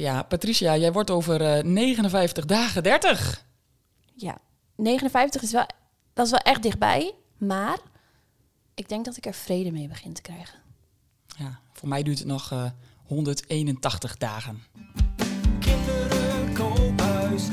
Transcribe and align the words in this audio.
Ja, 0.00 0.22
Patricia, 0.22 0.76
jij 0.76 0.92
wordt 0.92 1.10
over 1.10 1.42
eh 1.42 1.64
59 1.64 2.44
dagen 2.44 2.82
30. 2.82 3.44
Ja, 4.14 4.38
59 4.76 5.42
is 5.42 5.52
wel, 5.52 5.66
dat 6.12 6.24
is 6.24 6.30
wel 6.30 6.40
echt 6.40 6.62
dichtbij. 6.62 7.14
Maar 7.38 7.78
ik 8.74 8.88
denk 8.88 9.04
dat 9.04 9.16
ik 9.16 9.26
er 9.26 9.34
vrede 9.34 9.70
mee 9.70 9.88
begin 9.88 10.12
te 10.12 10.22
krijgen. 10.22 10.58
Ja, 11.38 11.60
voor 11.72 11.88
mij 11.88 12.02
duurt 12.02 12.18
het 12.18 12.26
nog 12.28 12.52
eh 12.52 12.64
181 13.06 14.16
dagen. 14.16 14.62
Kinderen, 15.58 16.54
koophuis, 16.54 17.48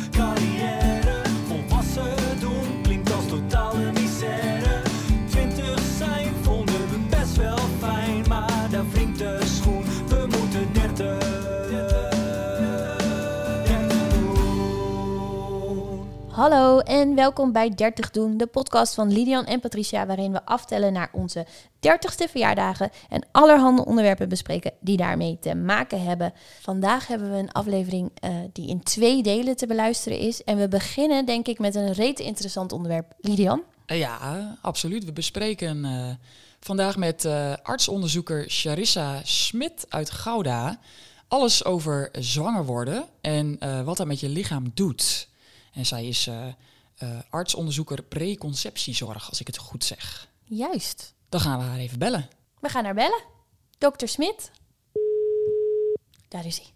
Hallo 16.38 16.80
en 16.80 17.16
welkom 17.16 17.52
bij 17.52 17.70
30 17.70 18.12
Doen, 18.12 18.38
de 18.38 18.48
podcast 18.48 18.94
van 18.94 19.12
Lidian 19.12 19.46
en 19.46 19.60
Patricia, 19.60 20.06
waarin 20.06 20.32
we 20.32 20.46
aftellen 20.46 20.94
naar 20.94 21.10
onze 21.12 21.46
30ste 21.70 22.30
verjaardagen 22.30 22.90
en 23.10 23.28
allerhande 23.32 23.86
onderwerpen 23.86 24.30
bespreken 24.30 24.74
die 24.80 24.98
daarmee 24.98 25.38
te 25.40 25.56
maken 25.56 26.04
hebben. 26.04 26.34
Vandaag 26.62 27.08
hebben 27.08 27.32
we 27.32 27.38
een 27.38 27.52
aflevering 27.52 28.12
eh, 28.14 28.36
die 28.54 28.68
in 28.68 28.84
twee 28.84 29.24
delen 29.24 29.56
te 29.56 29.68
beluisteren 29.68 30.20
is. 30.20 30.44
En 30.44 30.58
we 30.58 30.68
beginnen 30.68 31.26
denk 31.26 31.48
ik 31.48 31.60
met 31.60 31.76
een 31.76 31.94
rete 31.94 32.24
interessant 32.24 32.72
onderwerp. 32.72 33.14
Lidian? 33.20 33.64
Eh, 33.86 34.00
ja, 34.00 34.58
absoluut. 34.62 35.06
We 35.06 35.14
bespreken 35.14 35.86
eh, 35.86 36.10
vandaag 36.60 36.98
met 36.98 37.26
artsonderzoeker 37.64 38.44
Charissa 38.48 39.20
Smit 39.24 39.86
uit 39.90 40.12
Gouda 40.12 40.80
alles 41.28 41.66
over 41.66 42.10
zwanger 42.20 42.66
worden 42.66 43.06
en 43.22 43.60
wat 43.86 43.98
dat 43.98 44.08
met 44.08 44.20
je 44.20 44.30
lichaam 44.30 44.72
doet. 44.74 45.28
En 45.78 45.86
zij 45.86 46.08
is 46.08 46.28
eh, 46.28 46.48
eh, 46.98 47.10
artsonderzoeker 47.30 48.04
preconceptiezorg, 48.04 49.30
als 49.30 49.40
ik 49.40 49.48
het 49.48 49.58
goed 49.58 49.84
zeg. 49.84 50.28
Juist. 50.44 51.16
Dan 51.30 51.40
gaan 51.40 51.60
we 51.60 51.64
haar 51.66 51.78
even 51.78 52.00
bellen. 52.00 52.28
We 52.60 52.70
gaan 52.70 52.86
haar 52.86 52.94
bellen. 52.94 53.22
Dokter 53.78 54.08
Smit. 54.08 54.52
Daar 56.28 56.46
is 56.46 56.58
hij. 56.58 56.68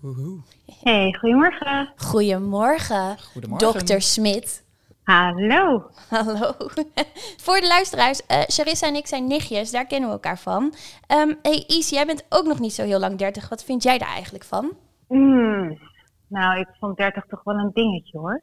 Woehoe. 0.00 0.40
Hey, 0.82 1.16
goedemorgen. 1.20 1.92
Goedemorgen, 1.96 3.18
Goedemorgen. 3.32 3.68
dokter 3.72 4.02
Smit. 4.02 4.62
Hallo. 5.02 5.90
Hallo. 6.08 6.54
Voor 7.44 7.60
de 7.60 7.66
luisteraars, 7.66 8.26
eh 8.26 8.42
Charissa 8.46 8.86
en 8.86 8.94
ik 8.94 9.06
zijn 9.06 9.26
nichtjes, 9.26 9.70
daar 9.70 9.86
kennen 9.86 10.08
we 10.08 10.14
elkaar 10.14 10.38
van. 10.38 10.74
Ehm 11.06 11.34
hey 11.42 11.64
Is, 11.66 11.88
jij 11.88 12.06
bent 12.06 12.24
ook 12.28 12.46
nog 12.46 12.58
niet 12.58 12.72
zo 12.74 12.84
heel 12.84 12.98
lang 12.98 13.18
30. 13.18 13.48
Wat 13.48 13.64
vind 13.64 13.82
jij 13.82 13.98
daar 13.98 14.08
eigenlijk 14.08 14.44
van? 14.44 14.72
Hmm. 15.08 15.78
Nou, 16.34 16.60
ik 16.60 16.68
vond 16.80 16.96
30 16.96 17.24
toch 17.26 17.42
wel 17.44 17.56
een 17.56 17.70
dingetje 17.72 18.18
hoor. 18.18 18.42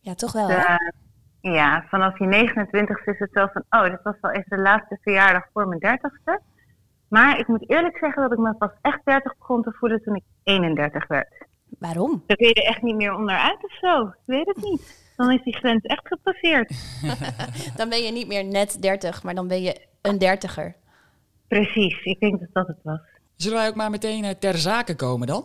Ja, 0.00 0.14
toch 0.14 0.32
wel, 0.32 0.48
hè? 0.48 0.56
Eh, 0.56 0.76
ja, 1.40 1.84
vanaf 1.88 2.18
je 2.18 2.26
29 2.26 3.06
is 3.06 3.18
het 3.18 3.30
zo 3.32 3.46
van, 3.52 3.64
oh, 3.70 3.90
dit 3.90 4.02
was 4.02 4.14
wel 4.20 4.30
even 4.30 4.56
de 4.56 4.62
laatste 4.62 4.98
verjaardag 5.00 5.44
voor 5.52 5.68
mijn 5.68 5.80
30ste. 5.80 6.42
Maar 7.08 7.38
ik 7.38 7.48
moet 7.48 7.70
eerlijk 7.70 7.98
zeggen 7.98 8.22
dat 8.22 8.32
ik 8.32 8.38
me 8.38 8.54
pas 8.54 8.70
echt 8.82 9.00
30 9.04 9.38
begon 9.38 9.62
te 9.62 9.72
voelen 9.72 10.02
toen 10.02 10.14
ik 10.14 10.22
31 10.42 11.06
werd. 11.06 11.46
Waarom? 11.78 12.22
Dan 12.26 12.36
kun 12.36 12.48
je 12.48 12.54
er 12.54 12.68
echt 12.68 12.82
niet 12.82 12.96
meer 12.96 13.14
onderuit 13.14 13.64
of 13.64 13.78
zo. 13.80 14.06
Ik 14.06 14.14
weet 14.24 14.46
het 14.46 14.56
niet. 14.56 15.12
Dan 15.16 15.32
is 15.32 15.42
die 15.42 15.56
grens 15.56 15.82
echt 15.82 16.06
gepasseerd. 16.06 16.72
Dan 17.78 17.88
ben 17.88 18.02
je 18.02 18.12
niet 18.12 18.28
meer 18.28 18.44
net 18.44 18.82
30, 18.82 19.22
maar 19.22 19.34
dan 19.34 19.48
ben 19.48 19.62
je 19.62 19.86
een 20.02 20.18
dertiger. 20.18 20.76
Precies, 21.48 22.04
ik 22.04 22.20
denk 22.20 22.40
dat 22.40 22.48
dat 22.52 22.66
het 22.66 22.82
was. 22.82 23.00
Zullen 23.36 23.58
wij 23.58 23.68
ook 23.68 23.74
maar 23.74 23.90
meteen 23.90 24.24
eh, 24.24 24.30
ter 24.30 24.58
zake 24.58 24.96
komen 24.96 25.26
dan? 25.26 25.44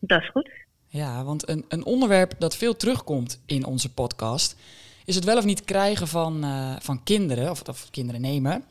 Dat 0.00 0.20
is 0.20 0.30
goed. 0.30 0.66
Ja, 0.88 1.24
want 1.24 1.48
een, 1.48 1.64
een 1.68 1.84
onderwerp 1.84 2.34
dat 2.38 2.56
veel 2.56 2.76
terugkomt 2.76 3.40
in 3.46 3.64
onze 3.64 3.92
podcast 3.92 4.56
is 5.04 5.14
het 5.14 5.24
wel 5.24 5.36
of 5.36 5.44
niet 5.44 5.64
krijgen 5.64 6.08
van, 6.08 6.44
eh, 6.44 6.76
van 6.78 7.02
kinderen, 7.02 7.50
of, 7.50 7.68
of 7.68 7.88
kinderen 7.90 8.20
nemen. 8.20 8.64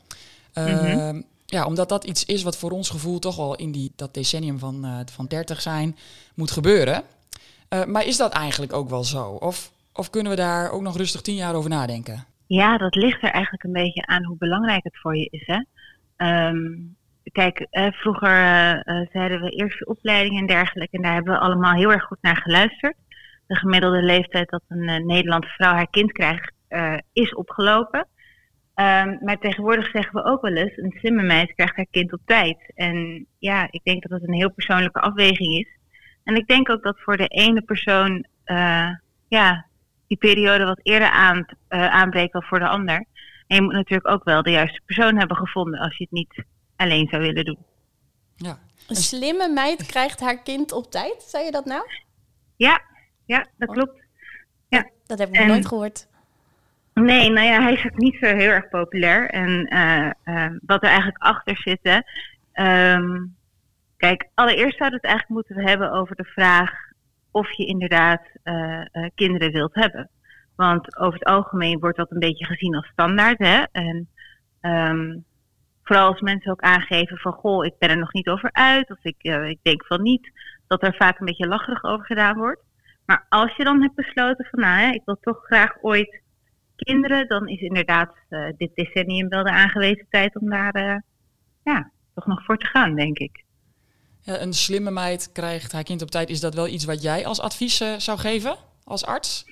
Uh, 0.54 1.10
Ja, 1.50 1.66
omdat 1.66 1.88
dat 1.88 2.04
iets 2.04 2.24
is 2.24 2.42
wat 2.42 2.58
voor 2.58 2.70
ons 2.70 2.90
gevoel 2.90 3.18
toch 3.18 3.36
wel 3.36 3.56
in 3.56 3.72
die, 3.72 3.92
dat 3.96 4.14
decennium 4.14 4.58
van, 4.58 4.84
eh, 4.84 4.98
van 5.12 5.26
30 5.26 5.60
zijn 5.60 5.96
moet 6.34 6.50
gebeuren. 6.50 7.02
Eh, 7.68 7.84
maar 7.84 8.06
is 8.06 8.16
dat 8.16 8.32
eigenlijk 8.32 8.72
ook 8.72 8.88
wel 8.88 9.04
zo? 9.04 9.30
Of, 9.30 9.72
of 9.92 10.10
kunnen 10.10 10.30
we 10.30 10.38
daar 10.38 10.70
ook 10.70 10.82
nog 10.82 10.96
rustig 10.96 11.20
tien 11.20 11.34
jaar 11.34 11.54
over 11.54 11.70
nadenken? 11.70 12.24
Ja, 12.46 12.78
dat 12.78 12.94
ligt 12.94 13.22
er 13.22 13.30
eigenlijk 13.30 13.64
een 13.64 13.72
beetje 13.72 14.06
aan 14.06 14.24
hoe 14.24 14.36
belangrijk 14.36 14.84
het 14.84 14.98
voor 14.98 15.16
je 15.16 15.28
is. 15.30 15.46
Hè? 15.46 15.62
Ehm, 16.16 16.76
kijk, 17.32 17.66
eh, 17.70 17.86
vroeger 17.92 18.28
eh, 18.28 18.72
eh, 18.72 19.06
zeiden 19.12 19.40
we 19.40 19.50
eerst 19.50 19.86
opleiding 19.86 20.38
en 20.38 20.46
dergelijke. 20.46 20.96
En 20.96 21.02
daar 21.02 21.14
hebben 21.14 21.32
we 21.32 21.40
allemaal 21.40 21.74
heel 21.74 21.92
erg 21.92 22.04
goed 22.04 22.18
naar 22.20 22.36
geluisterd. 22.36 22.94
De 23.46 23.56
gemiddelde 23.56 24.02
leeftijd 24.02 24.50
dat 24.50 24.62
een 24.68 25.06
Nederlandse 25.06 25.50
vrouw 25.50 25.72
haar 25.72 25.90
kind 25.90 26.12
krijgt, 26.12 26.52
is 27.12 27.34
opgelopen. 27.34 28.06
Ehm, 28.74 29.16
maar 29.20 29.38
tegenwoordig 29.38 29.90
zeggen 29.90 30.14
we 30.14 30.24
ook 30.24 30.42
wel 30.42 30.54
eens, 30.54 30.76
een 30.76 30.94
slimme 30.98 31.22
meid 31.22 31.54
krijgt 31.54 31.76
haar 31.76 31.86
kind 31.90 32.12
op 32.12 32.20
tijd. 32.24 32.72
En 32.74 33.26
ja, 33.38 33.68
ik 33.70 33.80
denk 33.84 34.02
dat 34.02 34.20
dat 34.20 34.28
een 34.28 34.34
heel 34.34 34.52
persoonlijke 34.52 35.00
afweging 35.00 35.54
is. 35.54 35.78
En 36.24 36.34
ik 36.34 36.46
denk 36.46 36.70
ook 36.70 36.82
dat 36.82 37.00
voor 37.00 37.16
de 37.16 37.26
ene 37.26 37.62
persoon, 37.62 38.26
ja, 39.28 39.66
die 40.06 40.18
periode 40.18 40.64
wat 40.64 40.80
eerder 40.82 41.10
aan, 41.10 41.46
aanbreekt 41.68 42.32
dan 42.32 42.42
voor 42.42 42.58
de 42.58 42.68
ander. 42.68 43.04
En 43.46 43.56
je 43.56 43.62
moet 43.62 43.72
natuurlijk 43.72 44.08
ook 44.08 44.24
wel 44.24 44.42
de 44.42 44.50
juiste 44.50 44.80
persoon 44.84 45.16
hebben 45.16 45.36
gevonden 45.36 45.80
als 45.80 45.96
je 45.96 46.04
het 46.04 46.12
niet 46.12 46.44
alleen 46.78 47.08
zou 47.08 47.22
willen 47.22 47.44
doen. 47.44 47.58
Ja, 48.36 48.58
Een 48.88 48.96
slimme 48.96 49.48
meid 49.48 49.86
krijgt 49.86 50.20
haar 50.20 50.42
kind 50.42 50.72
op 50.72 50.90
tijd, 50.90 51.22
zei 51.22 51.44
je 51.44 51.50
dat 51.50 51.64
nou? 51.64 51.86
Ja, 52.56 52.80
ja, 53.26 53.46
dat 53.56 53.70
klopt. 53.70 54.06
Dat 55.08 55.18
heb 55.18 55.28
ik 55.28 55.34
nog 55.34 55.42
En- 55.42 55.48
nooit 55.48 55.66
gehoord. 55.66 56.06
Nee, 56.94 57.30
nou 57.30 57.46
ja, 57.46 57.62
hij 57.62 57.72
is 57.72 57.84
ook 57.84 57.98
niet 57.98 58.16
zo 58.20 58.26
heel 58.26 58.50
erg 58.50 58.68
populair. 58.68 59.30
En 59.30 59.64
eh, 59.66 60.10
eh, 60.24 60.52
wat 60.66 60.82
er 60.82 60.88
eigenlijk 60.88 61.22
achter 61.22 61.56
zit, 61.56 61.78
hè, 61.82 61.98
ehm, 62.52 63.24
kijk, 63.96 64.28
allereerst 64.34 64.76
zouden 64.76 65.00
we 65.00 65.06
het 65.06 65.16
eigenlijk 65.16 65.28
moeten 65.28 65.68
hebben 65.68 65.92
over 65.92 66.16
de 66.16 66.24
vraag 66.24 66.70
of 67.30 67.52
je 67.52 67.66
inderdaad 67.66 68.22
eh, 68.42 68.80
eh, 68.80 69.10
kinderen 69.14 69.52
wilt 69.52 69.74
hebben. 69.74 70.10
Want 70.56 70.96
over 70.96 71.18
het 71.18 71.28
algemeen 71.28 71.78
wordt 71.78 71.96
dat 71.96 72.10
een 72.10 72.18
beetje 72.18 72.44
gezien 72.44 72.74
als 72.74 72.86
standaard. 72.86 73.38
Hè? 73.38 73.62
En 73.72 74.08
ehm, 74.60 75.16
vooral 75.88 76.08
als 76.08 76.20
mensen 76.20 76.50
ook 76.50 76.60
aangeven 76.60 77.16
van, 77.16 77.32
goh, 77.32 77.64
ik 77.64 77.78
ben 77.78 77.88
er 77.88 77.98
nog 77.98 78.12
niet 78.12 78.28
over 78.28 78.52
uit, 78.52 78.90
of 78.90 78.98
ik, 79.02 79.16
eh, 79.18 79.48
ik 79.48 79.58
denk 79.62 79.86
van 79.86 80.02
niet, 80.02 80.30
dat 80.66 80.82
er 80.82 80.94
vaak 80.94 81.18
een 81.18 81.26
beetje 81.26 81.46
lacherig 81.46 81.84
over 81.84 82.06
gedaan 82.06 82.36
wordt. 82.36 82.62
Maar 83.06 83.26
als 83.28 83.56
je 83.56 83.64
dan 83.64 83.82
hebt 83.82 83.94
besloten 83.94 84.46
van, 84.50 84.60
nou, 84.60 84.80
hè, 84.80 84.90
ik 84.90 85.02
wil 85.04 85.18
toch 85.20 85.44
graag 85.44 85.82
ooit 85.82 86.20
kinderen, 86.76 87.28
dan 87.28 87.48
is 87.48 87.60
inderdaad 87.60 88.14
eh, 88.28 88.48
dit 88.56 88.70
decennium 88.74 89.28
wel 89.28 89.44
de 89.44 89.50
aangewezen 89.50 90.06
tijd 90.10 90.40
om 90.40 90.50
daar 90.50 90.72
eh, 90.72 90.96
ja, 91.64 91.90
toch 92.14 92.26
nog 92.26 92.44
voor 92.44 92.58
te 92.58 92.66
gaan, 92.66 92.94
denk 92.94 93.18
ik. 93.18 93.44
Ja, 94.20 94.40
een 94.40 94.52
slimme 94.52 94.90
meid 94.90 95.32
krijgt 95.32 95.72
haar 95.72 95.82
kind 95.82 96.02
op 96.02 96.10
tijd. 96.10 96.28
Is 96.28 96.40
dat 96.40 96.54
wel 96.54 96.68
iets 96.68 96.84
wat 96.84 97.02
jij 97.02 97.26
als 97.26 97.40
advies 97.40 97.76
zou 97.98 98.18
geven 98.18 98.56
als 98.84 99.04
arts? 99.04 99.44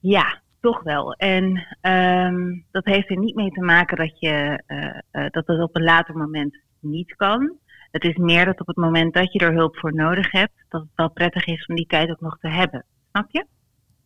Ja, 0.00 0.41
toch 0.62 0.82
wel. 0.82 1.12
En 1.12 1.66
ehm, 1.80 2.58
dat 2.70 2.84
heeft 2.84 3.10
er 3.10 3.18
niet 3.18 3.34
mee 3.34 3.50
te 3.50 3.60
maken 3.60 3.96
dat, 3.96 4.20
je, 4.20 4.62
eh, 4.66 4.98
eh, 5.10 5.30
dat 5.30 5.46
het 5.46 5.62
op 5.62 5.76
een 5.76 5.82
later 5.82 6.16
moment 6.16 6.58
niet 6.80 7.16
kan. 7.16 7.58
Het 7.90 8.04
is 8.04 8.16
meer 8.16 8.44
dat 8.44 8.60
op 8.60 8.66
het 8.66 8.76
moment 8.76 9.14
dat 9.14 9.32
je 9.32 9.38
er 9.38 9.52
hulp 9.52 9.76
voor 9.76 9.94
nodig 9.94 10.30
hebt, 10.30 10.64
dat 10.68 10.80
het 10.80 10.90
wel 10.94 11.10
prettig 11.10 11.46
is 11.46 11.66
om 11.66 11.74
die 11.74 11.86
tijd 11.86 12.10
ook 12.10 12.20
nog 12.20 12.38
te 12.38 12.48
hebben. 12.48 12.84
Snap 13.10 13.26
je? 13.30 13.46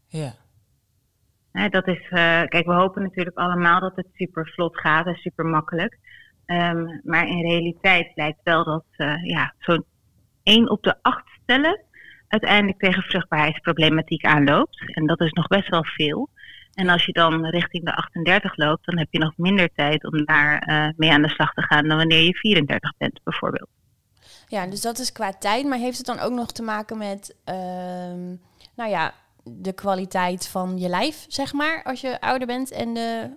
Ja. 0.09 0.35
Dat 1.69 1.87
is, 1.89 2.09
eh, 2.09 2.43
kijk, 2.43 2.67
we 2.67 2.73
hopen 2.73 3.03
natuurlijk 3.03 3.37
allemaal 3.37 3.81
dat 3.81 3.97
het 3.97 4.09
super 4.15 4.49
vlot 4.49 4.81
gaat 4.81 5.07
en 5.07 5.15
super 5.15 5.45
makkelijk. 5.45 5.99
Ehm, 6.47 7.01
maar 7.03 7.29
in 7.29 7.49
realiteit 7.49 8.15
blijkt 8.15 8.41
wel 8.43 8.65
dat 8.65 8.85
ja, 9.23 9.55
zo'n 9.59 9.85
1 10.43 10.71
op 10.71 10.83
de 10.83 10.95
8 11.03 11.25
stellen 11.43 11.85
uiteindelijk 12.29 12.79
tegen 12.79 13.03
vruchtbaarheidsproblematiek 13.03 14.25
aanloopt. 14.25 14.95
En 14.95 15.07
dat 15.07 15.21
is 15.21 15.33
nog 15.33 15.47
best 15.47 15.69
wel 15.69 15.85
veel. 15.85 16.31
En 16.77 16.89
als 16.89 17.05
je 17.05 17.13
dan 17.13 17.47
richting 17.47 17.85
de 17.85 17.95
38 17.95 18.57
loopt, 18.57 18.87
dan 18.87 18.99
heb 18.99 19.09
je 19.11 19.19
nog 19.19 19.33
minder 19.37 19.73
tijd 19.75 20.05
om 20.05 20.25
daar 20.25 20.59
eh, 20.59 20.89
mee 20.97 21.13
aan 21.13 21.23
de 21.23 21.29
slag 21.29 21.53
te 21.53 21.63
gaan 21.63 21.89
dan 21.89 21.97
wanneer 21.97 22.23
je 22.23 22.35
34 22.35 22.97
bent, 22.99 23.21
bijvoorbeeld. 23.25 23.69
Ja, 24.49 24.67
dus 24.67 24.81
dat 24.81 24.99
is 24.99 25.13
qua 25.13 25.33
tijd. 25.33 25.67
Maar 25.67 25.79
heeft 25.79 25.97
het 25.97 26.07
dan 26.07 26.19
ook 26.19 26.33
nog 26.33 26.53
te 26.53 26.63
maken 26.63 26.99
met, 26.99 27.37
ehm, 27.45 28.27
nou 28.77 28.91
ja, 28.91 29.13
de 29.45 29.73
kwaliteit 29.73 30.49
van 30.49 30.79
je 30.79 30.89
lijf, 30.89 31.25
zeg 31.29 31.53
maar, 31.53 31.83
als 31.85 32.01
je 32.01 32.21
ouder 32.21 32.47
bent 32.47 32.71
en 32.73 32.95
de 32.95 33.31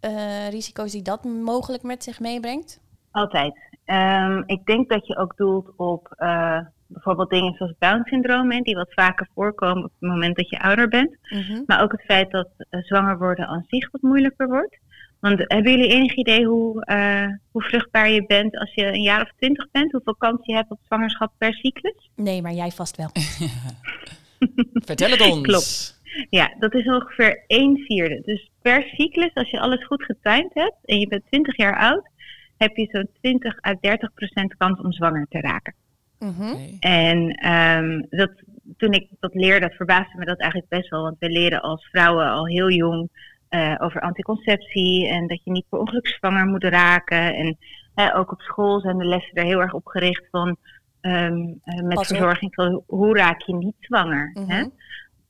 eh, 0.00 0.48
risico's 0.48 0.92
die 0.92 1.02
dat 1.02 1.24
mogelijk 1.24 1.82
met 1.82 2.04
zich 2.04 2.20
meebrengt? 2.20 2.80
Altijd. 3.10 3.58
Ehm, 3.84 4.42
ik 4.46 4.66
denk 4.66 4.88
dat 4.88 5.06
je 5.06 5.16
ook 5.16 5.36
doelt 5.36 5.72
op 5.76 6.14
eh, 6.16 6.60
bijvoorbeeld 6.86 7.30
dingen 7.30 7.54
zoals 7.56 7.74
Down-syndroom, 7.78 8.62
die 8.62 8.74
wat 8.74 8.92
vaker 8.94 9.28
voorkomen 9.34 9.84
op 9.84 9.92
het 9.98 10.08
moment 10.10 10.36
dat 10.36 10.48
je 10.48 10.60
ouder 10.60 10.88
bent. 10.88 11.16
Mhm. 11.22 11.62
Maar 11.66 11.82
ook 11.82 11.92
het 11.92 12.02
feit 12.02 12.30
dat 12.30 12.48
eh, 12.56 12.82
zwanger 12.82 13.18
worden 13.18 13.46
aan 13.46 13.64
zich 13.66 13.90
wat 13.90 14.02
moeilijker 14.02 14.48
wordt. 14.48 14.78
Want 15.20 15.38
hebben 15.38 15.72
jullie 15.72 15.90
enig 15.90 16.14
idee 16.14 16.46
hoe, 16.46 16.84
eh, 16.84 17.28
hoe 17.50 17.62
vruchtbaar 17.62 18.10
je 18.10 18.26
bent 18.26 18.58
als 18.58 18.74
je 18.74 18.86
een 18.86 19.02
jaar 19.02 19.22
of 19.22 19.32
twintig 19.36 19.70
bent? 19.70 19.92
Hoeveel 19.92 20.16
kans 20.16 20.46
je 20.46 20.54
hebt 20.54 20.70
op 20.70 20.78
zwangerschap 20.86 21.32
per 21.38 21.54
cyclus? 21.54 22.10
Nee, 22.14 22.42
maar 22.42 22.52
jij 22.52 22.70
vast 22.70 22.96
wel. 22.96 23.10
Vertel 24.88 25.10
het 25.10 25.20
ons. 25.20 25.42
Klopt. 25.42 26.00
Ja, 26.30 26.54
dat 26.58 26.74
is 26.74 26.86
ongeveer 26.86 27.44
1 27.46 27.78
vierde. 27.78 28.22
Dus 28.24 28.50
per 28.62 28.82
cyclus, 28.82 29.34
als 29.34 29.50
je 29.50 29.60
alles 29.60 29.86
goed 29.86 30.04
getimed 30.04 30.54
hebt 30.54 30.76
en 30.84 30.98
je 30.98 31.08
bent 31.08 31.26
20 31.26 31.56
jaar 31.56 31.78
oud, 31.78 32.10
heb 32.56 32.76
je 32.76 32.88
zo'n 32.90 33.08
20 33.20 33.64
à 33.64 33.74
30 33.80 34.14
procent 34.14 34.56
kans 34.56 34.80
om 34.80 34.92
zwanger 34.92 35.26
te 35.28 35.40
raken. 35.40 35.74
Mhm. 36.18 36.54
En 36.80 37.30
ehm, 37.30 38.02
dat, 38.10 38.30
toen 38.76 38.92
ik 38.92 39.08
dat 39.20 39.34
leerde, 39.34 39.70
verbaasde 39.70 40.18
me 40.18 40.24
dat 40.24 40.38
eigenlijk 40.40 40.70
best 40.70 40.88
wel. 40.88 41.02
Want 41.02 41.16
we 41.18 41.30
leren 41.30 41.62
als 41.62 41.88
vrouwen 41.90 42.30
al 42.30 42.46
heel 42.46 42.70
jong 42.70 43.08
eh, 43.48 43.74
over 43.78 44.00
anticonceptie 44.00 45.08
en 45.08 45.26
dat 45.26 45.40
je 45.44 45.50
niet 45.50 45.68
per 45.68 45.78
ongeluk 45.78 46.06
zwanger 46.06 46.46
moet 46.46 46.64
raken. 46.64 47.34
En 47.34 47.56
eh, 47.94 48.18
ook 48.18 48.32
op 48.32 48.40
school 48.40 48.80
zijn 48.80 48.98
de 48.98 49.04
lessen 49.04 49.34
er 49.34 49.44
heel 49.44 49.60
erg 49.60 49.72
op 49.72 49.86
gericht 49.86 50.24
van 50.30 50.56
ehm, 51.00 51.36
eh, 51.64 51.82
met 51.82 51.94
Pas 51.94 52.06
verzorging 52.06 52.54
van 52.54 52.82
hoe 52.86 53.16
raak 53.16 53.40
je 53.42 53.54
niet 53.54 53.76
zwanger. 53.80 54.30
hè? 54.34 54.42
Mhm. 54.60 54.68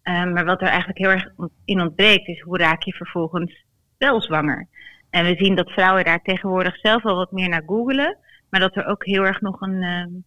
Ehm, 0.02 0.32
maar 0.32 0.44
wat 0.44 0.60
er 0.60 0.68
eigenlijk 0.68 0.98
heel 0.98 1.10
erg 1.10 1.28
in 1.64 1.80
ontbreekt 1.80 2.28
is 2.28 2.40
hoe 2.40 2.58
raak 2.58 2.82
je 2.82 2.92
vervolgens 2.92 3.64
wel 3.98 4.20
zwanger. 4.22 4.68
En 5.10 5.24
we 5.24 5.34
zien 5.36 5.54
dat 5.54 5.70
vrouwen 5.70 6.04
daar 6.04 6.22
tegenwoordig 6.22 6.76
zelf 6.76 7.02
wel 7.02 7.16
wat 7.16 7.32
meer 7.32 7.48
naar 7.48 7.62
googelen. 7.66 8.16
Maar 8.50 8.60
dat 8.60 8.76
er 8.76 8.86
ook 8.86 9.04
heel 9.04 9.22
erg 9.24 9.40
nog 9.40 9.60
een, 9.60 10.24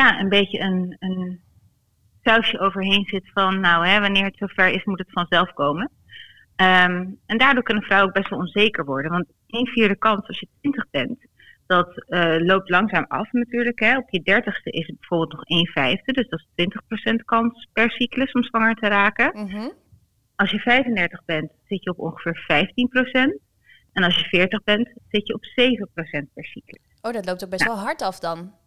ja, 0.00 0.20
een 0.20 0.28
beetje 0.28 0.60
een, 0.60 0.96
een 0.98 1.40
sausje 2.22 2.58
overheen 2.58 3.04
zit 3.04 3.30
van, 3.32 3.60
nou, 3.60 3.86
hè, 3.86 4.00
wanneer 4.00 4.24
het 4.24 4.36
zover 4.36 4.68
is, 4.68 4.84
moet 4.84 4.98
het 4.98 5.12
vanzelf 5.12 5.52
komen. 5.52 5.90
Ehm, 6.56 7.06
en 7.26 7.38
daardoor 7.38 7.62
kunnen 7.62 7.82
vrouwen 7.82 8.08
ook 8.08 8.14
best 8.14 8.30
wel 8.30 8.38
onzeker 8.38 8.84
worden. 8.84 9.10
Want 9.10 9.26
een 9.46 9.66
vierde 9.66 9.96
kans 9.96 10.26
als 10.26 10.40
je 10.40 10.48
20 10.60 10.90
bent, 10.90 11.26
dat 11.66 12.04
eh, 12.06 12.36
loopt 12.38 12.70
langzaam 12.70 13.04
af 13.08 13.32
natuurlijk. 13.32 13.80
Hè. 13.80 13.96
Op 13.96 14.10
je 14.10 14.22
dertigste 14.22 14.70
is 14.70 14.86
het 14.86 14.98
bijvoorbeeld 14.98 15.32
nog 15.32 15.44
1 15.44 15.66
vijfde. 15.66 16.12
Dus 16.12 16.28
dat 16.28 16.40
is 16.40 16.66
20% 17.12 17.24
kans 17.24 17.68
per 17.72 17.90
cyclus 17.90 18.32
om 18.32 18.42
zwanger 18.42 18.74
te 18.74 18.88
raken. 18.88 19.44
Mhm. 19.44 19.68
Als 20.36 20.50
je 20.50 20.58
35 20.58 21.24
bent, 21.24 21.52
zit 21.68 21.82
je 21.84 21.90
op 21.90 21.98
ongeveer 21.98 22.44
15%. 22.46 23.38
En 23.92 24.02
als 24.02 24.16
je 24.16 24.24
40 24.24 24.64
bent, 24.64 24.88
zit 25.08 25.26
je 25.26 25.34
op 25.34 25.44
7% 25.44 26.32
per 26.34 26.44
cyclus. 26.44 26.82
Oh, 27.02 27.12
dat 27.12 27.26
loopt 27.26 27.44
ook 27.44 27.50
best 27.50 27.64
wel 27.64 27.78
hard 27.78 28.02
af 28.02 28.18
dan. 28.18 28.62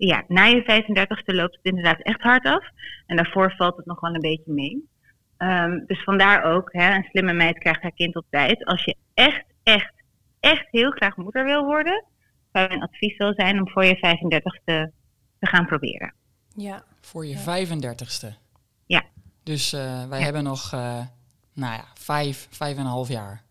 Ja, 0.00 0.24
na 0.28 0.44
je 0.44 0.62
35ste 0.62 1.34
loopt 1.34 1.54
het 1.56 1.64
inderdaad 1.64 2.02
echt 2.02 2.20
hard 2.20 2.46
af. 2.46 2.64
En 3.06 3.16
daarvoor 3.16 3.54
valt 3.56 3.76
het 3.76 3.86
nog 3.86 4.00
wel 4.00 4.14
een 4.14 4.20
beetje 4.20 4.52
mee. 4.52 4.88
Ehm, 5.36 5.78
dus 5.86 6.02
vandaar 6.04 6.42
ook, 6.42 6.72
hè, 6.72 6.94
een 6.94 7.04
slimme 7.10 7.32
meid 7.32 7.58
krijgt 7.58 7.82
haar 7.82 7.92
kind 7.92 8.16
op 8.16 8.26
tijd. 8.30 8.64
Als 8.64 8.84
je 8.84 8.96
echt, 9.14 9.44
echt, 9.62 9.92
echt 10.40 10.66
heel 10.70 10.90
graag 10.90 11.16
moeder 11.16 11.44
wil 11.44 11.64
worden, 11.64 12.04
zou 12.52 12.68
mijn 12.68 12.82
advies 12.82 13.16
wel 13.16 13.32
zijn 13.34 13.58
om 13.60 13.68
voor 13.68 13.84
je 13.84 13.96
35ste 13.96 14.92
te 15.38 15.46
gaan 15.46 15.66
proberen. 15.66 16.14
Ja. 16.56 16.82
Voor 17.00 17.26
je 17.26 17.36
35ste. 17.38 18.26
Ja. 18.86 19.02
Dus 19.42 19.72
eh, 19.72 20.08
wij 20.08 20.18
Ja. 20.18 20.24
hebben 20.24 20.44
nog, 20.44 20.72
eh, 20.72 21.00
nou 21.54 21.72
ja, 21.74 21.84
vijf, 21.94 22.46
vijf 22.50 22.74
en 22.76 22.80
een 22.80 22.86
half 22.90 23.08
jaar. 23.08 23.42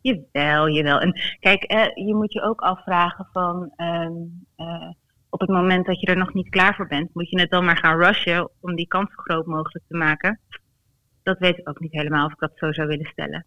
Jawel, 0.00 0.68
jawel. 0.68 1.00
En 1.00 1.20
kijk, 1.40 1.62
eh, 1.62 2.06
je 2.06 2.14
moet 2.14 2.32
je 2.32 2.42
ook 2.42 2.60
afvragen 2.60 3.28
van 3.32 3.72
ehm, 3.76 4.12
eh, 4.56 4.88
op 5.30 5.40
het 5.40 5.48
moment 5.48 5.86
dat 5.86 6.00
je 6.00 6.06
er 6.06 6.16
nog 6.16 6.34
niet 6.34 6.48
klaar 6.48 6.74
voor 6.74 6.86
bent, 6.86 7.14
moet 7.14 7.30
je 7.30 7.40
het 7.40 7.50
dan 7.50 7.64
maar 7.64 7.76
gaan 7.76 8.02
rushen 8.02 8.50
om 8.60 8.74
die 8.74 8.86
kans 8.86 9.08
zo 9.10 9.22
groot 9.22 9.46
mogelijk 9.46 9.84
te 9.88 9.96
maken. 9.96 10.40
Dat 11.22 11.38
weet 11.38 11.58
ik 11.58 11.68
ook 11.68 11.80
niet 11.80 11.92
helemaal 11.92 12.26
of 12.26 12.32
ik 12.32 12.38
dat 12.38 12.52
zo 12.54 12.72
zou 12.72 12.88
willen 12.88 13.06
stellen. 13.12 13.46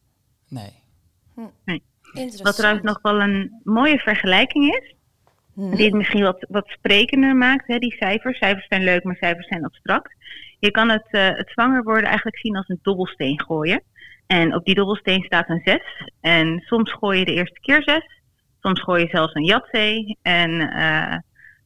Nee. 0.49 1.81
Interessant. 2.03 2.41
Wat 2.41 2.55
trouwens 2.55 2.83
nog 2.85 2.99
wel 3.01 3.21
een 3.21 3.59
mooie 3.63 3.99
vergelijking 3.99 4.75
is, 4.75 4.95
Mhm. 5.53 5.75
die 5.75 5.85
het 5.85 5.93
misschien 5.93 6.23
wat, 6.23 6.45
wat 6.49 6.67
sprekender 6.67 7.35
maakt, 7.35 7.67
hè, 7.67 7.77
die 7.77 7.95
cijfers. 7.95 8.37
Cijfers 8.37 8.67
zijn 8.67 8.83
leuk, 8.83 9.03
maar 9.03 9.15
cijfers 9.15 9.47
zijn 9.47 9.65
abstract. 9.65 10.15
Je 10.59 10.71
kan 10.71 10.89
het, 10.89 11.07
eh, 11.09 11.27
het 11.27 11.49
zwanger 11.49 11.83
worden 11.83 12.03
eigenlijk 12.03 12.37
zien 12.37 12.55
als 12.55 12.69
een 12.69 12.79
dobbelsteen 12.81 13.41
gooien. 13.41 13.81
En 14.27 14.55
op 14.55 14.65
die 14.65 14.75
dobbelsteen 14.75 15.23
staat 15.23 15.49
een 15.49 15.61
zes. 15.63 16.11
En 16.21 16.59
soms 16.65 16.91
gooi 16.91 17.19
je 17.19 17.25
de 17.25 17.33
eerste 17.33 17.59
keer 17.59 17.83
zes. 17.83 18.21
Soms 18.59 18.81
gooi 18.81 19.03
je 19.03 19.09
zelfs 19.09 19.33
een 19.33 19.45
jatzee. 19.45 20.17
En 20.21 20.59
eh, 20.71 21.17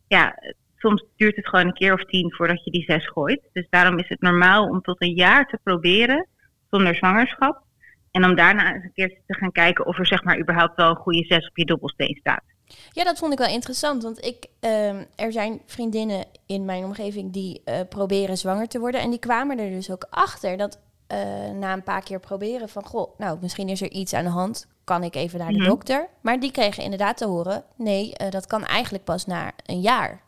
ja, 0.07 0.35
soms 0.77 1.05
duurt 1.15 1.35
het 1.35 1.47
gewoon 1.47 1.65
een 1.65 1.73
keer 1.73 1.93
of 1.93 2.05
tien 2.05 2.33
voordat 2.33 2.63
je 2.63 2.71
die 2.71 2.83
zes 2.83 3.07
gooit. 3.07 3.41
Dus 3.53 3.67
daarom 3.69 3.99
is 3.99 4.09
het 4.09 4.21
normaal 4.21 4.67
om 4.67 4.81
tot 4.81 5.01
een 5.01 5.15
jaar 5.15 5.47
te 5.47 5.59
proberen 5.63 6.27
zonder 6.69 6.95
zwangerschap. 6.95 7.65
En 8.11 8.25
om 8.25 8.35
daarna 8.35 8.73
eens 8.73 8.83
een 8.83 8.93
keer 8.93 9.19
te 9.27 9.33
gaan 9.33 9.51
kijken 9.51 9.85
of 9.85 9.99
er 9.99 10.07
zeg 10.07 10.23
maar 10.23 10.39
überhaupt 10.39 10.75
wel 10.75 10.89
een 10.89 10.95
goede 10.95 11.25
zes 11.25 11.47
op 11.47 11.57
je 11.57 11.65
dobbelsteen 11.65 12.17
staat. 12.19 12.43
Ja, 12.91 13.03
dat 13.03 13.19
vond 13.19 13.31
ik 13.31 13.37
wel 13.37 13.47
interessant. 13.47 14.03
Want 14.03 14.25
ik, 14.25 14.45
ehm, 14.59 15.03
er 15.15 15.31
zijn 15.31 15.61
vriendinnen 15.65 16.25
in 16.45 16.65
mijn 16.65 16.83
omgeving 16.83 17.33
die 17.33 17.61
eh, 17.65 17.79
proberen 17.89 18.37
zwanger 18.37 18.67
te 18.67 18.79
worden. 18.79 19.01
En 19.01 19.09
die 19.09 19.19
kwamen 19.19 19.59
er 19.59 19.69
dus 19.69 19.91
ook 19.91 20.07
achter 20.09 20.57
dat 20.57 20.79
eh, 21.07 21.49
na 21.49 21.73
een 21.73 21.83
paar 21.83 22.03
keer 22.03 22.19
proberen 22.19 22.69
van... 22.69 22.85
Goh, 22.85 23.17
nou, 23.17 23.37
misschien 23.41 23.69
is 23.69 23.81
er 23.81 23.91
iets 23.91 24.13
aan 24.13 24.23
de 24.23 24.29
hand. 24.29 24.67
Kan 24.87 25.03
ik 25.03 25.15
even 25.15 25.39
naar 25.39 25.51
de 25.51 25.57
Mhm. 25.57 25.67
dokter? 25.67 26.07
Maar 26.21 26.39
die 26.39 26.51
kregen 26.51 26.83
inderdaad 26.83 27.17
te 27.17 27.25
horen... 27.25 27.63
Nee, 27.77 28.13
eh, 28.15 28.29
dat 28.29 28.47
kan 28.47 28.65
eigenlijk 28.65 29.03
pas 29.03 29.25
na 29.25 29.51
een 29.65 29.81
jaar. 29.81 30.25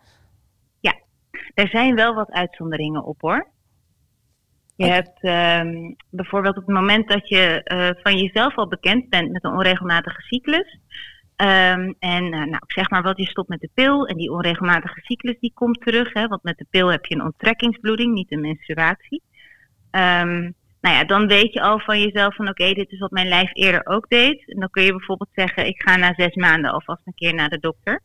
Er 1.53 1.67
zijn 1.67 1.95
wel 1.95 2.13
wat 2.13 2.31
uitzonderingen 2.31 3.03
op 3.03 3.21
hoor. 3.21 3.47
Je 4.75 4.85
hebt 4.85 5.21
ehm, 5.21 5.93
bijvoorbeeld 6.09 6.57
op 6.57 6.65
het 6.65 6.75
moment 6.75 7.07
dat 7.07 7.27
je 7.27 7.63
eh, 7.63 7.89
van 8.03 8.17
jezelf 8.17 8.55
al 8.55 8.67
bekend 8.67 9.09
bent 9.09 9.31
met 9.31 9.43
een 9.43 9.51
onregelmatige 9.51 10.21
cyclus. 10.21 10.79
ehm, 11.35 11.93
en 11.99 12.23
eh, 12.23 12.29
nou, 12.31 12.55
ik 12.55 12.71
zeg 12.71 12.89
maar 12.89 13.01
wat, 13.03 13.17
je 13.17 13.25
stopt 13.25 13.49
met 13.49 13.59
de 13.59 13.69
pil 13.73 14.05
en 14.07 14.17
die 14.17 14.31
onregelmatige 14.31 14.99
cyclus 15.01 15.39
die 15.39 15.51
komt 15.53 15.81
terug. 15.81 16.13
Hè, 16.13 16.27
want 16.27 16.43
met 16.43 16.57
de 16.57 16.65
pil 16.69 16.87
heb 16.91 17.05
je 17.05 17.15
een 17.15 17.23
onttrekkingsbloeding, 17.23 18.13
niet 18.13 18.31
een 18.31 18.41
menstruatie. 18.41 19.21
Ehm, 19.91 20.51
nou 20.81 20.95
ja, 20.95 21.03
dan 21.03 21.27
weet 21.27 21.53
je 21.53 21.61
al 21.61 21.79
van 21.79 22.01
jezelf 22.01 22.35
van 22.35 22.49
oké, 22.49 22.73
dit 22.73 22.91
is 22.91 22.99
wat 22.99 23.11
mijn 23.11 23.27
lijf 23.27 23.49
eerder 23.53 23.85
ook 23.85 24.09
deed. 24.09 24.43
En 24.47 24.59
dan 24.59 24.69
kun 24.69 24.83
je 24.83 24.91
bijvoorbeeld 24.91 25.29
zeggen, 25.33 25.67
ik 25.67 25.81
ga 25.81 25.95
na 25.95 26.13
zes 26.13 26.35
maanden 26.35 26.71
alvast 26.71 27.01
een 27.05 27.13
keer 27.13 27.33
naar 27.33 27.49
de 27.49 27.59
dokter. 27.59 28.01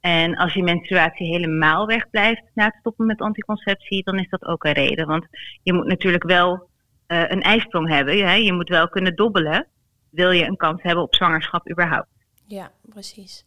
En 0.00 0.36
als 0.36 0.54
je 0.54 0.62
menstruatie 0.62 1.26
helemaal 1.26 1.86
wegblijft 1.86 2.42
na 2.54 2.64
het 2.64 2.76
stoppen 2.80 3.06
met 3.06 3.20
anticonceptie, 3.20 4.04
dan 4.04 4.18
is 4.18 4.28
dat 4.28 4.44
ook 4.44 4.64
een 4.64 4.72
reden. 4.72 5.06
Want 5.06 5.26
je 5.62 5.72
moet 5.72 5.86
natuurlijk 5.86 6.24
wel 6.24 6.68
eh, 7.06 7.22
een 7.28 7.42
ijsprong 7.42 7.88
hebben. 7.88 8.26
Hè? 8.26 8.34
Je 8.34 8.52
moet 8.52 8.68
wel 8.68 8.88
kunnen 8.88 9.16
dobbelen. 9.16 9.66
Wil 10.10 10.30
je 10.30 10.44
een 10.44 10.56
kans 10.56 10.82
hebben 10.82 11.04
op 11.04 11.14
zwangerschap 11.14 11.70
überhaupt? 11.70 12.08
Ja, 12.46 12.70
precies. 12.82 13.44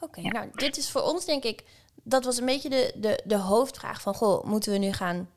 Oké, 0.00 0.20
Ja. 0.20 0.30
nou, 0.30 0.48
dit 0.52 0.76
is 0.76 0.90
voor 0.90 1.02
ons 1.02 1.24
denk 1.24 1.44
ik... 1.44 1.64
Dat 2.04 2.24
was 2.24 2.38
een 2.38 2.46
beetje 2.46 2.68
de, 2.68 2.92
de, 2.96 3.22
de 3.24 3.36
hoofdvraag 3.36 4.00
van... 4.00 4.14
Goh, 4.14 4.44
moeten 4.44 4.72
we 4.72 4.78
nu 4.78 4.92
gaan 4.92 5.28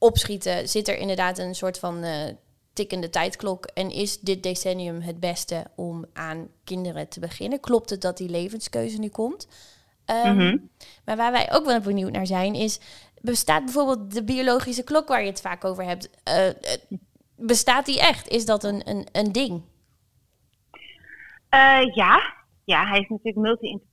opschieten? 0.00 0.68
Zit 0.68 0.88
er 0.88 0.98
inderdaad 0.98 1.38
een 1.38 1.54
soort 1.54 1.78
van 1.78 2.02
eh, 2.02 2.34
tikkende 2.72 3.10
tijdklok? 3.10 3.66
En 3.66 3.90
is 3.90 4.20
dit 4.20 4.42
decennium 4.42 5.00
het 5.00 5.20
beste 5.20 5.64
om 5.76 6.06
aan 6.12 6.48
kinderen 6.64 7.08
te 7.08 7.20
beginnen? 7.20 7.60
Klopt 7.60 7.90
het 7.90 8.00
dat 8.00 8.16
die 8.16 8.28
levenskeuze 8.28 8.98
nu 8.98 9.08
komt? 9.08 9.48
Ehm, 10.04 10.36
Mhm. 10.36 10.56
Maar 11.04 11.16
waar 11.16 11.32
wij 11.32 11.52
ook 11.52 11.64
wel 11.66 11.80
benieuwd 11.80 12.12
naar 12.12 12.26
zijn 12.26 12.54
is... 12.54 12.80
Bestaat 13.22 13.64
bijvoorbeeld 13.64 14.12
de 14.14 14.24
biologische 14.24 14.84
klok 14.84 15.08
waar 15.08 15.20
je 15.22 15.26
het 15.30 15.40
vaak 15.40 15.64
over 15.64 15.84
hebt... 15.84 16.10
eh, 16.24 16.48
eh, 16.48 16.54
bestaat 17.36 17.86
die 17.86 18.00
echt? 18.00 18.28
Is 18.28 18.44
dat 18.44 18.64
een, 18.64 18.88
een, 18.90 19.08
een 19.12 19.32
ding? 19.32 19.62
Ja. 21.94 22.34
ja, 22.64 22.86
hij 22.86 23.00
is 23.00 23.08
natuurlijk 23.08 23.36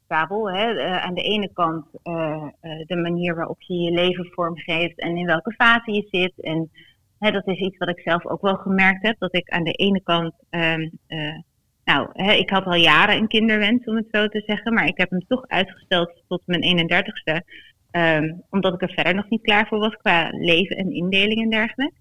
Eh, 0.07 0.97
aan 0.97 1.13
de 1.13 1.21
ene 1.21 1.49
kant 1.53 1.85
eh, 2.03 2.47
eh, 2.61 2.85
de 2.85 2.95
manier 2.95 3.35
waarop 3.35 3.61
je 3.61 3.73
je 3.73 3.91
leven 3.91 4.25
vormgeeft 4.25 4.99
en 4.99 5.17
in 5.17 5.25
welke 5.25 5.51
fase 5.51 5.91
je 5.91 6.07
zit. 6.11 6.33
En 6.41 6.71
hè, 7.19 7.31
dat 7.31 7.47
is 7.47 7.59
iets 7.59 7.77
wat 7.77 7.89
ik 7.89 7.99
zelf 7.99 8.25
ook 8.25 8.41
wel 8.41 8.55
gemerkt 8.55 9.05
heb. 9.05 9.19
Dat 9.19 9.35
ik 9.35 9.49
aan 9.49 9.63
de 9.63 9.71
ene 9.71 10.01
kant, 10.03 10.33
ehm, 10.49 10.89
eh, 11.07 11.35
nou, 11.83 12.09
hè, 12.13 12.31
ik 12.31 12.49
had 12.49 12.65
al 12.65 12.75
jaren 12.75 13.17
een 13.17 13.27
kinderwens 13.27 13.85
om 13.85 13.95
het 13.95 14.07
zo 14.11 14.27
te 14.27 14.43
zeggen, 14.45 14.73
maar 14.73 14.87
ik 14.87 14.97
heb 14.97 15.09
hem 15.09 15.25
toch 15.27 15.47
uitgesteld 15.47 16.23
tot 16.27 16.41
mijn 16.45 16.63
31ste. 16.63 17.43
ehm, 17.91 18.33
omdat 18.49 18.73
ik 18.73 18.81
er 18.81 18.93
verder 18.93 19.15
nog 19.15 19.29
niet 19.29 19.41
klaar 19.41 19.67
voor 19.67 19.79
was 19.79 19.95
qua 19.95 20.29
leven 20.31 20.77
en 20.77 20.91
indeling 20.91 21.41
en 21.41 21.49
dergelijke. 21.49 21.95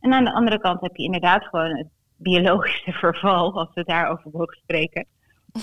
En 0.00 0.12
aan 0.12 0.24
de 0.24 0.32
andere 0.32 0.58
kant 0.60 0.80
heb 0.80 0.96
je 0.96 1.04
inderdaad 1.04 1.44
gewoon 1.44 1.76
het 1.76 1.88
biologische 2.16 2.92
verval, 3.02 3.58
als 3.58 3.68
we 3.74 3.84
daarover 3.84 4.30
mogen 4.32 4.56
spreken. 4.56 5.06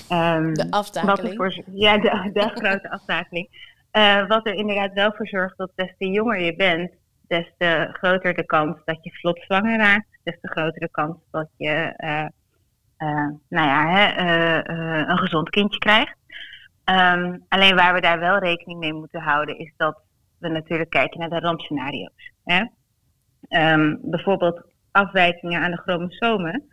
Ehm, 0.10 0.54
De 0.54 0.68
aftakeling? 0.70 1.64
ja, 1.74 1.98
de, 1.98 2.30
de 2.34 2.50
grote 2.60 2.92
aftakeling. 2.92 3.78
Eh, 3.92 4.28
wat 4.28 4.48
er 4.48 4.54
inderdaad 4.54 4.94
wel 4.94 5.14
voor 5.14 5.28
zorgt 5.28 5.58
dat 5.58 5.72
des 5.76 5.94
te 5.98 6.08
jonger 6.08 6.40
je 6.40 6.56
bent, 6.56 6.92
des 7.28 7.54
te 7.58 7.90
groter 7.92 8.34
de 8.34 8.46
kans 8.46 8.78
dat 8.86 9.04
je 9.04 9.12
vlot 9.12 9.40
zwanger 9.40 9.78
raakt. 9.78 10.08
Des 10.24 10.38
te 10.42 10.48
groter 10.48 10.80
de 10.80 10.90
kans 10.92 11.18
dat 11.32 11.50
je 11.58 11.94
eh, 11.96 12.26
eh, 12.98 13.30
nou 13.50 13.68
ja, 13.68 13.90
hè, 13.90 14.70
een 15.10 15.18
gezond 15.18 15.50
kindje 15.50 15.80
krijgt. 15.80 16.16
Ehm, 16.84 17.38
alleen 17.48 17.76
waar 17.76 17.94
we 17.94 18.02
daar 18.02 18.20
wel 18.20 18.38
rekening 18.38 18.80
mee 18.80 18.94
moeten 18.94 19.22
houden, 19.22 19.58
is 19.58 19.74
dat 19.78 20.02
we 20.38 20.48
natuurlijk 20.48 20.90
kijken 20.90 21.20
naar 21.20 21.30
de 21.30 21.40
rampscenario's. 21.40 22.32
Hè? 22.44 22.66
Ehm, 23.48 23.96
bijvoorbeeld 24.02 24.62
afwijkingen 24.92 25.62
aan 25.62 25.72
de 25.72 25.78
chromosomen 25.78 26.64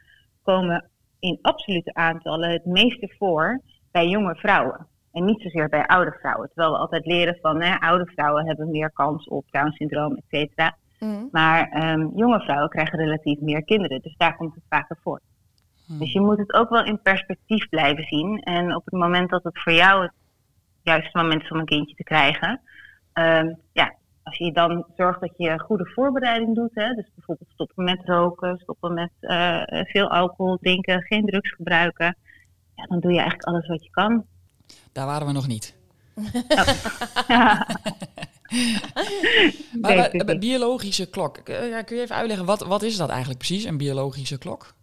komen 0.43 0.91
in 1.27 1.39
absolute 1.43 1.95
aantallen 1.95 2.51
het 2.51 2.65
meeste 2.65 3.15
voor 3.19 3.61
bij 3.91 4.09
jonge 4.09 4.35
vrouwen. 4.35 4.87
En 5.13 5.25
niet 5.25 5.41
zozeer 5.41 5.69
bij 5.69 5.87
oude 5.87 6.17
vrouwen. 6.21 6.49
Terwijl 6.49 6.73
we 6.73 6.79
altijd 6.79 7.07
leren 7.07 7.39
van 7.41 7.63
hè, 7.63 7.77
oude 7.79 8.07
vrouwen 8.07 8.47
hebben 8.47 8.71
meer 8.71 8.91
kans 8.93 9.29
op 9.29 9.45
Down-syndroom, 9.51 10.17
et 10.17 10.25
cetera. 10.29 10.77
Mm. 10.99 11.29
Maar 11.33 11.69
ehm, 11.69 12.09
jonge 12.15 12.41
vrouwen 12.41 12.69
krijgen 12.69 12.99
relatief 12.99 13.41
meer 13.41 13.65
kinderen. 13.65 14.01
Dus 14.03 14.15
daar 14.17 14.37
komt 14.37 14.55
het 14.55 14.65
vaker 14.69 14.99
voor. 15.03 15.21
Hmm. 15.87 15.99
Dus 15.99 16.13
je 16.13 16.21
moet 16.21 16.39
het 16.39 16.53
ook 16.53 16.69
wel 16.69 16.85
in 16.85 17.03
perspectief 17.03 17.69
blijven 17.69 18.05
zien. 18.05 18.39
En 18.43 18.75
op 18.77 18.85
het 18.85 18.95
moment 18.95 19.31
dat 19.31 19.45
het 19.45 19.63
voor 19.63 19.73
jou 19.73 20.03
het 20.03 20.13
juiste 20.83 21.19
moment 21.19 21.43
is 21.43 21.51
om 21.51 21.59
een 21.59 21.65
kindje 21.65 21.95
te 21.95 22.03
krijgen. 22.03 22.61
ehm, 23.13 23.55
ja, 23.73 23.95
als 24.27 24.37
je 24.37 24.53
dan 24.53 24.87
zorgt 24.97 25.21
dat 25.21 25.33
je 25.37 25.59
goede 25.59 25.91
voorbereiding 25.95 26.55
doet. 26.55 26.75
Hè, 26.75 26.95
dus 26.95 27.11
bijvoorbeeld 27.15 27.51
stoppen 27.53 27.85
met 27.85 28.01
roken, 28.05 28.59
stoppen 28.59 28.95
met 28.95 29.11
eh, 29.21 29.63
veel 29.85 30.11
alcohol 30.11 30.57
drinken, 30.57 31.03
geen 31.03 31.25
drugs 31.27 31.51
gebruiken. 31.55 32.17
Ja, 32.75 32.87
dan 32.87 33.01
doe 33.01 33.13
je 33.13 33.19
eigenlijk 33.19 33.49
alles 33.49 33.67
wat 33.67 33.85
je 33.85 33.91
kan. 33.91 34.25
Daar 34.93 35.07
waren 35.07 35.27
we 35.27 35.33
nog 35.33 35.47
niet. 35.47 35.77
Ja. 37.29 37.67
Maar 39.81 40.09
niet. 40.13 40.41
biologische 40.41 41.11
klok, 41.11 41.37
eh, 41.37 41.69
ja, 41.69 41.83
kun 41.83 41.97
je 41.97 42.03
even 42.03 42.17
uitleggen, 42.17 42.47
wat, 42.47 42.67
wat 42.67 42.83
is 42.83 42.97
dat 42.97 43.09
eigenlijk 43.09 43.39
precies, 43.39 43.65
een 43.65 43.77
biologische 43.77 44.39
klok? 44.39 44.75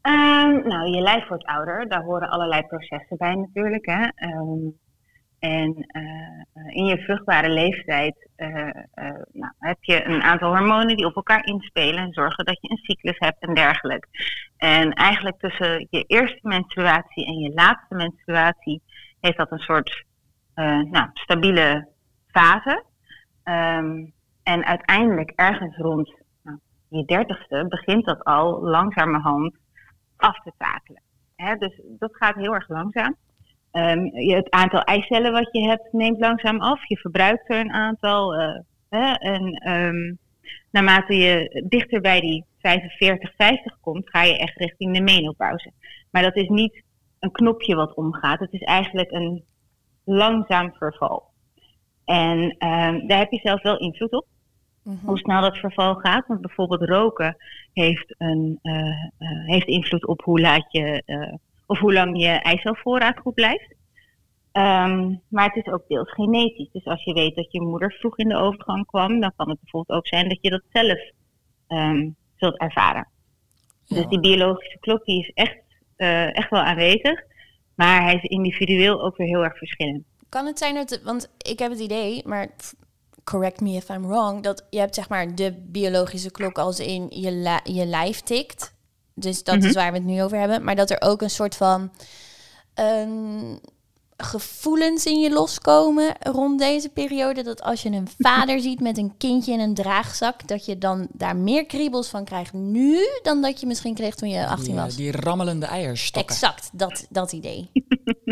Ehm, 0.00 0.68
nou, 0.68 0.90
je 0.90 1.00
lijf 1.00 1.28
wordt 1.28 1.44
ouder. 1.44 1.88
Daar 1.88 2.02
horen 2.02 2.28
allerlei 2.28 2.62
processen 2.62 3.16
bij 3.16 3.34
natuurlijk. 3.34 3.86
Hè. 3.86 4.08
Ehm, 4.14 4.68
en 5.40 5.84
eh, 5.86 6.76
in 6.76 6.84
je 6.84 6.98
vruchtbare 6.98 7.48
leeftijd 7.48 8.28
eh, 8.36 8.68
eh, 8.68 9.22
nou, 9.32 9.52
heb 9.58 9.76
je 9.80 10.04
een 10.04 10.22
aantal 10.22 10.56
hormonen 10.56 10.96
die 10.96 11.06
op 11.06 11.16
elkaar 11.16 11.46
inspelen 11.46 12.02
en 12.02 12.12
zorgen 12.12 12.44
dat 12.44 12.58
je 12.60 12.70
een 12.70 12.76
cyclus 12.82 13.18
hebt 13.18 13.42
en 13.42 13.54
dergelijke. 13.54 14.08
En 14.56 14.92
eigenlijk 14.92 15.38
tussen 15.38 15.86
je 15.90 16.04
eerste 16.06 16.38
menstruatie 16.42 17.26
en 17.26 17.38
je 17.38 17.52
laatste 17.54 17.94
menstruatie 17.94 18.82
heeft 19.20 19.36
dat 19.36 19.50
een 19.50 19.58
soort 19.58 20.04
nou, 20.90 21.08
stabiele 21.12 21.88
fase. 22.26 22.84
Ehm, 23.42 24.06
en 24.42 24.64
uiteindelijk 24.64 25.32
ergens 25.34 25.76
rond 25.76 26.14
nou, 26.42 26.58
je 26.88 27.04
dertigste 27.04 27.66
begint 27.68 28.04
dat 28.04 28.24
al 28.24 28.62
langzamerhand 28.62 29.56
af 30.16 30.42
te 30.42 30.52
takelen. 30.58 31.02
Hè, 31.36 31.56
dus 31.56 31.80
dat 31.84 32.16
gaat 32.16 32.34
heel 32.34 32.54
erg 32.54 32.68
langzaam. 32.68 33.16
Ehm, 33.70 34.04
je, 34.04 34.34
het 34.34 34.50
aantal 34.50 34.80
eicellen 34.82 35.32
wat 35.32 35.48
je 35.52 35.68
hebt 35.68 35.92
neemt 35.92 36.18
langzaam 36.20 36.60
af. 36.60 36.88
Je 36.88 36.96
verbruikt 36.98 37.50
er 37.50 37.60
een 37.60 37.72
aantal. 37.72 38.34
eh, 38.34 38.58
hè, 38.88 39.12
en 39.12 39.52
ehm, 39.52 40.14
naarmate 40.70 41.14
je 41.14 41.64
dichter 41.68 42.00
bij 42.00 42.20
die 42.20 42.44
45, 42.58 43.34
50 43.36 43.80
komt, 43.80 44.08
ga 44.10 44.22
je 44.22 44.38
echt 44.38 44.56
richting 44.58 44.94
de 44.94 45.02
menopauze. 45.02 45.72
Maar 46.10 46.22
dat 46.22 46.36
is 46.36 46.48
niet 46.48 46.82
een 47.18 47.32
knopje 47.32 47.74
wat 47.74 47.94
omgaat. 47.94 48.40
Het 48.40 48.52
is 48.52 48.62
eigenlijk 48.62 49.10
een 49.10 49.44
langzaam 50.04 50.72
verval. 50.74 51.24
En 52.04 52.54
ehm, 52.58 53.06
daar 53.06 53.18
heb 53.18 53.30
je 53.30 53.40
zelf 53.42 53.62
wel 53.62 53.78
invloed 53.78 54.12
op 54.12 54.26
Mhm. 54.82 55.06
hoe 55.06 55.18
snel 55.18 55.40
dat 55.40 55.56
verval 55.56 55.94
gaat. 55.94 56.26
Want 56.26 56.40
bijvoorbeeld 56.40 56.82
roken 56.88 57.36
heeft, 57.72 58.14
een, 58.18 58.58
eh, 58.62 58.88
eh, 59.18 59.46
heeft 59.46 59.66
invloed 59.66 60.06
op 60.06 60.22
hoe 60.22 60.40
laat 60.40 60.72
je 60.72 61.02
of 61.70 61.78
hoe 61.78 61.92
lang 61.92 62.22
je 62.22 62.28
eicelvoorraad 62.28 63.18
goed 63.18 63.34
blijft. 63.34 63.74
Ehm, 64.52 65.14
maar 65.28 65.44
het 65.44 65.66
is 65.66 65.72
ook 65.72 65.88
deels 65.88 66.12
genetisch. 66.12 66.68
Dus 66.72 66.84
als 66.84 67.04
je 67.04 67.12
weet 67.12 67.34
dat 67.36 67.52
je 67.52 67.60
moeder 67.60 67.92
vroeg 67.92 68.18
in 68.18 68.28
de 68.28 68.36
overgang 68.36 68.86
kwam, 68.86 69.20
dan 69.20 69.32
kan 69.36 69.48
het 69.48 69.60
bijvoorbeeld 69.60 69.98
ook 69.98 70.06
zijn 70.06 70.28
dat 70.28 70.38
je 70.40 70.50
dat 70.50 70.62
zelf 70.72 70.98
ehm, 71.66 72.08
zult 72.36 72.58
ervaren. 72.58 73.08
Ja. 73.84 73.96
Dus 73.96 74.06
die 74.06 74.20
biologische 74.20 74.78
klok 74.78 75.04
die 75.04 75.20
is 75.20 75.30
echt, 75.34 75.58
eh, 75.96 76.36
echt 76.36 76.50
wel 76.50 76.60
aanwezig. 76.60 77.22
Maar 77.74 78.02
hij 78.02 78.14
is 78.14 78.22
individueel 78.22 79.02
ook 79.02 79.16
weer 79.16 79.26
heel 79.26 79.44
erg 79.44 79.58
verschillend. 79.58 80.04
Kan 80.28 80.46
het 80.46 80.58
zijn 80.58 80.74
dat, 80.74 81.00
want 81.04 81.32
ik 81.38 81.58
heb 81.58 81.70
het 81.70 81.80
idee, 81.80 82.22
maar 82.26 82.48
correct 83.24 83.60
me 83.60 83.70
if 83.70 83.88
I'm 83.88 84.06
wrong, 84.06 84.42
dat 84.42 84.66
je 84.70 84.78
hebt 84.78 84.94
zeg 84.94 85.08
maar 85.08 85.34
de 85.34 85.54
biologische 85.66 86.30
klok 86.30 86.58
als 86.58 86.80
in 86.80 87.06
je, 87.10 87.60
je 87.64 87.86
lijf 87.86 88.20
tikt. 88.20 88.78
Dus 89.20 89.42
dat 89.44 89.56
is 89.56 89.64
Mhm. 89.64 89.74
waar 89.74 89.92
we 89.92 89.98
het 89.98 90.06
nu 90.06 90.22
over 90.22 90.38
hebben. 90.38 90.64
Maar 90.64 90.76
dat 90.76 90.90
er 90.90 91.00
ook 91.00 91.22
een 91.22 91.30
soort 91.30 91.56
van 91.56 91.90
ehm, 92.74 93.56
gevoelens 94.16 95.06
in 95.06 95.20
je 95.20 95.30
loskomen 95.30 96.14
rond 96.20 96.58
deze 96.58 96.88
periode. 96.88 97.42
Dat 97.42 97.62
als 97.62 97.82
je 97.82 97.90
een 97.90 98.08
vader 98.18 98.60
ziet 98.60 98.80
met 98.80 98.98
een 98.98 99.14
kindje 99.18 99.52
in 99.52 99.60
een 99.60 99.74
draagzak, 99.74 100.48
dat 100.48 100.64
je 100.64 100.78
dan 100.78 101.06
daar 101.12 101.36
meer 101.36 101.66
kriebels 101.66 102.08
van 102.08 102.24
krijgt 102.24 102.52
nu 102.52 102.98
dan 103.22 103.42
dat 103.42 103.60
je 103.60 103.66
misschien 103.66 103.94
kreeg 103.94 104.14
toen 104.14 104.28
je 104.28 104.46
18 104.46 104.64
Die, 104.64 104.74
eh, 104.76 104.84
was. 104.84 104.96
die 104.96 105.12
rammelende 105.12 105.66
eierstokken. 105.66 106.34
Exact, 106.34 106.70
dat, 106.72 107.06
dat 107.10 107.32
idee. 107.32 107.70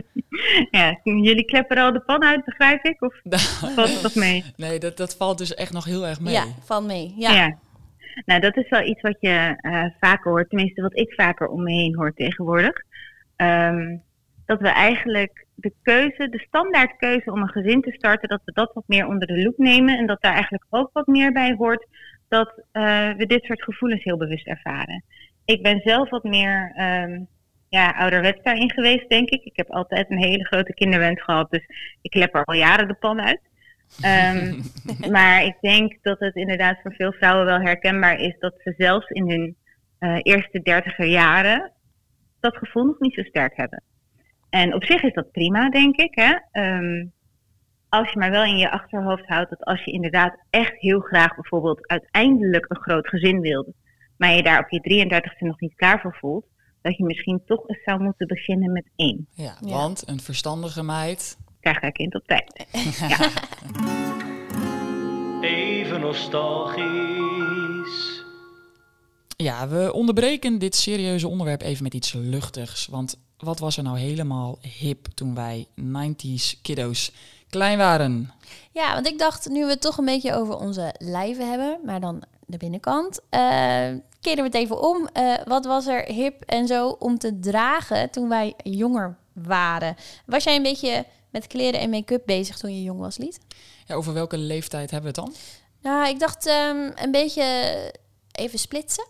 Ja, 0.70 1.00
jullie 1.04 1.44
kleppen 1.44 1.76
al 1.78 1.92
de 1.92 2.00
pan 2.00 2.24
uit, 2.24 2.44
begrijp 2.44 2.84
ik? 2.84 3.02
Of 3.02 3.14
valt 3.74 3.88
het 3.92 4.02
nog 4.02 4.14
mee? 4.14 4.44
Nee, 4.56 4.78
dat, 4.78 4.96
dat 4.96 5.14
valt 5.16 5.38
dus 5.38 5.54
echt 5.54 5.72
nog 5.72 5.84
heel 5.84 6.06
erg 6.06 6.20
mee. 6.20 6.32
Ja, 6.32 6.44
van 6.64 6.86
mee. 6.86 7.14
Ja. 7.16 7.32
Ja. 7.34 7.58
Nou, 8.24 8.40
dat 8.40 8.56
is 8.56 8.68
wel 8.68 8.82
iets 8.82 9.00
wat 9.00 9.16
je 9.20 9.54
eh, 9.56 9.84
vaker 10.00 10.30
hoort. 10.30 10.48
Tenminste, 10.48 10.82
wat 10.82 10.98
ik 10.98 11.12
vaker 11.12 11.46
om 11.48 11.62
me 11.62 11.72
heen 11.72 11.96
hoor 11.96 12.12
tegenwoordig. 12.14 12.82
Ehm, 13.36 13.96
dat 14.46 14.60
we 14.60 14.68
eigenlijk 14.68 15.46
de 15.54 15.72
keuze, 15.82 16.28
de 16.28 16.38
standaardkeuze 16.38 17.32
om 17.32 17.42
een 17.42 17.48
gezin 17.48 17.82
te 17.82 17.92
starten, 17.92 18.28
dat 18.28 18.40
we 18.44 18.52
dat 18.52 18.70
wat 18.74 18.84
meer 18.86 19.06
onder 19.06 19.26
de 19.26 19.42
loep 19.42 19.58
nemen. 19.58 19.98
En 19.98 20.06
dat 20.06 20.22
daar 20.22 20.32
eigenlijk 20.32 20.64
ook 20.70 20.90
wat 20.92 21.06
meer 21.06 21.32
bij 21.32 21.54
hoort 21.58 21.86
dat 22.28 22.62
eh, 22.72 23.10
we 23.16 23.26
dit 23.26 23.44
soort 23.44 23.62
gevoelens 23.62 24.04
heel 24.04 24.16
bewust 24.16 24.46
ervaren. 24.46 25.04
Ik 25.44 25.62
ben 25.62 25.80
zelf 25.84 26.10
wat 26.10 26.24
meer 26.24 26.72
ehm, 26.74 27.20
ja, 27.68 27.90
ouderwets 27.90 28.42
daarin 28.42 28.70
geweest, 28.70 29.08
denk 29.08 29.28
ik. 29.28 29.44
Ik 29.44 29.56
heb 29.56 29.70
altijd 29.70 30.10
een 30.10 30.22
hele 30.22 30.44
grote 30.44 30.74
kinderwens 30.74 31.22
gehad, 31.22 31.50
dus 31.50 31.66
ik 32.02 32.10
klep 32.10 32.34
er 32.34 32.44
al 32.44 32.54
jaren 32.54 32.88
de 32.88 32.94
pan 32.94 33.20
uit. 33.20 33.40
Ehm, 34.00 34.60
maar 35.14 35.44
ik 35.44 35.56
denk 35.60 35.98
dat 36.02 36.18
het 36.18 36.34
inderdaad 36.34 36.78
voor 36.82 36.92
veel 36.92 37.12
vrouwen 37.12 37.46
wel 37.46 37.60
herkenbaar 37.60 38.20
is 38.20 38.36
dat 38.38 38.54
ze 38.58 38.74
zelfs 38.76 39.08
in 39.08 39.30
hun 39.30 39.56
eh, 39.98 40.18
eerste 40.22 40.60
dertiger 40.62 41.06
jaren 41.06 41.72
dat 42.40 42.56
gevoel 42.56 42.84
nog 42.84 42.98
niet 42.98 43.14
zo 43.14 43.22
sterk 43.22 43.56
hebben. 43.56 43.82
En 44.50 44.74
op 44.74 44.84
zich 44.84 45.02
is 45.02 45.14
dat 45.14 45.32
prima, 45.32 45.70
denk 45.70 45.96
ik. 45.96 46.14
Hè? 46.14 46.34
Ehm, 46.50 47.06
als 47.88 48.12
je 48.12 48.18
maar 48.18 48.30
wel 48.30 48.44
in 48.44 48.56
je 48.56 48.70
achterhoofd 48.70 49.26
houdt 49.26 49.50
dat 49.50 49.64
als 49.64 49.84
je 49.84 49.92
inderdaad 49.92 50.38
echt 50.50 50.80
heel 50.80 51.00
graag 51.00 51.34
bijvoorbeeld 51.34 51.88
uiteindelijk 51.88 52.64
een 52.68 52.82
groot 52.82 53.08
gezin 53.08 53.40
wilde, 53.40 53.74
maar 54.16 54.34
je 54.34 54.42
daar 54.42 54.58
op 54.58 54.70
je 54.70 54.80
33ste 54.80 55.46
nog 55.46 55.60
niet 55.60 55.74
klaar 55.74 56.00
voor 56.00 56.16
voelt, 56.20 56.46
dat 56.82 56.96
je 56.96 57.04
misschien 57.04 57.42
toch 57.46 57.68
eens 57.68 57.82
zou 57.84 58.02
moeten 58.02 58.26
beginnen 58.26 58.72
met 58.72 58.90
één. 58.96 59.26
Ja, 59.30 59.56
Ja. 59.60 59.68
want 59.68 60.08
een 60.08 60.20
verstandige 60.20 60.82
meid... 60.82 61.36
Krijg 61.68 61.82
haar 61.82 61.92
kind 61.92 62.14
op 62.14 62.26
tijd. 62.26 62.66
Even 65.40 66.00
nostalgisch. 66.00 66.86
Ja, 69.36 69.68
we 69.68 69.92
onderbreken 69.92 70.58
dit 70.58 70.74
serieuze 70.74 71.28
onderwerp 71.28 71.62
even 71.62 71.82
met 71.82 71.94
iets 71.94 72.12
luchtigs. 72.12 72.86
Want 72.86 73.18
wat 73.38 73.58
was 73.58 73.76
er 73.76 73.82
nou 73.82 73.98
helemaal 73.98 74.58
hip 74.78 75.06
toen 75.14 75.34
wij 75.34 75.66
90s 75.80 76.60
kiddo's 76.62 77.12
klein 77.50 77.78
waren? 77.78 78.32
Ja, 78.72 78.94
want 78.94 79.06
ik 79.06 79.18
dacht, 79.18 79.48
nu 79.48 79.64
we 79.64 79.70
het 79.70 79.80
toch 79.80 79.98
een 79.98 80.04
beetje 80.04 80.34
over 80.34 80.56
onze 80.56 80.94
lijven 80.98 81.50
hebben, 81.50 81.78
maar 81.84 82.00
dan 82.00 82.22
de 82.46 82.56
binnenkant, 82.56 83.20
eh 83.30 83.88
keren 84.20 84.42
we 84.42 84.42
het 84.42 84.54
even 84.54 84.82
om. 84.82 85.08
Eh, 85.12 85.34
wat 85.44 85.64
was 85.64 85.86
er 85.86 86.04
hip 86.04 86.42
en 86.42 86.66
zo 86.66 86.88
om 86.88 87.18
te 87.18 87.38
dragen 87.38 88.10
toen 88.10 88.28
wij 88.28 88.54
jonger 88.62 89.16
waren? 89.32 89.96
Was 90.26 90.44
jij 90.44 90.56
een 90.56 90.62
beetje 90.62 91.04
met 91.30 91.46
kleren 91.46 91.80
en 91.80 91.90
make-up 91.90 92.22
bezig 92.26 92.58
toen 92.58 92.74
je 92.74 92.82
jong 92.82 93.00
was, 93.00 93.16
Lied? 93.16 93.38
Ja, 93.86 93.94
over 93.94 94.12
welke 94.12 94.38
leeftijd 94.38 94.90
hebben 94.90 95.14
we 95.14 95.20
het 95.20 95.26
dan? 95.30 95.34
Nou, 95.92 96.08
ik 96.08 96.18
dacht 96.20 96.46
ehm, 96.46 96.90
een 96.94 97.10
beetje 97.10 97.44
even 98.32 98.58
splitsen. 98.58 99.06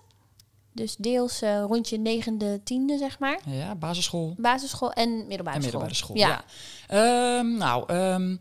Dus 0.73 0.97
deels 0.97 1.43
eh, 1.43 1.65
rond 1.67 1.89
je 1.89 1.99
negende, 1.99 2.61
tiende, 2.65 2.99
zeg 2.99 3.19
maar. 3.19 3.41
Ja, 3.47 3.75
basisschool 3.75 4.35
Basisschool 4.37 4.93
en 4.93 5.27
middelbare 5.27 5.57
en 5.57 5.63
school. 5.63 5.81
middelbare 5.81 5.95
school. 5.95 6.17
Ja. 6.17 6.45
Ja. 6.89 7.39
Ehm, 7.39 7.57
nou, 7.57 7.85
ehm, 7.87 8.37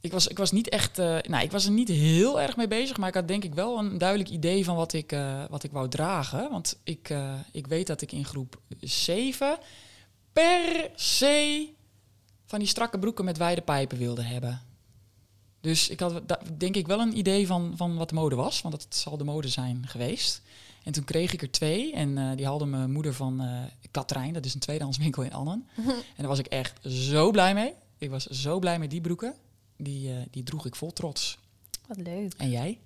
ik, 0.00 0.12
was, 0.12 0.26
ik 0.26 0.38
was 0.38 0.52
niet 0.52 0.68
echt... 0.68 0.98
eh, 0.98 1.16
nou, 1.22 1.44
ik 1.44 1.50
was 1.50 1.64
er 1.64 1.70
niet 1.70 1.88
heel 1.88 2.40
erg 2.40 2.56
mee 2.56 2.68
bezig, 2.68 2.96
maar 2.96 3.08
ik 3.08 3.14
had 3.14 3.28
denk 3.28 3.44
ik 3.44 3.54
wel 3.54 3.78
een 3.78 3.98
duidelijk 3.98 4.30
idee 4.30 4.64
van 4.64 4.76
wat 4.76 4.92
ik, 4.92 5.12
eh, 5.12 5.44
wat 5.50 5.62
ik 5.62 5.72
wou 5.72 5.88
dragen. 5.88 6.50
Want 6.50 6.80
ik, 6.84 7.14
ik 7.52 7.66
weet 7.66 7.86
dat 7.86 8.02
ik 8.02 8.12
in 8.12 8.24
groep 8.24 8.60
7 8.80 9.58
per 10.32 10.90
se 10.94 11.68
van 12.54 12.62
die 12.62 12.72
strakke 12.72 12.98
broeken 12.98 13.24
met 13.24 13.36
wijde 13.38 13.60
pijpen 13.60 13.98
wilde 13.98 14.22
hebben. 14.22 14.62
Dus 15.60 15.88
ik 15.88 16.00
had 16.00 16.22
denk 16.56 16.76
ik 16.76 16.86
wel 16.86 17.00
een 17.00 17.16
idee 17.18 17.46
van, 17.46 17.72
van 17.76 17.96
wat 17.96 18.08
de 18.08 18.14
mode 18.14 18.34
was, 18.36 18.62
want 18.62 18.74
dat 18.74 18.94
zal 18.94 19.16
de 19.16 19.24
mode 19.24 19.48
zijn 19.48 19.84
geweest. 19.86 20.42
En 20.84 20.92
toen 20.92 21.04
kreeg 21.04 21.32
ik 21.32 21.42
er 21.42 21.50
twee 21.50 21.92
en 21.92 22.18
eh, 22.18 22.36
die 22.36 22.46
haalde 22.46 22.64
mijn 22.66 22.92
moeder 22.92 23.14
van 23.14 23.40
eh 23.40 23.62
Katrijn, 23.90 24.32
dat 24.32 24.44
is 24.44 24.54
een 24.54 24.60
tweedehandswinkel 24.60 25.22
in 25.22 25.32
Annen. 25.32 25.68
En 26.16 26.16
daar 26.16 26.26
was 26.26 26.38
ik 26.38 26.46
echt 26.46 26.78
zo 26.86 27.30
blij 27.30 27.54
mee. 27.54 27.74
Ik 27.98 28.10
was 28.10 28.26
zo 28.26 28.58
blij 28.58 28.78
met 28.78 28.90
die 28.90 29.00
broeken. 29.00 29.34
Die, 29.76 30.10
eh, 30.10 30.16
die 30.30 30.42
droeg 30.42 30.66
ik 30.66 30.76
vol 30.76 30.92
trots. 30.92 31.38
Wat 31.86 31.96
leuk. 31.96 32.32
En 32.36 32.50
jij? 32.50 32.78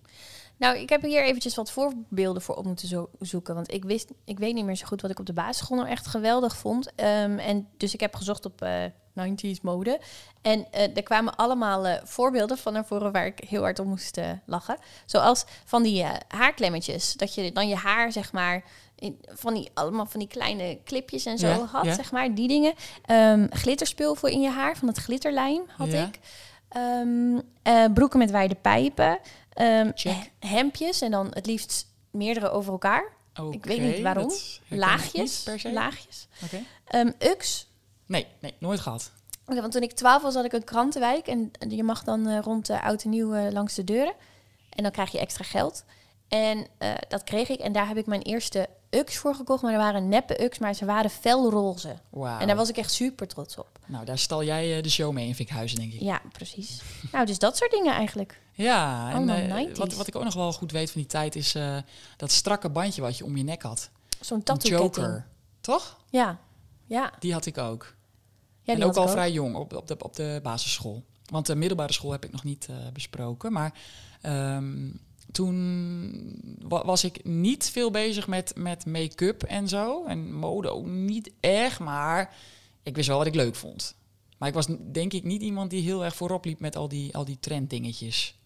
Nou, 0.57 0.79
ik 0.79 0.89
heb 0.89 1.03
hier 1.03 1.25
eventjes 1.25 1.55
wat 1.55 1.71
voorbeelden 1.71 2.43
voor 2.43 2.55
op 2.55 2.65
moeten 2.65 2.89
zo- 2.89 3.11
zoeken. 3.21 3.55
Want 3.55 3.73
ik 3.73 3.85
wist, 3.85 4.11
ik 4.25 4.39
weet 4.39 4.55
niet 4.55 4.65
meer 4.65 4.77
zo 4.77 4.87
goed 4.87 5.01
wat 5.01 5.11
ik 5.11 5.19
op 5.19 5.27
de 5.27 5.33
basisschool 5.33 5.77
nou 5.77 5.89
echt 5.89 6.07
geweldig 6.07 6.57
vond. 6.57 6.95
Ehm, 6.95 7.39
en 7.39 7.69
dus 7.77 7.95
ik 7.95 8.01
heb 8.01 8.15
gezocht 8.15 8.45
op 8.45 8.67
90s 9.19 9.61
mode. 9.63 10.01
En 10.43 10.67
eh, 10.73 10.97
er 10.97 11.03
kwamen 11.03 11.37
allemaal 11.37 11.87
eh, 11.87 12.01
voorbeelden 12.05 12.59
van 12.59 12.73
naar 12.73 12.85
voren 12.87 13.13
waar 13.13 13.27
ik 13.27 13.41
heel 13.49 13.63
hard 13.63 13.79
om 13.79 13.89
moest 13.89 14.17
eh, 14.17 14.31
lachen. 14.47 14.77
Zoals 15.07 15.45
van 15.65 15.83
die 15.83 16.05
haarklemmetjes. 16.29 17.13
Dat 17.13 17.35
je 17.35 17.53
dan 17.53 17.69
je 17.69 17.75
haar, 17.77 18.13
zeg 18.13 18.33
maar, 18.33 18.65
in, 18.99 19.19
van 19.27 19.55
die, 19.55 19.71
allemaal 19.75 20.07
van 20.07 20.21
die 20.21 20.29
kleine 20.29 20.79
clipjes 20.85 21.25
en 21.25 21.39
zo 21.39 21.47
Ja, 21.49 21.65
had, 21.65 21.85
ja. 21.85 21.95
zeg 21.95 22.13
maar. 22.13 22.35
Die 22.35 22.49
dingen. 22.49 22.75
Ehm, 23.05 23.47
glitterspul 23.51 24.15
voor 24.15 24.29
in 24.29 24.41
je 24.41 24.51
haar, 24.51 24.77
van 24.77 24.89
het 24.89 24.99
glitterlijm 24.99 25.63
had 25.77 25.91
Ja. 25.91 26.07
ik. 26.07 26.19
Ehm, 26.69 27.39
eh, 27.63 27.85
broeken 27.95 28.19
met 28.19 28.31
wijde 28.31 28.55
pijpen. 28.55 29.19
He- 29.55 29.93
hemdjes 30.39 31.01
en 31.01 31.11
dan 31.11 31.27
het 31.33 31.47
liefst 31.47 31.87
meerdere 32.11 32.51
over 32.51 32.73
elkaar. 32.73 33.13
Ik 33.51 33.65
weet 33.65 33.81
niet 33.81 34.01
waarom. 34.01 34.33
Laagjes. 34.69 35.13
niet 35.15 35.43
per 35.45 35.61
se. 35.61 35.73
Laagjes. 35.73 36.29
Ehm 36.85 37.11
Ux. 37.19 37.68
Nee, 38.09 38.27
nee, 38.41 38.55
nooit 38.59 38.81
gehad. 38.81 39.13
Oké, 39.49 39.61
want 39.61 39.73
toen 39.73 39.83
ik 39.83 39.93
12 39.93 40.23
was, 40.23 40.35
had 40.35 40.45
ik 40.45 40.53
een 40.53 40.65
krantenwijk. 40.65 41.27
En 41.27 41.51
je 41.69 41.83
mag 41.83 42.05
dan 42.05 42.27
eh, 42.27 42.39
rond 42.43 42.67
de 42.67 42.83
oud 42.83 43.03
en 43.03 43.11
nieuw 43.11 43.35
eh, 43.35 43.53
langs 43.53 43.75
de 43.75 43.85
deuren. 43.85 44.15
En 44.71 44.83
dan 44.83 44.93
krijg 44.93 45.13
je 45.13 45.19
extra 45.19 45.45
geld. 45.45 45.85
En 46.29 46.67
eh, 46.79 46.95
dat 47.09 47.25
kreeg 47.25 47.49
ik. 47.49 47.61
En 47.61 47.73
daar 47.73 47.89
heb 47.89 47.97
ik 47.97 48.07
mijn 48.07 48.23
eerste 48.23 48.69
Ux 48.91 49.17
voor 49.17 49.35
gekocht. 49.35 49.63
Maar 49.63 49.73
er 49.73 49.79
waren 49.79 50.09
neppe 50.09 50.43
Ux, 50.45 50.59
maar 50.59 50.75
ze 50.75 50.85
waren 50.85 51.11
felroze. 51.11 51.97
Wauw. 52.11 52.39
En 52.39 52.47
daar 52.47 52.57
was 52.57 52.69
ik 52.69 52.77
echt 52.77 52.93
super 52.93 53.29
trots 53.29 53.57
op. 53.57 53.79
Nou, 53.87 54.05
daar 54.05 54.19
stal 54.19 54.45
jij 54.45 54.83
de 54.83 54.91
show 54.91 55.13
mee 55.13 55.27
in 55.27 55.35
Vinkhuizen, 55.35 55.79
denk 55.79 55.93
ik. 55.93 56.01
Ja, 56.01 56.23
precies. 56.33 56.81
nou, 57.13 57.27
dus 57.27 57.39
dat 57.39 57.57
soort 57.57 57.71
dingen 57.71 57.93
eigenlijk. 57.93 58.41
Ja, 58.53 59.11
en 59.13 59.69
90s. 59.71 59.79
wat, 59.79 59.95
wat 59.95 60.07
ik 60.07 60.17
ook 60.17 60.25
nog 60.25 60.35
wel 60.35 60.53
goed 60.53 60.73
weet 60.73 60.91
van 60.91 61.01
die 61.01 61.11
tijd 61.11 61.37
is 61.37 61.57
dat 62.17 62.31
strakke 62.31 62.69
bandje 62.69 63.03
wat 63.03 63.19
je 63.19 63.25
om 63.25 63.37
je 63.37 63.43
nek 63.43 63.63
had. 63.63 63.91
Zo'n 64.21 64.43
tattoo-ketting. 64.43 65.07
Joker. 65.07 65.27
Toch? 65.61 65.97
Ja, 66.11 66.39
ja. 66.87 67.13
Die 67.19 67.33
had 67.33 67.47
ik 67.47 67.59
ook. 67.59 67.97
Ja 68.69 68.75
en 68.75 68.85
ook 68.85 68.97
al 68.97 69.09
vrij 69.09 69.33
jong 69.33 69.55
op, 69.57 69.73
op, 69.77 69.87
de, 69.89 69.97
op 69.99 70.15
de 70.17 70.41
basisschool. 70.43 71.05
Want 71.31 71.47
de 71.47 71.55
middelbare 71.55 71.93
school 71.93 72.13
heb 72.13 72.25
ik 72.25 72.33
nog 72.33 72.45
niet 72.45 72.67
eh, 72.71 72.77
besproken. 72.93 73.53
Maar 73.53 73.75
ehm, 74.21 74.91
toen 75.33 76.57
wa- 76.69 76.85
was 76.85 77.05
ik 77.05 77.25
niet 77.25 77.71
veel 77.71 77.91
bezig 77.91 78.27
met, 78.27 78.53
met 78.57 78.87
make-up 78.87 79.43
en 79.43 79.69
zo. 79.69 80.05
En 80.05 80.33
mode 80.33 80.69
ook 80.71 80.87
niet 80.87 81.31
echt, 81.41 81.79
maar 81.81 82.35
ik 82.83 82.97
wist 82.97 83.09
wel 83.09 83.19
wat 83.19 83.27
ik 83.27 83.35
leuk 83.35 83.55
vond. 83.55 83.97
Maar 84.39 84.49
ik 84.49 84.55
was 84.55 84.67
denk 84.93 85.13
ik 85.13 85.25
niet 85.25 85.43
iemand 85.43 85.71
die 85.71 85.83
heel 85.83 86.05
erg 86.05 86.15
voorop 86.17 86.45
liep 86.45 86.61
met 86.61 86.77
al 86.77 86.89
die, 86.89 87.15
al 87.17 87.25
die 87.25 87.37
trenddingetjes. 87.41 88.39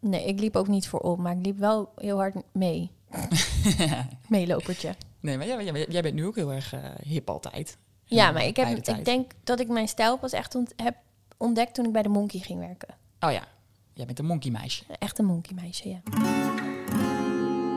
Nee, 0.00 0.24
ik 0.24 0.40
liep 0.40 0.56
ook 0.56 0.68
niet 0.68 0.88
voorop, 0.88 1.18
maar 1.18 1.36
ik 1.38 1.44
liep 1.46 1.58
wel 1.58 1.92
heel 1.96 2.16
hard 2.16 2.34
mee. 2.52 2.90
Meelopertje. 4.28 4.94
Nee, 5.20 5.36
maar 5.36 5.46
jij, 5.46 5.64
jij, 5.64 5.86
jij 5.88 6.02
bent 6.02 6.14
nu 6.14 6.26
ook 6.26 6.34
heel 6.36 6.52
erg 6.52 6.72
eh, 6.72 6.80
hip 7.02 7.30
altijd. 7.30 7.76
Ja, 8.16 8.30
maar 8.30 8.44
ik, 8.44 8.56
heb, 8.56 8.84
de 8.84 8.92
ik 8.92 9.04
denk 9.04 9.30
dat 9.44 9.60
ik 9.60 9.68
mijn 9.68 9.88
stijl 9.88 10.18
pas 10.18 10.32
echt 10.32 10.54
ont- 10.54 10.72
heb 10.76 10.96
ontdekt 11.36 11.74
toen 11.74 11.84
ik 11.84 11.92
bij 11.92 12.02
de 12.02 12.08
Monkey 12.08 12.40
ging 12.40 12.60
werken. 12.60 12.88
Oh 13.20 13.32
ja, 13.32 13.42
jij 13.92 14.06
bent 14.06 14.18
een 14.18 14.24
monkey 14.26 14.50
meisje. 14.50 14.84
Echt 14.98 15.18
een 15.18 15.24
monkey 15.24 15.54
meisje, 15.54 15.88
ja. 15.88 16.00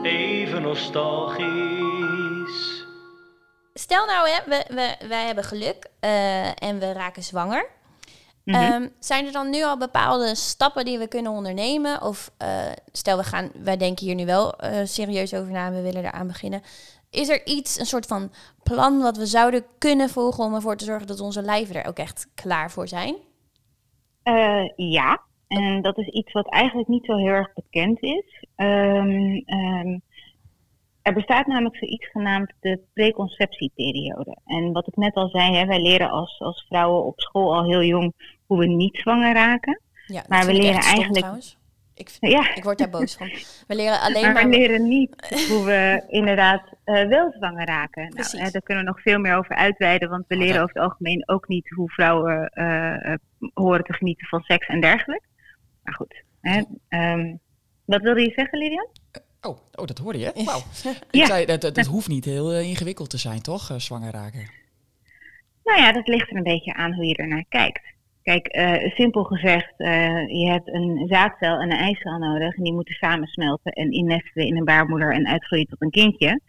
Even 0.02 0.62
nostalgisch. 0.62 2.84
Stel 3.74 4.06
nou, 4.06 4.28
hè, 4.28 4.38
we, 4.46 4.64
we, 4.68 5.06
wij 5.08 5.26
hebben 5.26 5.44
geluk 5.44 5.86
eh, 6.00 6.62
en 6.62 6.78
we 6.78 6.92
raken 6.92 7.22
zwanger. 7.22 7.66
Mhm. 8.44 8.56
Ehm, 8.56 8.88
zijn 8.98 9.26
er 9.26 9.32
dan 9.32 9.50
nu 9.50 9.64
al 9.64 9.78
bepaalde 9.78 10.34
stappen 10.34 10.84
die 10.84 10.98
we 10.98 11.06
kunnen 11.06 11.32
ondernemen? 11.32 12.02
Of 12.02 12.30
eh, 12.36 12.48
stel, 12.92 13.16
we 13.16 13.24
gaan, 13.24 13.50
wij 13.54 13.76
denken 13.76 14.06
hier 14.06 14.14
nu 14.14 14.26
wel 14.26 14.56
eh, 14.58 14.86
serieus 14.86 15.34
over 15.34 15.52
na 15.52 15.66
en 15.66 15.74
we 15.74 15.80
willen 15.80 16.04
eraan 16.04 16.26
beginnen. 16.26 16.62
Is 17.12 17.28
er 17.28 17.46
iets, 17.46 17.78
een 17.78 17.86
soort 17.86 18.06
van 18.06 18.30
plan 18.62 19.00
wat 19.00 19.16
we 19.16 19.26
zouden 19.26 19.64
kunnen 19.78 20.08
volgen 20.08 20.44
om 20.44 20.54
ervoor 20.54 20.76
te 20.76 20.84
zorgen 20.84 21.06
dat 21.06 21.20
onze 21.20 21.42
lijven 21.42 21.74
er 21.74 21.88
ook 21.88 21.98
echt 21.98 22.30
klaar 22.34 22.70
voor 22.70 22.88
zijn? 22.88 23.16
Eh, 24.22 24.68
ja, 24.76 25.22
en 25.48 25.82
dat 25.82 25.98
is 25.98 26.06
iets 26.06 26.32
wat 26.32 26.48
eigenlijk 26.48 26.88
niet 26.88 27.04
zo 27.04 27.16
heel 27.16 27.26
erg 27.26 27.52
bekend 27.54 28.02
is. 28.02 28.44
Ehm, 28.56 29.40
ehm, 29.44 29.98
er 31.02 31.14
bestaat 31.14 31.46
namelijk 31.46 31.76
zoiets 31.76 32.10
genaamd 32.10 32.52
de 32.60 32.80
preconceptieperiode. 32.92 34.36
En 34.46 34.72
wat 34.72 34.86
ik 34.86 34.96
net 34.96 35.14
al 35.14 35.28
zei, 35.28 35.56
hè, 35.56 35.66
wij 35.66 35.82
leren 35.82 36.10
als, 36.10 36.40
als 36.40 36.64
vrouwen 36.68 37.04
op 37.04 37.20
school 37.20 37.54
al 37.54 37.64
heel 37.64 37.82
jong 37.82 38.12
hoe 38.46 38.58
we 38.58 38.66
niet 38.66 38.96
zwanger 38.96 39.34
raken. 39.34 39.80
Ja, 40.06 40.24
Maar 40.28 40.46
we 40.46 40.52
leren 40.52 40.82
stom, 40.82 40.94
eigenlijk-. 40.94 41.56
Ik, 41.94 42.08
vind- 42.10 42.32
Ja, 42.32 42.54
ik 42.54 42.64
word 42.64 42.78
daar 42.78 42.90
boos 42.90 43.14
van. 43.14 43.28
We 43.66 43.74
leren 43.74 44.00
alleen 44.06 44.22
maar 44.22 44.32
maar... 44.32 44.48
we 44.48 44.56
leren 44.56 44.88
niet 44.88 45.14
hoe 45.50 45.64
we 45.64 46.04
inderdaad 46.08 46.62
eh, 46.84 47.06
wel 47.08 47.32
zwanger 47.32 47.66
raken. 47.66 48.02
Nou, 48.02 48.14
Precies. 48.14 48.52
daar 48.52 48.62
kunnen 48.62 48.84
we 48.84 48.90
nog 48.90 49.00
veel 49.02 49.18
meer 49.18 49.36
over 49.36 49.56
uitweiden, 49.56 50.08
want 50.08 50.24
we 50.28 50.36
leren 50.36 50.62
over 50.62 50.74
het 50.74 50.82
algemeen 50.84 51.28
ook 51.28 51.48
niet 51.48 51.68
hoe 51.68 51.90
vrouwen 51.90 52.48
eh, 52.48 53.12
eh, 53.12 53.18
horen 53.54 53.84
te 53.84 53.92
genieten 53.92 54.26
van 54.26 54.42
seks 54.42 54.66
en 54.66 54.80
dergelijke. 54.80 55.26
Maar 55.82 55.94
goed, 55.94 56.22
hè, 56.40 56.62
ehm, 56.88 57.34
wat 57.84 58.02
wilde 58.02 58.20
je 58.22 58.32
zeggen, 58.36 58.58
Lilian? 58.58 58.88
Oh, 59.40 59.58
oh 59.74 59.86
dat 59.86 59.98
hoorde 59.98 60.18
je? 60.18 60.32
Wauw. 60.44 60.58
Ik 60.92 60.98
Ja. 61.10 61.26
zei, 61.26 61.46
dat, 61.46 61.60
dat, 61.60 61.74
dat 61.74 61.86
hoeft 61.86 62.08
niet 62.08 62.24
heel 62.24 62.52
ingewikkeld 62.60 63.10
te 63.10 63.18
zijn, 63.18 63.42
toch? 63.42 63.70
zwanger 63.76 64.12
raken. 64.12 64.50
Nou 65.64 65.80
ja, 65.80 65.92
dat 65.92 66.08
ligt 66.08 66.30
er 66.30 66.36
een 66.36 66.42
beetje 66.42 66.74
aan 66.74 66.94
hoe 66.94 67.04
je 67.06 67.14
ernaar 67.16 67.44
kijkt. 67.48 67.80
Kijk, 68.22 68.46
eh, 68.46 68.90
simpel 68.94 69.24
gezegd, 69.24 69.72
eh, 69.76 70.28
je 70.28 70.50
hebt 70.50 70.68
een 70.68 71.06
zaadcel 71.08 71.60
en 71.60 71.70
een 71.70 71.78
eicel 71.78 72.18
nodig 72.18 72.56
en 72.56 72.62
die 72.62 72.72
moeten 72.72 72.94
samensmelten 72.94 73.72
en 73.72 73.90
innestelen 73.90 74.46
in 74.46 74.56
een 74.56 74.64
baarmoeder 74.64 75.12
en 75.12 75.26
uitgroeien 75.26 75.66
tot 75.66 75.82
een 75.82 75.90
kindje. 75.90 76.40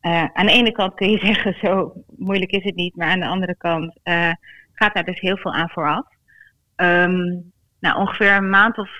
Eh, 0.00 0.24
aan 0.32 0.46
de 0.46 0.52
ene 0.52 0.72
kant 0.72 0.94
kun 0.94 1.10
je 1.10 1.18
zeggen, 1.26 1.54
zo 1.54 1.92
moeilijk 2.16 2.50
is 2.50 2.64
het 2.64 2.74
niet, 2.74 2.96
maar 2.96 3.08
aan 3.08 3.20
de 3.20 3.26
andere 3.26 3.56
kant 3.56 3.98
gaat 4.74 4.94
daar 4.94 5.04
dus 5.04 5.20
heel 5.20 5.36
veel 5.36 5.52
aan 5.52 5.70
vooraf. 5.70 6.06
Ehm, 6.76 7.40
nou, 7.80 7.98
ongeveer 7.98 8.32
een 8.32 8.50
maand 8.50 8.78
of 8.78 8.90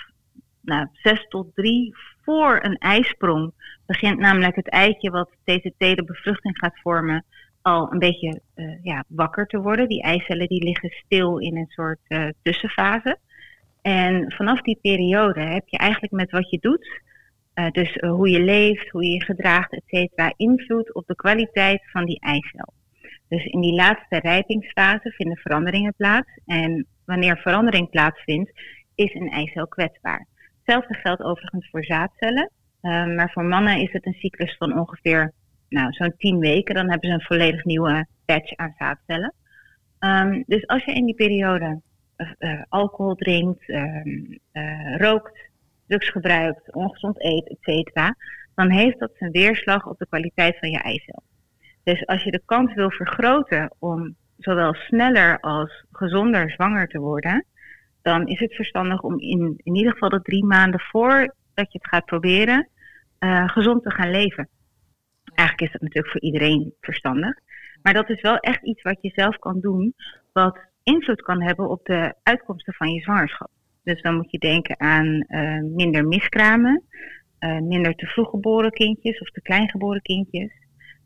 nou, 0.61 0.89
zes 0.93 1.27
tot 1.29 1.55
drie 1.55 1.95
voor 2.23 2.59
een 2.63 2.79
ijsprong 2.79 3.53
begint 3.87 4.19
namelijk 4.19 4.57
het 4.57 4.69
eitje 4.69 5.11
wat 5.11 5.31
TCT 5.45 5.79
de 5.79 6.05
bevruchting 6.07 6.59
gaat 6.59 6.81
vormen 6.81 7.25
al 7.65 7.93
een 7.93 7.99
beetje 7.99 8.41
eh, 8.55 8.83
ja, 8.83 9.05
wakker 9.09 9.47
te 9.47 9.61
worden. 9.61 9.89
Die 9.89 10.03
eicellen 10.03 10.49
die 10.49 10.65
liggen 10.65 10.91
stil 10.91 11.39
in 11.39 11.57
een 11.57 11.69
soort 11.69 12.01
eh, 12.07 12.29
tussenfase. 12.43 13.19
En 13.83 14.33
vanaf 14.33 14.61
die 14.61 14.79
periode 14.83 15.41
heb 15.41 15.69
je 15.69 15.77
eigenlijk 15.77 16.13
met 16.13 16.31
wat 16.31 16.51
je 16.51 16.59
doet, 16.61 17.01
eh, 17.55 17.71
dus 17.71 17.95
hoe 17.95 18.31
je 18.31 18.41
leeft, 18.41 18.89
hoe 18.89 19.05
je 19.05 19.11
je 19.11 19.25
gedraagt, 19.25 19.73
et 19.73 19.83
cetera, 19.87 20.33
invloed 20.37 20.95
op 20.95 21.07
de 21.07 21.15
kwaliteit 21.15 21.91
van 21.91 22.05
die 22.05 22.21
eicel. 22.21 22.73
Dus 23.29 23.45
in 23.45 23.61
die 23.61 23.75
laatste 23.75 24.19
rijpingsfase 24.19 25.11
vinden 25.11 25.37
veranderingen 25.37 25.95
plaats. 25.97 26.39
En 26.47 26.87
wanneer 27.05 27.37
verandering 27.37 27.91
plaatsvindt, 27.91 28.53
is 28.95 29.15
een 29.15 29.31
eicel 29.31 29.67
kwetsbaar. 29.67 30.27
Hetzelfde 30.57 30.95
geldt 30.95 31.23
overigens 31.23 31.71
voor 31.71 31.85
zaadcellen. 31.85 32.51
Eh, 32.81 33.07
maar 33.07 33.31
voor 33.33 33.45
mannen 33.45 33.81
is 33.81 33.93
het 33.93 34.07
een 34.07 34.19
cyclus 34.19 34.57
van 34.57 34.79
ongeveer 34.79 35.33
nou, 35.75 35.93
zo'n 35.93 36.15
tien 36.17 36.39
weken. 36.39 36.75
Dan 36.75 36.91
hebben 36.91 37.09
ze 37.09 37.15
een 37.15 37.23
volledig 37.23 37.65
nieuwe 37.65 38.07
batch 38.25 38.57
aan 38.57 38.75
zaadcellen. 38.79 39.35
Ehm, 39.99 40.43
dus 40.47 40.67
als 40.67 40.85
je 40.85 40.93
in 40.93 41.05
die 41.05 41.15
periode 41.15 41.81
eh, 42.17 42.31
eh, 42.39 42.63
alcohol 42.69 43.15
drinkt, 43.15 43.69
ehm, 43.69 44.37
eh, 44.53 44.97
rookt, 44.97 45.51
drugs 45.87 46.09
gebruikt, 46.09 46.75
ongezond 46.75 47.25
eet, 47.25 47.57
et 47.61 48.13
dan 48.55 48.71
heeft 48.71 48.99
dat 48.99 49.11
zijn 49.19 49.31
weerslag 49.31 49.87
op 49.87 49.99
de 49.99 50.07
kwaliteit 50.07 50.59
van 50.59 50.71
je 50.71 50.79
eicel. 50.79 51.23
Dus 51.83 52.07
als 52.07 52.23
je 52.23 52.31
de 52.31 52.43
kans 52.45 52.75
wil 52.75 52.91
vergroten 52.91 53.75
om 53.79 54.17
zowel 54.37 54.75
sneller 54.75 55.41
als 55.41 55.85
gezonder 55.93 56.51
zwanger 56.51 56.89
te 56.89 56.99
worden, 56.99 57.45
dan 58.03 58.27
is 58.27 58.41
het 58.41 58.55
verstandig 58.55 59.01
om 59.01 59.21
in, 59.21 59.61
in 59.63 59.75
ieder 59.75 59.93
geval 59.93 60.09
de 60.09 60.23
drie 60.23 60.45
maanden 60.45 60.81
voordat 60.81 61.33
je 61.73 61.79
het 61.79 61.89
gaat 61.89 62.05
proberen, 62.05 62.69
gezond 63.47 63.83
te 63.83 63.91
gaan 63.91 64.11
leven. 64.11 64.49
Eigenlijk 65.35 65.61
is 65.61 65.73
dat 65.73 65.81
natuurlijk 65.81 66.13
voor 66.13 66.21
iedereen 66.21 66.75
verstandig. 66.81 67.39
Maar 67.83 67.93
dat 67.93 68.11
is 68.11 68.21
wel 68.21 68.37
echt 68.37 68.63
iets 68.63 68.83
wat 68.83 68.99
je 69.01 69.11
zelf 69.15 69.39
kan 69.39 69.61
doen, 69.61 69.95
wat 70.33 70.59
invloed 70.83 71.23
kan 71.23 71.43
hebben 71.43 71.69
op 71.71 71.85
de 71.85 72.15
uitkomsten 72.23 72.75
van 72.75 72.91
je 72.91 73.01
zwangerschap. 73.01 73.51
Dus 73.83 74.03
dan 74.03 74.17
moet 74.17 74.31
je 74.31 74.39
denken 74.39 74.81
aan 74.81 75.21
eh, 75.21 75.61
minder 75.63 76.07
miskramen, 76.07 76.83
eh, 77.39 77.59
minder 77.59 77.95
te 77.95 78.07
vroeg 78.07 78.31
geboren 78.31 78.71
kindjes 78.71 79.21
of 79.21 79.31
te 79.31 79.43
klein 79.43 79.69
geboren 79.71 80.03
kindjes. 80.03 80.53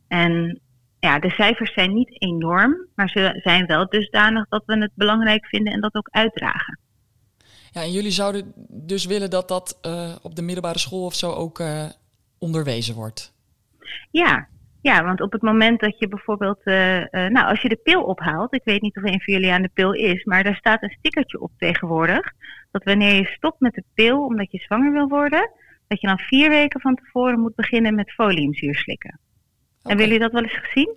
En 0.09 0.61
ja, 1.01 1.19
de 1.19 1.31
cijfers 1.31 1.73
zijn 1.73 1.95
niet 1.95 2.23
enorm, 2.23 2.89
maar 2.95 3.09
ze 3.09 3.41
zijn 3.43 3.67
wel 3.67 3.89
dusdanig 3.89 4.49
dat 4.49 4.63
we 4.67 4.79
het 4.79 4.93
belangrijk 4.95 5.47
vinden 5.47 5.73
en 5.73 5.81
dat 5.81 5.95
ook 5.95 6.09
uitdragen. 6.11 6.79
Ja, 7.71 7.83
en 7.83 7.93
jullie 7.93 8.11
zouden 8.11 8.53
dus 8.69 9.07
willen 9.07 9.31
dat 9.31 9.49
dat 9.49 9.79
eh, 9.81 10.17
op 10.23 10.35
de 10.35 10.43
middelbare 10.43 10.79
school 10.79 11.05
of 11.05 11.15
zo 11.15 11.33
ook 11.33 11.63
onderwezen 12.39 12.95
wordt. 12.95 13.37
Ja, 14.11 14.49
ja, 14.81 15.05
want 15.05 15.21
op 15.21 15.33
het 15.33 15.43
moment 15.43 15.81
dat 15.81 15.99
je 15.99 16.09
bijvoorbeeld, 16.09 16.61
eh, 16.65 16.97
eh, 17.01 17.33
nou 17.33 17.47
als 17.47 17.63
je 17.63 17.69
de 17.69 17.81
pil 17.83 18.03
ophaalt, 18.03 18.55
ik 18.55 18.65
weet 18.65 18.83
niet 18.83 18.97
of 18.97 19.03
een 19.03 19.21
van 19.21 19.35
jullie 19.35 19.53
aan 19.53 19.63
de 19.63 19.71
pil 19.75 19.93
is, 19.93 20.25
maar 20.25 20.45
daar 20.45 20.57
staat 20.57 20.83
een 20.83 20.97
stickertje 20.99 21.41
op 21.41 21.51
tegenwoordig, 21.59 22.33
dat 22.71 22.85
wanneer 22.85 23.15
je 23.15 23.25
stopt 23.25 23.61
met 23.61 23.75
de 23.75 23.85
pil 23.95 24.25
omdat 24.25 24.51
je 24.51 24.59
zwanger 24.59 24.93
wil 24.93 25.09
worden, 25.09 25.51
dat 25.89 26.01
je 26.01 26.07
dan 26.07 26.19
vier 26.19 26.49
weken 26.49 26.81
van 26.81 26.95
tevoren 26.95 27.41
moet 27.41 27.55
beginnen 27.55 27.95
met 27.95 28.13
foliumzuur 28.13 28.75
slikken. 28.75 29.19
Oké. 29.79 29.89
Hebben 29.89 30.05
jullie 30.07 30.21
dat 30.21 30.33
wel 30.33 30.43
eens 30.43 30.59
gezien? 30.59 30.97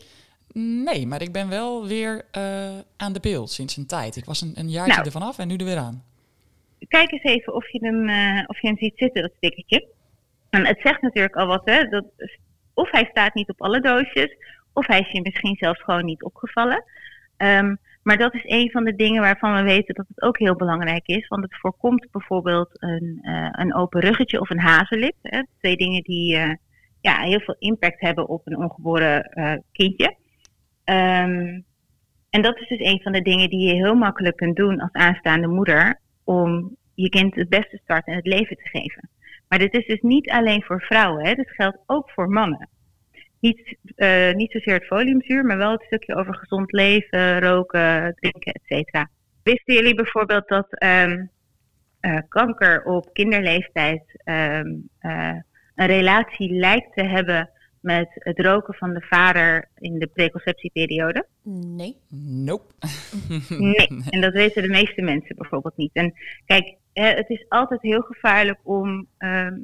Nee, 0.83 1.07
maar 1.07 1.21
ik 1.21 1.31
ben 1.31 1.49
wel 1.49 1.87
weer 1.87 2.25
eh, 2.31 2.77
aan 2.97 3.13
de 3.13 3.19
beeld 3.19 3.49
sinds 3.49 3.77
een 3.77 3.87
tijd. 3.87 4.15
Ik 4.15 4.25
was 4.25 4.41
een, 4.41 4.53
een 4.55 4.69
jaartje 4.69 4.93
Nou. 4.93 5.05
ervan 5.05 5.21
af 5.21 5.37
en 5.37 5.47
nu 5.47 5.55
er 5.55 5.65
weer 5.65 5.77
aan. 5.77 6.03
Kijk 6.87 7.11
eens 7.11 7.23
even 7.23 7.55
of 7.55 7.71
je 7.71 7.79
hem, 7.85 8.03
of 8.47 8.61
je 8.61 8.67
hem 8.67 8.77
ziet 8.77 8.97
zitten, 8.97 9.21
dat 9.21 9.31
stickertje. 9.37 9.87
En 10.49 10.65
het 10.65 10.79
zegt 10.83 11.01
natuurlijk 11.01 11.35
al 11.35 11.47
wat, 11.47 11.61
hè. 11.65 11.83
Dat, 11.83 12.05
of 12.73 12.91
hij 12.91 13.07
staat 13.09 13.33
niet 13.33 13.49
op 13.49 13.61
alle 13.61 13.81
doosjes, 13.81 14.35
of 14.73 14.87
hij 14.87 14.99
is 14.99 15.11
je 15.11 15.21
misschien 15.21 15.55
zelfs 15.55 15.83
gewoon 15.83 16.05
niet 16.05 16.23
opgevallen. 16.23 16.83
Ehm, 17.37 17.75
maar 18.03 18.17
dat 18.17 18.33
is 18.33 18.41
een 18.43 18.71
van 18.71 18.83
de 18.83 18.95
dingen 18.95 19.21
waarvan 19.21 19.55
we 19.55 19.61
weten 19.61 19.95
dat 19.95 20.05
het 20.07 20.21
ook 20.21 20.39
heel 20.39 20.55
belangrijk 20.55 21.07
is. 21.07 21.27
Want 21.27 21.43
het 21.43 21.59
voorkomt 21.59 22.07
bijvoorbeeld 22.11 22.69
een, 22.73 23.19
eh, 23.21 23.47
een 23.51 23.75
open 23.75 24.01
ruggetje 24.01 24.39
of 24.39 24.49
een 24.49 24.59
hazenlip. 24.59 25.15
Hè. 25.21 25.41
Twee 25.59 25.75
dingen 25.77 26.03
die 26.03 26.37
eh, 26.37 26.53
ja, 27.01 27.21
heel 27.21 27.39
veel 27.39 27.55
impact 27.59 28.01
hebben 28.01 28.27
op 28.27 28.47
een 28.47 28.57
ongeboren 28.57 29.23
eh, 29.23 29.53
kindje. 29.71 30.15
Ehm, 30.83 31.61
en 32.29 32.41
dat 32.41 32.59
is 32.59 32.67
dus 32.67 32.79
een 32.79 33.01
van 33.01 33.11
de 33.11 33.21
dingen 33.21 33.49
die 33.49 33.67
je 33.67 33.73
heel 33.73 33.95
makkelijk 33.95 34.35
kunt 34.35 34.55
doen 34.55 34.79
als 34.79 34.91
aanstaande 34.91 35.47
moeder. 35.47 35.99
Om 36.23 36.75
je 36.95 37.09
kind 37.09 37.35
het 37.35 37.49
beste 37.49 37.79
start 37.83 38.07
in 38.07 38.15
het 38.15 38.27
leven 38.27 38.57
te 38.57 38.69
geven. 38.69 39.09
Maar 39.51 39.59
dit 39.59 39.73
is 39.73 39.85
dus 39.85 40.01
niet 40.01 40.29
alleen 40.29 40.63
voor 40.63 40.81
vrouwen. 40.81 41.25
Hè. 41.25 41.33
Dit 41.33 41.51
geldt 41.51 41.77
ook 41.85 42.09
voor 42.09 42.29
mannen. 42.29 42.69
Niet, 43.39 43.77
eh, 43.95 44.33
niet 44.33 44.51
zozeer 44.51 44.73
het 44.73 44.85
foliumzuur, 44.85 45.45
maar 45.45 45.57
wel 45.57 45.71
het 45.71 45.83
stukje 45.83 46.15
over 46.15 46.35
gezond 46.35 46.71
leven, 46.71 47.39
roken, 47.39 48.15
drinken, 48.15 48.53
et 48.53 48.61
cetera. 48.65 49.09
Wisten 49.43 49.73
jullie 49.73 49.95
bijvoorbeeld 49.95 50.47
dat 50.47 50.67
ehm, 50.69 51.25
eh, 51.99 52.17
kanker 52.27 52.83
op 52.83 53.13
kinderleeftijd 53.13 54.03
ehm, 54.23 54.67
eh, 54.99 55.35
een 55.75 55.87
relatie 55.87 56.51
lijkt 56.51 56.93
te 56.93 57.03
hebben 57.03 57.49
met 57.81 58.09
het 58.13 58.39
roken 58.39 58.73
van 58.73 58.93
de 58.93 59.01
vader 59.01 59.69
in 59.77 59.99
de 59.99 60.07
preconceptieperiode? 60.07 61.25
Nee. 61.43 61.97
Nope. 62.45 62.73
Nee, 63.49 63.87
en 64.09 64.21
dat 64.21 64.33
weten 64.33 64.61
de 64.61 64.69
meeste 64.69 65.01
mensen 65.01 65.35
bijvoorbeeld 65.35 65.77
niet. 65.77 65.93
En 65.93 66.13
kijk, 66.45 66.75
hè, 66.93 67.07
het 67.07 67.29
is 67.29 67.45
altijd 67.49 67.81
heel 67.81 68.01
gevaarlijk 68.01 68.59
om 68.63 69.07
ehm, 69.17 69.57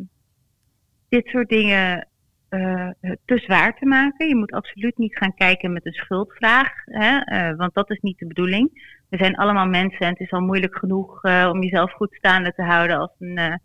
dit 1.09 1.27
soort 1.27 1.49
dingen 1.49 2.07
eh, 2.49 2.89
te 3.25 3.37
zwaar 3.37 3.77
te 3.77 3.85
maken. 3.85 4.27
Je 4.27 4.35
moet 4.35 4.51
absoluut 4.51 4.97
niet 4.97 5.17
gaan 5.17 5.33
kijken 5.33 5.73
met 5.73 5.85
een 5.85 5.93
schuldvraag, 5.93 6.71
hè, 6.85 7.17
eh, 7.17 7.55
want 7.55 7.73
dat 7.73 7.89
is 7.89 7.99
niet 7.99 8.19
de 8.19 8.27
bedoeling. 8.27 8.95
We 9.09 9.17
zijn 9.17 9.35
allemaal 9.35 9.67
mensen 9.67 9.99
en 9.99 10.11
het 10.11 10.19
is 10.19 10.31
al 10.31 10.41
moeilijk 10.41 10.77
genoeg 10.77 11.23
eh, 11.23 11.49
om 11.53 11.61
jezelf 11.63 11.91
goed 11.91 12.13
staande 12.13 12.53
te 12.53 12.63
houden 12.63 12.97
als 12.97 13.11
een 13.19 13.37
eh 13.37 13.55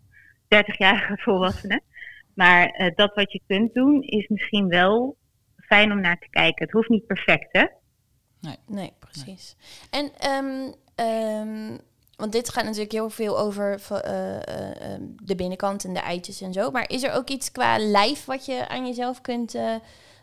30-jarige 0.53 1.17
volwassene. 1.17 1.81
Maar 2.33 2.65
eh, 2.65 2.95
dat 2.95 3.13
wat 3.13 3.31
je 3.31 3.41
kunt 3.47 3.73
doen 3.73 4.01
is 4.01 4.27
misschien 4.27 4.67
wel 4.67 5.17
fijn 5.55 5.91
om 5.91 6.01
naar 6.01 6.19
te 6.19 6.29
kijken. 6.29 6.65
Het 6.65 6.73
hoeft 6.73 6.89
niet 6.89 7.07
perfect, 7.07 7.47
hè? 7.51 7.65
Nee, 8.67 8.93
precies. 8.99 9.55
En 9.89 10.11
ehm, 10.17 10.71
ehm, 10.95 11.77
want 12.15 12.31
dit 12.31 12.49
gaat 12.49 12.63
natuurlijk 12.63 12.91
heel 12.91 13.09
veel 13.09 13.39
over 13.39 13.81
eh, 13.89 14.35
eh, 14.35 14.93
eh, 14.93 15.01
de 15.23 15.35
binnenkant 15.35 15.83
en 15.83 15.93
de 15.93 15.99
eitjes 15.99 16.41
en 16.41 16.53
zo. 16.53 16.71
Maar 16.71 16.89
is 16.89 17.03
er 17.03 17.13
ook 17.13 17.29
iets 17.29 17.51
qua 17.51 17.77
lijf 17.77 18.25
wat 18.25 18.45
je 18.45 18.67
aan 18.67 18.85
jezelf 18.85 19.21
kunt 19.21 19.55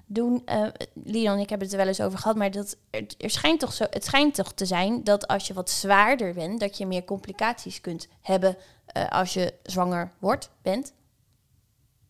doen? 0.07 0.43
Eh 0.45 0.67
Leon, 1.05 1.39
ik 1.39 1.51
heb 1.51 1.61
het 1.61 1.71
er 1.71 1.77
wel 1.77 1.87
eens 1.87 2.01
over 2.01 2.19
gehad, 2.19 2.37
maar 2.37 2.51
dat, 2.51 2.77
er, 2.91 3.07
er 3.19 3.31
schijnt 3.31 3.61
toch 3.61 3.73
zo, 3.73 3.85
het 3.91 4.05
schijnt 4.05 4.35
toch 4.35 4.53
te 4.53 4.67
zijn 4.67 5.05
dat 5.05 5.27
als 5.27 5.47
je 5.47 5.55
wat 5.55 5.71
zwaarder 5.71 6.35
bent, 6.35 6.61
dat 6.61 6.79
je 6.79 6.87
meer 6.87 7.05
complicaties 7.05 7.81
kunt 7.81 8.09
hebben 8.21 8.57
eh, 8.87 9.09
als 9.09 9.35
je 9.35 9.55
zwanger 9.63 10.11
wordt, 10.19 10.51
bent. 10.63 10.93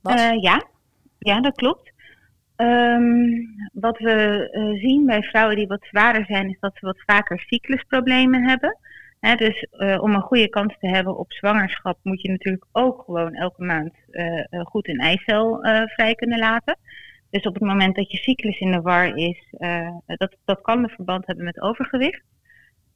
Eh, 0.03 0.43
ja. 0.43 0.65
ja, 1.19 1.41
dat 1.41 1.55
klopt. 1.55 1.93
Ehm, 2.57 3.29
wat 3.73 3.99
we 3.99 4.49
eh, 4.51 4.81
zien 4.81 5.07
bij 5.07 5.23
vrouwen 5.23 5.57
die 5.57 5.67
wat 5.67 5.87
zwaarder 5.91 6.25
zijn, 6.25 6.49
is 6.49 6.61
dat 6.61 6.73
ze 6.75 6.87
wat 6.87 7.03
vaker 7.07 7.39
cyclusproblemen 7.39 8.49
hebben. 8.49 8.79
Dus 9.37 9.67
eh, 9.71 10.03
om 10.03 10.15
een 10.15 10.21
goede 10.21 10.49
kans 10.49 10.77
te 10.79 10.89
hebben 10.89 11.19
op 11.19 11.33
zwangerschap 11.33 11.99
moet 12.03 12.23
je 12.23 12.31
natuurlijk 12.31 12.65
ook 12.73 13.03
gewoon 13.03 13.35
elke 13.35 13.65
maand 13.65 13.95
goed 14.65 14.89
een 14.89 14.99
eicel 14.99 15.59
vrij 15.87 16.15
kunnen 16.15 16.39
laten. 16.39 16.77
Dus 17.31 17.43
op 17.43 17.55
het 17.55 17.63
moment 17.63 17.97
dat 17.97 18.11
je 18.11 18.17
cyclus 18.19 18.59
in 18.59 18.73
de 18.73 18.81
war 18.81 19.17
is, 19.17 19.55
dat, 20.07 20.37
dat 20.45 20.61
kan 20.61 20.83
een 20.83 20.89
verband 20.89 21.27
hebben 21.27 21.45
met 21.45 21.61
overgewicht. 21.61 22.23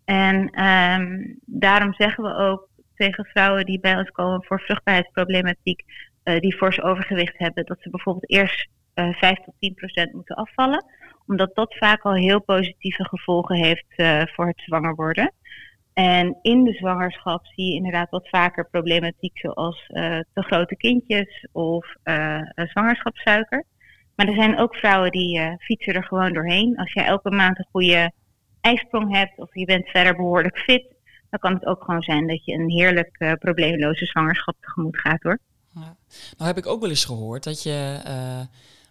En 0.05 0.51
ehm, 0.51 1.35
daarom 1.45 1.95
zeggen 1.95 2.25
we 2.25 2.35
ook 2.35 2.69
tegen 2.95 3.25
vrouwen 3.25 3.67
die 3.67 3.81
bij 3.81 3.97
ons 3.97 4.11
komen 4.11 4.45
voor 4.45 4.61
vruchtbaarheidsproblematiek, 4.61 5.85
eh, 6.25 6.41
die 6.41 6.57
fors 6.57 6.83
overgewicht 6.83 7.39
hebben, 7.39 7.65
dat 7.65 7.81
ze 7.81 7.91
bijvoorbeeld 7.91 8.31
eerst 8.31 8.69
eh 8.95 9.13
5 9.13 9.39
tot 9.39 9.55
10 9.59 9.75
procent 9.75 10.13
moeten 10.13 10.37
afvallen. 10.37 10.85
Omdat 11.27 11.55
dat 11.55 11.77
vaak 11.77 12.03
al 12.03 12.15
heel 12.15 12.43
positieve 12.43 13.05
gevolgen 13.05 13.57
heeft 13.57 13.87
eh, 13.97 14.23
voor 14.27 14.47
het 14.47 14.61
zwanger 14.61 14.95
worden. 14.95 15.33
En 15.93 16.39
in 16.43 16.65
de 16.65 16.73
zwangerschap 16.73 17.47
zie 17.47 17.65
je 17.65 17.75
inderdaad 17.75 18.11
wat 18.11 18.29
vaker 18.29 18.69
problematiek 18.71 19.39
zoals 19.39 19.87
te 20.33 20.43
grote 20.43 20.77
kindjes 20.77 21.47
of 21.53 21.97
zwangerschapssuiker. 22.55 23.65
Maar 24.17 24.27
er 24.27 24.35
zijn 24.35 24.59
ook 24.59 24.77
vrouwen 24.77 25.11
die 25.11 25.57
fietsen 25.59 25.95
er 25.95 26.05
gewoon 26.05 26.33
doorheen. 26.33 26.77
Als 26.77 26.93
jij 26.93 27.05
elke 27.05 27.31
maand 27.31 27.59
een 27.59 27.69
goede 27.71 28.13
ijsprong 28.61 29.17
hebt 29.17 29.39
of 29.39 29.55
je 29.55 29.65
bent 29.65 29.89
verder 29.89 30.17
behoorlijk 30.17 30.59
fit, 30.59 30.95
dan 31.31 31.41
kan 31.41 31.55
het 31.55 31.67
ook 31.67 31.85
gewoon 31.85 32.03
zijn 32.03 32.27
dat 32.27 32.45
je 32.45 32.53
een 32.53 32.71
heerlijk 32.71 33.37
probleemloze 33.39 34.07
zwangerschap 34.07 34.57
tegemoet 34.61 35.01
gaat 35.01 35.23
hoor. 35.23 35.39
Ja. 35.75 35.97
Nou 36.37 36.47
heb 36.51 36.57
ik 36.57 36.67
ook 36.67 36.81
wel 36.81 36.91
eens 36.91 37.05
gehoord 37.05 37.45
dat 37.45 37.63
je 37.63 38.01
eh, 38.05 38.41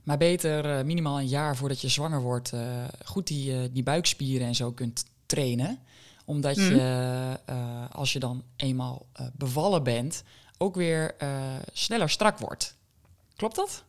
maar 0.03 0.17
beter 0.17 0.65
eh, 0.77 0.83
minimaal 0.83 1.19
een 1.19 1.27
jaar 1.27 1.55
voordat 1.55 1.81
je 1.81 1.87
zwanger 1.87 2.21
wordt 2.21 2.51
eh, 2.51 2.83
goed 3.05 3.27
die, 3.27 3.71
die 3.71 3.83
buikspieren 3.83 4.47
en 4.47 4.55
zo 4.55 4.71
kunt 4.71 5.05
trainen. 5.25 5.79
Omdat 6.25 6.55
Mhm. 6.55 6.75
je, 6.75 7.37
als 7.91 8.13
je 8.13 8.19
dan 8.19 8.43
eenmaal 8.55 9.05
bevallen 9.33 9.83
bent, 9.83 10.23
ook 10.57 10.75
weer 10.75 11.15
sneller 11.71 12.09
strak 12.09 12.37
wordt. 12.37 12.77
Klopt 13.35 13.55
dat? 13.55 13.85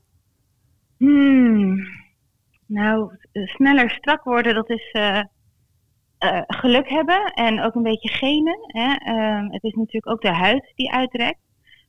Hmm. 0.96 1.76
Nou, 2.66 3.16
sneller 3.32 3.90
strak 3.90 4.24
worden, 4.24 4.54
dat 4.54 4.70
is 4.70 4.90
geluk 6.46 6.88
hebben 6.88 7.24
en 7.24 7.60
ook 7.62 7.74
een 7.74 7.82
beetje 7.82 8.08
genen. 8.08 8.58
Hè? 8.66 8.94
Ehm, 8.94 9.52
het 9.52 9.62
is 9.62 9.74
natuurlijk 9.74 10.08
ook 10.08 10.22
de 10.22 10.34
huid 10.34 10.72
die 10.74 10.92
uitrekt. 10.92 11.38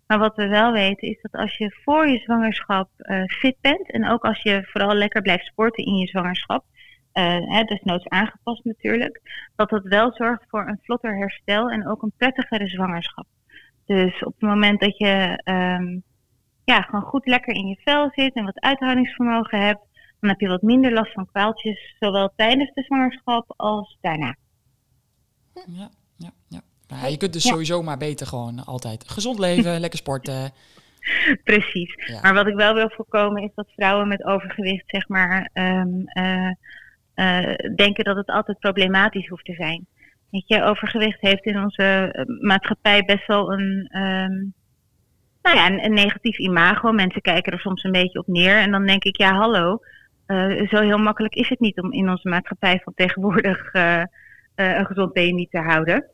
Maar 0.07 0.19
wat 0.19 0.35
we 0.35 0.47
wel 0.47 0.71
weten 0.71 1.07
is 1.07 1.21
dat 1.21 1.41
als 1.41 1.57
je 1.57 1.79
voor 1.83 2.07
je 2.07 2.17
zwangerschap 2.17 2.89
eh, 2.97 3.23
fit 3.23 3.55
bent 3.61 3.91
en 3.91 4.09
ook 4.09 4.23
als 4.23 4.41
je 4.41 4.63
vooral 4.65 4.95
lekker 4.95 5.21
blijft 5.21 5.45
sporten 5.45 5.85
in 5.85 5.95
je 5.95 6.07
zwangerschap, 6.07 6.65
hè, 7.11 7.63
desnoods 7.63 8.07
aangepast 8.09 8.63
natuurlijk, 8.63 9.21
dat 9.55 9.69
dat 9.69 9.83
wel 9.83 10.11
zorgt 10.13 10.43
voor 10.47 10.67
een 10.67 10.79
vlotter 10.81 11.17
herstel 11.17 11.69
en 11.69 11.87
ook 11.87 12.01
een 12.01 12.13
prettigere 12.17 12.67
zwangerschap. 12.67 13.25
Dus 13.85 14.23
op 14.23 14.33
het 14.39 14.49
moment 14.49 14.79
dat 14.79 14.97
je 14.97 15.41
ehm, 15.43 15.99
ja, 16.63 16.81
gewoon 16.81 17.01
goed 17.01 17.25
lekker 17.25 17.53
in 17.53 17.67
je 17.67 17.81
vel 17.83 18.11
zit 18.11 18.33
en 18.33 18.45
wat 18.45 18.59
uithoudingsvermogen 18.59 19.61
hebt, 19.61 19.81
dan 20.19 20.29
heb 20.29 20.39
je 20.39 20.47
wat 20.47 20.61
minder 20.61 20.93
last 20.93 21.13
van 21.13 21.25
kwaaltjes, 21.25 21.95
zowel 21.99 22.33
tijdens 22.35 22.73
de 22.73 22.83
zwangerschap 22.83 23.53
als 23.57 23.97
daarna. 24.01 24.35
Ja, 25.53 25.89
ja, 26.17 26.31
ja. 26.47 26.61
Nou, 26.95 27.07
ja, 27.07 27.13
je 27.13 27.17
kunt 27.17 27.33
dus 27.33 27.47
sowieso 27.47 27.81
maar 27.81 27.97
beter 27.97 28.27
gewoon 28.27 28.65
altijd 28.65 29.09
gezond 29.09 29.39
leven, 29.39 29.79
lekker 29.85 29.99
sporten. 29.99 30.51
Precies. 31.43 31.93
Ja. 31.95 32.19
Maar 32.21 32.33
wat 32.33 32.47
ik 32.47 32.55
wel 32.55 32.73
wil 32.73 32.89
voorkomen 32.89 33.43
is 33.43 33.51
dat 33.55 33.71
vrouwen 33.75 34.07
met 34.07 34.25
overgewicht, 34.25 34.83
zeg 34.87 35.07
maar, 35.07 35.49
ehm, 35.53 36.05
eh, 36.05 36.51
eh, 37.13 37.55
denken 37.75 38.03
dat 38.03 38.15
het 38.15 38.27
altijd 38.27 38.59
problematisch 38.59 39.27
hoeft 39.27 39.45
te 39.45 39.53
zijn. 39.53 39.87
Weet 40.31 40.47
je, 40.47 40.63
overgewicht 40.63 41.21
heeft 41.21 41.45
in 41.45 41.59
onze 41.59 41.83
eh, 41.83 42.25
maatschappij 42.41 43.03
best 43.03 43.27
wel 43.27 43.53
een, 43.53 43.87
ehm, 43.89 44.37
nou 45.41 45.57
ja, 45.57 45.67
een, 45.67 45.85
een 45.85 45.93
negatief 45.93 46.37
imago. 46.37 46.91
Mensen 46.91 47.21
kijken 47.21 47.53
er 47.53 47.59
soms 47.59 47.83
een 47.83 47.91
beetje 47.91 48.19
op 48.19 48.27
neer. 48.27 48.57
En 48.57 48.71
dan 48.71 48.85
denk 48.85 49.03
ik, 49.03 49.17
ja, 49.17 49.33
hallo, 49.33 49.79
zo 50.69 50.81
heel 50.81 50.97
makkelijk 50.97 51.35
is 51.35 51.49
het 51.49 51.59
niet 51.59 51.81
om 51.81 51.91
in 51.91 52.09
onze 52.09 52.29
maatschappij 52.29 52.81
van 52.83 52.93
tegenwoordig 52.95 53.73
een 54.55 54.85
gezond 54.85 55.13
BMI 55.13 55.47
te 55.49 55.59
houden. 55.59 56.09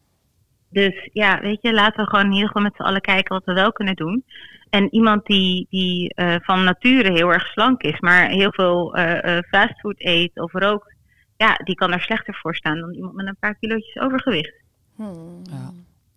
Dus 0.72 1.10
ja, 1.14 1.40
weet 1.40 1.62
je, 1.62 1.74
laten 1.74 2.04
we 2.04 2.10
gewoon 2.10 2.26
in 2.26 2.32
ieder 2.32 2.48
geval 2.48 2.62
met 2.62 2.76
z'n 2.76 2.82
allen 2.82 3.02
kijken 3.02 3.36
wat 3.36 3.46
we 3.46 3.54
wel 3.54 3.72
kunnen 3.72 3.96
doen. 3.96 4.26
En 4.70 4.94
iemand 4.94 5.26
die, 5.26 5.68
die 5.70 6.14
eh, 6.14 6.36
van 6.42 6.64
nature 6.64 7.12
heel 7.12 7.30
erg 7.34 7.46
slank 7.48 7.82
is, 7.82 8.00
maar 8.00 8.30
heel 8.30 8.52
veel 8.52 8.96
eh, 8.96 9.38
eh, 9.38 9.44
fastfood 9.50 9.96
eet 9.98 10.40
of 10.40 10.52
rookt, 10.54 10.94
ja, 11.38 11.56
die 11.64 11.76
kan 11.76 11.92
er 11.92 12.02
slechter 12.02 12.36
voor 12.36 12.56
staan 12.56 12.80
dan 12.80 12.94
iemand 12.94 13.14
met 13.14 13.28
een 13.28 13.38
paar 13.40 13.56
kilootjes 13.56 14.04
overgewicht. 14.04 14.54
Hmm. 14.96 15.42
Ja. 15.44 15.72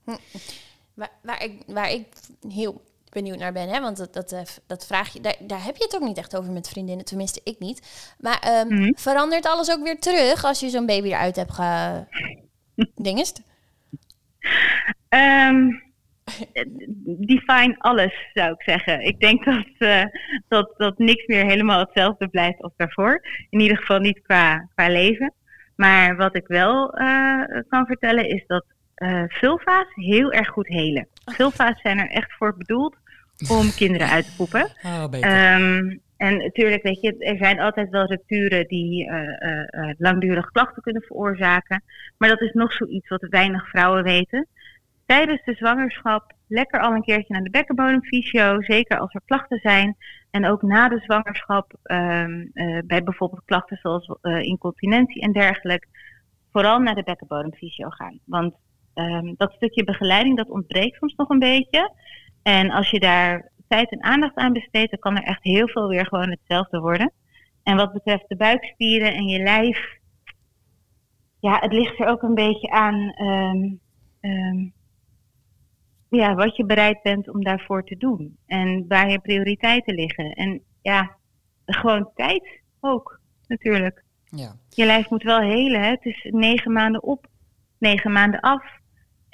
Hm. 0.05 0.17
Waar, 0.95 1.11
waar, 1.23 1.43
ik, 1.45 1.62
waar 1.67 1.90
ik 1.90 2.07
heel 2.49 2.83
benieuwd 3.11 3.38
naar 3.38 3.53
ben, 3.53 3.69
hè, 3.69 3.81
want 3.81 3.97
dat, 3.97 4.12
dat, 4.31 4.62
dat 4.67 4.87
vraag 4.87 5.12
je, 5.12 5.21
daar, 5.21 5.37
daar 5.40 5.64
heb 5.64 5.77
je 5.77 5.85
het 5.85 5.95
ook 5.95 6.09
niet 6.09 6.19
echt 6.19 6.37
over 6.37 6.53
met 6.53 6.69
vriendinnen, 6.69 7.05
tenminste 7.05 7.40
ik 7.45 7.59
niet. 7.59 8.14
Maar 8.19 8.38
ehm, 8.38 8.75
Mhm. 8.75 8.93
verandert 8.97 9.47
alles 9.47 9.71
ook 9.71 9.83
weer 9.83 9.99
terug 9.99 10.45
als 10.45 10.61
je 10.61 10.69
zo'n 10.69 10.87
baby 10.87 11.09
eruit 11.09 11.37
hebt 11.37 11.53
ge... 11.53 12.01
Dingest? 12.95 13.43
Ehm, 15.09 15.69
eh, 16.53 16.65
define 17.31 17.75
alles, 17.79 18.31
zou 18.33 18.53
ik 18.53 18.63
zeggen. 18.63 19.01
Ik 19.01 19.21
denk 19.21 19.45
dat, 19.45 19.67
eh, 19.79 20.05
dat, 20.49 20.75
dat 20.77 20.99
niks 20.99 21.27
meer 21.27 21.45
helemaal 21.45 21.79
hetzelfde 21.79 22.29
blijft 22.29 22.63
als 22.63 22.73
daarvoor. 22.77 23.21
In 23.51 23.61
ieder 23.61 23.77
geval 23.77 23.99
niet 23.99 24.23
qua, 24.23 24.69
qua 24.75 24.89
leven. 24.89 25.33
Maar 25.77 26.17
wat 26.17 26.37
ik 26.37 26.47
wel 26.47 26.93
eh, 26.93 27.41
kan 27.69 27.87
vertellen 27.87 28.29
is 28.29 28.45
dat 28.47 28.65
eh 28.95 29.23
vulva's 29.29 29.87
heel 29.95 30.33
erg 30.33 30.49
goed 30.49 30.69
helen. 30.69 31.09
Vulva's 31.25 31.81
zijn 31.81 31.99
er 31.99 32.11
echt 32.11 32.33
voor 32.33 32.57
bedoeld 32.57 32.97
om 33.49 33.75
kinderen 33.75 34.09
uit 34.09 34.25
te 34.25 34.37
poepen. 34.37 34.71
Ah, 34.83 35.09
beter. 35.11 35.31
Ehm, 35.31 35.97
en 36.25 36.37
natuurlijk, 36.37 36.83
weet 36.83 37.01
je, 37.01 37.17
er 37.19 37.37
zijn 37.37 37.61
altijd 37.61 37.91
wel 37.91 38.07
rupturen 38.07 38.67
die 38.67 39.09
eh, 39.09 39.43
eh, 39.43 39.67
eh, 39.71 39.95
langdurig 39.99 40.51
klachten 40.51 40.83
kunnen 40.83 41.03
veroorzaken. 41.03 41.83
Maar 42.19 42.29
dat 42.29 42.41
is 42.41 42.53
nog 42.53 42.73
zoiets 42.73 43.09
wat 43.09 43.27
weinig 43.31 43.69
vrouwen 43.69 44.03
weten. 44.03 44.47
Tijdens 45.07 45.45
de 45.45 45.55
zwangerschap 45.55 46.33
lekker 46.49 46.81
al 46.81 46.93
een 46.93 47.03
keertje 47.03 47.33
naar 47.33 47.43
de 47.43 47.51
bekkenbodemfysio, 47.51 48.63
zeker 48.63 48.99
als 48.99 49.15
er 49.15 49.21
klachten 49.25 49.59
zijn. 49.59 49.97
En 50.31 50.47
ook 50.47 50.63
na 50.63 50.89
de 50.89 50.99
zwangerschap, 50.99 51.73
ehm, 51.83 52.47
eh, 52.53 52.79
bij 52.87 53.03
bijvoorbeeld 53.03 53.45
klachten 53.45 53.79
zoals 53.83 54.19
incontinentie 54.41 55.23
en 55.23 55.33
dergelijke, 55.33 55.87
vooral 56.53 56.79
naar 56.79 56.95
de 56.95 57.03
bekkenbodemfysio 57.03 57.89
gaan. 57.89 58.19
Want 58.25 58.55
ehm, 58.95 59.35
dat 59.37 59.53
stukje 59.53 59.85
begeleiding, 59.85 60.37
dat 60.37 60.51
ontbreekt 60.51 60.97
soms 60.97 61.15
nog 61.15 61.29
een 61.29 61.39
beetje. 61.39 61.93
En 62.43 62.71
als 62.71 62.91
je 62.91 63.01
daar 63.01 63.53
tijd 63.68 63.90
en 63.90 64.03
aandacht 64.03 64.37
aan 64.37 64.53
besteedt, 64.53 64.90
dan 64.90 64.98
kan 64.98 65.16
er 65.16 65.22
echt 65.22 65.42
heel 65.42 65.68
veel 65.68 65.88
weer 65.88 66.07
gewoon 66.07 66.31
hetzelfde 66.31 66.81
worden. 66.81 67.12
En 67.62 67.77
wat 67.77 67.92
betreft 67.92 68.29
de 68.29 68.37
buikspieren 68.37 69.14
en 69.14 69.27
je 69.27 69.42
lijf, 69.42 69.98
ja, 71.40 71.59
het 71.61 71.72
ligt 71.72 72.00
er 72.00 72.07
ook 72.07 72.22
een 72.22 72.35
beetje 72.35 72.70
aan 72.70 73.11
ehm, 73.11 73.74
ehm, 74.20 74.68
ja, 76.09 76.35
wat 76.35 76.57
je 76.57 76.64
bereid 76.64 77.03
bent 77.03 77.29
om 77.29 77.44
daarvoor 77.44 77.85
te 77.85 77.96
doen. 77.96 78.37
En 78.46 78.85
waar 78.88 79.11
je 79.11 79.18
prioriteiten 79.18 79.94
liggen. 79.94 80.33
En 80.33 80.62
ja, 80.83 81.16
gewoon 81.66 82.11
tijd 82.14 82.61
ook, 82.81 83.20
natuurlijk. 83.46 84.05
ja. 84.24 84.57
Je 84.68 84.85
lijf 84.85 85.11
moet 85.11 85.22
wel 85.22 85.40
helen. 85.40 85.81
Hè? 85.81 85.88
Het 85.88 86.05
is 86.05 86.29
negen 86.31 86.72
maanden 86.72 87.03
op, 87.03 87.27
negen 87.79 88.12
maanden 88.12 88.40
af. 88.40 88.83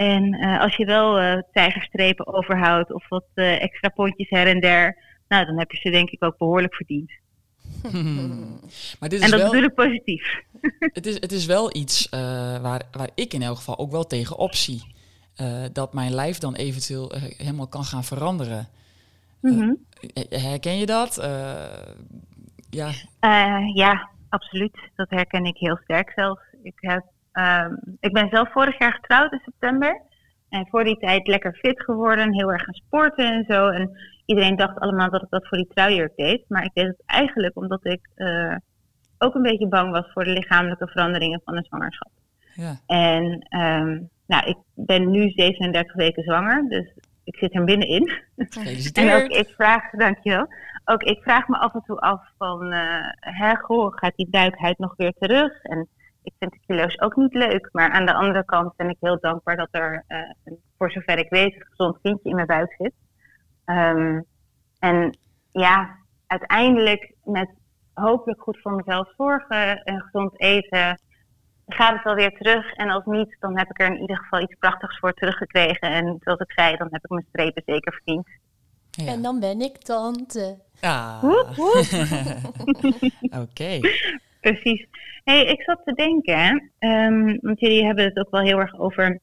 En 0.00 0.34
eh, 0.34 0.60
als 0.60 0.76
je 0.76 0.84
wel 0.84 1.18
eh 1.18 1.42
tijgerstrepen 1.52 2.26
overhoudt 2.26 2.92
of 2.92 3.08
wat 3.08 3.24
eh, 3.34 3.62
extra 3.62 3.88
pondjes 3.88 4.30
her 4.30 4.46
en 4.46 4.60
der, 4.60 4.96
nou, 5.28 5.46
dan 5.46 5.58
heb 5.58 5.70
je 5.70 5.78
ze 5.78 5.90
denk 5.90 6.10
ik 6.10 6.24
ook 6.24 6.38
behoorlijk 6.38 6.74
verdiend. 6.74 7.10
Maar 9.00 9.08
dit 9.08 9.18
is 9.18 9.24
En 9.24 9.30
dat 9.30 9.40
wel... 9.40 9.50
bedoel 9.50 9.68
ik 9.68 9.74
positief. 9.74 10.42
Het 10.98 11.06
is, 11.06 11.14
het 11.14 11.32
is 11.32 11.46
wel 11.46 11.76
iets 11.76 12.08
waar, 12.62 12.82
waar 12.92 13.10
ik 13.14 13.32
in 13.32 13.42
elk 13.42 13.56
geval 13.56 13.78
ook 13.78 13.90
wel 13.90 14.06
tegen 14.06 14.36
optie. 14.36 14.94
Dat 15.72 15.92
mijn 15.92 16.14
lijf 16.14 16.38
dan 16.38 16.54
eventueel 16.54 17.12
helemaal 17.36 17.68
kan 17.68 17.84
gaan 17.84 18.04
veranderen. 18.04 18.68
Mhm. 19.40 19.74
Herken 20.28 20.78
je 20.78 20.86
dat? 20.86 21.14
Ja, 22.70 22.92
ja, 23.74 24.08
absoluut. 24.28 24.78
Dat 24.96 25.10
herken 25.10 25.44
ik 25.44 25.56
heel 25.56 25.78
sterk 25.82 26.12
zelfs. 26.14 26.42
Ik, 26.62 26.74
heb, 26.76 27.04
ehm, 27.32 27.74
ik 28.00 28.12
ben 28.12 28.28
zelf 28.28 28.52
vorig 28.52 28.78
jaar 28.78 28.92
getrouwd 28.92 29.32
in 29.32 29.40
september. 29.44 30.02
En 30.48 30.66
voor 30.68 30.84
die 30.84 30.98
tijd 30.98 31.26
lekker 31.26 31.54
fit 31.54 31.82
geworden, 31.82 32.34
heel 32.34 32.52
erg 32.52 32.62
gaan 32.62 32.74
sporten 32.74 33.32
en 33.32 33.44
zo. 33.48 33.68
En 33.68 33.98
iedereen 34.26 34.56
dacht 34.56 34.78
allemaal 34.78 35.10
dat 35.10 35.22
ik 35.22 35.30
dat 35.30 35.48
voor 35.48 35.58
die 35.58 35.70
trouwjurk 35.74 36.16
deed. 36.16 36.44
Maar 36.48 36.64
ik 36.64 36.70
deed 36.74 36.86
het 36.86 37.02
eigenlijk 37.06 37.56
omdat 37.56 37.84
ik 37.84 38.08
eh, 38.14 38.56
ook 39.18 39.34
een 39.34 39.42
beetje 39.42 39.68
bang 39.68 39.90
was 39.90 40.12
voor 40.12 40.24
de 40.24 40.30
lichamelijke 40.30 40.86
veranderingen 40.88 41.40
van 41.44 41.56
een 41.56 41.64
zwangerschap. 41.64 42.10
ja. 42.54 42.80
En 42.86 43.46
ehm, 43.48 43.98
nou, 44.26 44.48
ik 44.48 44.56
ben 44.74 45.10
nu 45.10 45.30
37 45.30 45.94
weken 45.94 46.22
zwanger, 46.22 46.68
dus 46.68 46.92
ik 47.24 47.36
zit 47.36 47.54
er 47.54 47.64
binnenin. 47.64 48.12
En 48.92 49.14
ook 49.14 49.30
ik 49.30 49.48
vraag, 49.48 49.90
dankjewel. 49.90 50.46
Ook 50.84 51.02
ik 51.02 51.22
vraag 51.22 51.48
me 51.48 51.58
af 51.58 51.74
en 51.74 51.82
toe 51.86 52.00
af 52.00 52.22
van, 52.38 52.72
hè, 53.20 53.54
goh, 53.56 53.96
gaat 53.96 54.16
die 54.16 54.30
duikhuid 54.30 54.78
nog 54.78 54.94
weer 54.96 55.12
terug? 55.18 55.62
En 55.62 55.88
ik 56.22 56.32
vind 56.38 56.52
de 56.52 56.58
kilo's 56.66 57.00
ook 57.00 57.16
niet 57.16 57.34
leuk. 57.34 57.68
Maar 57.72 57.90
aan 57.90 58.06
de 58.06 58.14
andere 58.14 58.44
kant 58.44 58.76
ben 58.76 58.88
ik 58.88 58.96
heel 59.00 59.18
dankbaar 59.20 59.56
dat 59.56 59.68
er, 59.70 60.04
eh, 60.06 60.18
een- 60.44 60.60
voor 60.78 60.90
zover 60.90 61.18
ik 61.18 61.30
weet, 61.30 61.54
een 61.54 61.66
gezond 61.68 61.98
kindje 62.02 62.28
in 62.28 62.34
mijn 62.34 62.46
buik 62.46 62.74
zit. 62.78 62.92
Ehm, 63.64 64.20
en 64.78 65.18
ja, 65.52 65.96
uiteindelijk 66.26 67.14
met 67.24 67.50
hopelijk 67.94 68.42
goed 68.42 68.58
voor 68.62 68.72
mezelf 68.74 69.12
zorgen 69.16 69.82
en 69.82 70.00
gezond 70.00 70.40
eten, 70.40 71.00
gaat 71.66 71.94
het 71.94 72.04
wel 72.04 72.14
weer 72.14 72.36
terug. 72.38 72.72
En 72.72 72.90
als 72.90 73.04
niet, 73.04 73.36
dan 73.40 73.58
heb 73.58 73.70
ik 73.70 73.80
er 73.80 73.86
in 73.86 74.00
ieder 74.00 74.16
geval 74.16 74.40
iets 74.40 74.54
prachtigs 74.58 74.98
voor 74.98 75.12
teruggekregen. 75.12 75.90
En 75.90 76.16
zoals 76.20 76.40
ik 76.40 76.52
zei, 76.52 76.76
dan 76.76 76.88
heb 76.90 77.04
ik 77.04 77.10
mijn 77.10 77.26
strepen 77.28 77.62
zeker 77.66 77.92
verdiend. 77.92 78.28
Ja. 78.90 79.06
En 79.12 79.22
dan 79.22 79.40
ben 79.40 79.60
ik 79.60 79.76
tante. 79.78 80.58
Ah, 80.80 81.22
woep. 81.22 81.46
Precies. 84.40 84.86
Hey, 85.24 85.44
ik 85.44 85.62
zat 85.62 85.80
te 85.84 85.92
denken, 85.92 86.70
ehm, 86.78 87.38
want 87.40 87.60
jullie 87.60 87.84
hebben 87.84 88.04
het 88.04 88.18
ook 88.18 88.30
wel 88.30 88.40
heel 88.40 88.58
erg 88.58 88.78
over, 88.78 89.20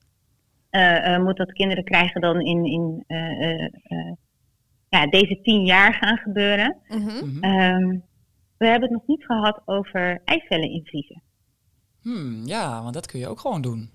eh, 0.70 1.14
eh, 1.14 1.24
moet 1.24 1.38
dat 1.38 1.54
kinderen 1.54 1.84
krijgen 1.84 2.22
dan 2.22 2.42
in, 2.42 2.66
in 2.66 3.04
eh, 3.08 3.42
eh, 3.42 3.74
eh, 3.84 4.14
ja, 4.90 5.08
deze 5.08 5.42
tien 5.42 5.66
jaar 5.66 5.94
gaan 5.94 6.18
gebeuren. 6.18 6.78
Mhm. 6.88 7.02
Mhm. 7.02 7.44
Ehm, 7.44 7.98
we 8.58 8.68
hebben 8.68 8.90
het 8.90 8.92
nog 8.92 9.08
niet 9.08 9.26
gehad 9.26 9.62
over 9.66 10.22
eicellen 10.26 10.72
invriezen. 10.72 11.22
Hmm, 12.02 12.46
ja, 12.46 12.82
want 12.82 12.94
dat 12.94 13.06
kun 13.06 13.20
je 13.20 13.28
ook 13.28 13.40
gewoon 13.40 13.62
doen. 13.62 13.90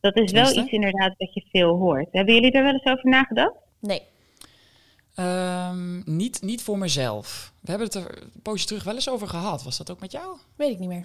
Dat 0.00 0.16
is 0.16 0.32
wel 0.32 0.56
iets 0.56 0.72
inderdaad 0.72 1.14
wat 1.16 1.34
je 1.34 1.46
veel 1.50 1.76
hoort. 1.76 2.08
Hebben 2.10 2.34
jullie 2.34 2.52
er 2.52 2.62
wel 2.62 2.72
eens 2.72 2.84
over 2.84 3.10
nagedacht? 3.10 3.54
Nee. 3.80 4.02
Ehm, 5.14 6.16
niet, 6.16 6.42
niet 6.42 6.62
voor 6.62 6.78
mezelf. 6.78 7.52
We 7.60 7.70
hebben 7.70 7.86
het 7.86 7.96
er 7.96 8.22
een 8.22 8.42
poosje 8.42 8.66
terug 8.66 8.84
wel 8.84 8.94
eens 8.94 9.08
over 9.10 9.28
gehad. 9.28 9.62
Was 9.62 9.78
dat 9.78 9.90
ook 9.90 10.00
met 10.00 10.12
jou? 10.12 10.36
Weet 10.56 10.70
ik 10.70 10.78
niet 10.78 10.88
meer. 10.88 11.04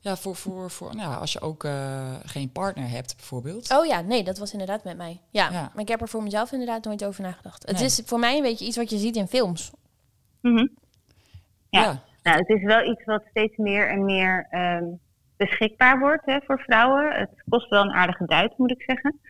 Ja, 0.00 0.16
voor, 0.16 0.36
voor, 0.36 0.70
voor 0.70 0.94
nou, 0.96 1.10
ja, 1.10 1.16
als 1.16 1.32
je 1.32 1.40
ook 1.40 1.64
eh, 1.64 2.14
geen 2.24 2.52
partner 2.52 2.88
hebt, 2.88 3.16
bijvoorbeeld. 3.16 3.70
Oh 3.70 3.86
ja, 3.86 4.00
nee, 4.00 4.24
dat 4.24 4.38
was 4.38 4.52
inderdaad 4.52 4.84
met 4.84 4.96
mij. 4.96 5.20
Ja, 5.30 5.50
Ja. 5.50 5.70
maar 5.74 5.82
ik 5.82 5.88
heb 5.88 6.00
er 6.00 6.08
voor 6.08 6.22
mezelf 6.22 6.52
inderdaad 6.52 6.84
nooit 6.84 7.04
over 7.04 7.22
nagedacht. 7.22 7.66
Het 7.66 7.76
Nee. 7.76 7.84
is 7.84 8.02
voor 8.04 8.18
mij 8.18 8.36
een 8.36 8.42
beetje 8.42 8.64
iets 8.66 8.76
wat 8.76 8.90
je 8.90 8.98
ziet 8.98 9.16
in 9.16 9.26
films. 9.28 9.70
Mhm. 10.40 10.66
Ja. 11.68 11.82
ja. 11.82 12.02
Nou, 12.22 12.38
het 12.38 12.48
is 12.48 12.62
wel 12.62 12.90
iets 12.90 13.04
wat 13.04 13.22
steeds 13.30 13.56
meer 13.56 13.90
en 13.90 14.04
meer 14.04 14.46
ehm, 14.50 14.84
beschikbaar 15.36 15.98
wordt 15.98 16.26
hè, 16.26 16.38
voor 16.40 16.58
vrouwen. 16.58 17.12
Het 17.18 17.42
kost 17.48 17.68
wel 17.68 17.82
een 17.82 17.92
aardige 17.94 18.24
duit, 18.26 18.58
moet 18.58 18.70
ik 18.70 18.82
zeggen. 18.82 19.20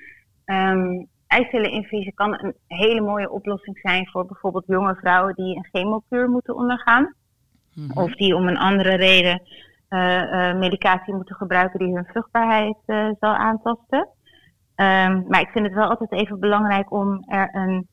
Ehm 1.26 1.42
eicelleninfusie 1.42 2.14
kan 2.14 2.32
een 2.32 2.54
hele 2.66 3.00
mooie 3.00 3.30
oplossing 3.30 3.78
zijn 3.78 4.08
voor 4.08 4.26
bijvoorbeeld 4.26 4.66
jonge 4.66 4.94
vrouwen 4.94 5.34
die 5.34 5.56
een 5.56 5.68
chemokuur 5.72 6.28
moeten 6.28 6.56
ondergaan. 6.56 7.14
Mhm. 7.74 7.98
Of 7.98 8.14
die 8.14 8.36
om 8.36 8.48
een 8.48 8.58
andere 8.58 8.94
reden 8.94 9.42
eh, 9.88 10.48
eh, 10.48 10.58
medicatie 10.58 11.14
moeten 11.14 11.36
gebruiken 11.36 11.78
die 11.78 11.94
hun 11.94 12.04
vruchtbaarheid 12.04 12.76
eh, 12.86 13.08
zal 13.20 13.34
aantasten. 13.34 14.08
Ehm, 14.74 15.22
maar 15.28 15.40
ik 15.40 15.48
vind 15.48 15.66
het 15.66 15.74
wel 15.74 15.88
altijd 15.88 16.12
even 16.12 16.40
belangrijk 16.40 16.92
om 16.92 17.24
er 17.26 17.48
een, 17.52 17.88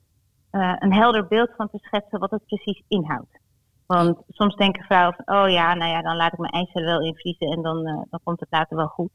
een 0.80 0.94
helder 0.94 1.28
beeld 1.28 1.52
van 1.58 1.70
te 1.70 1.78
schetsen 1.78 2.20
wat 2.20 2.32
het 2.32 2.46
precies 2.46 2.84
inhoudt. 2.88 3.40
Want 3.86 4.18
soms 4.28 4.56
denken 4.56 4.84
vrouwen 4.84 5.16
van, 5.16 5.36
oh 5.36 5.50
ja, 5.50 5.74
nou 5.74 5.92
ja, 5.92 6.02
dan 6.02 6.16
laat 6.16 6.34
ik 6.34 6.40
mijn 6.40 6.52
eicellen 6.52 6.88
wel 6.88 7.02
invriezen 7.02 7.48
en 7.48 7.62
dan, 7.62 7.84
dan 7.84 8.20
komt 8.24 8.40
het 8.40 8.52
later 8.52 8.78
wel 8.78 8.88
goed. 8.88 9.12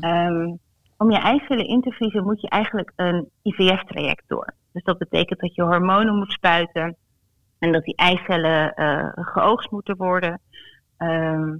Ehm, 0.00 0.54
om 1.00 1.10
je 1.10 1.18
eicellen 1.18 1.66
in 1.66 1.80
te 1.80 1.92
vriezen 1.92 2.24
moet 2.24 2.40
je 2.40 2.48
eigenlijk 2.48 2.92
een 2.96 3.30
IVF-traject 3.42 4.24
door. 4.26 4.54
Dus 4.72 4.82
dat 4.82 4.98
betekent 4.98 5.40
dat 5.40 5.54
je 5.54 5.62
hormonen 5.62 6.16
moet 6.16 6.32
spuiten 6.32 6.96
en 7.58 7.72
dat 7.72 7.84
die 7.84 7.96
eicellen 7.96 8.74
eh, 8.74 9.08
geoogst 9.14 9.70
moeten 9.70 9.96
worden. 9.96 10.40
Ehm, 10.96 11.56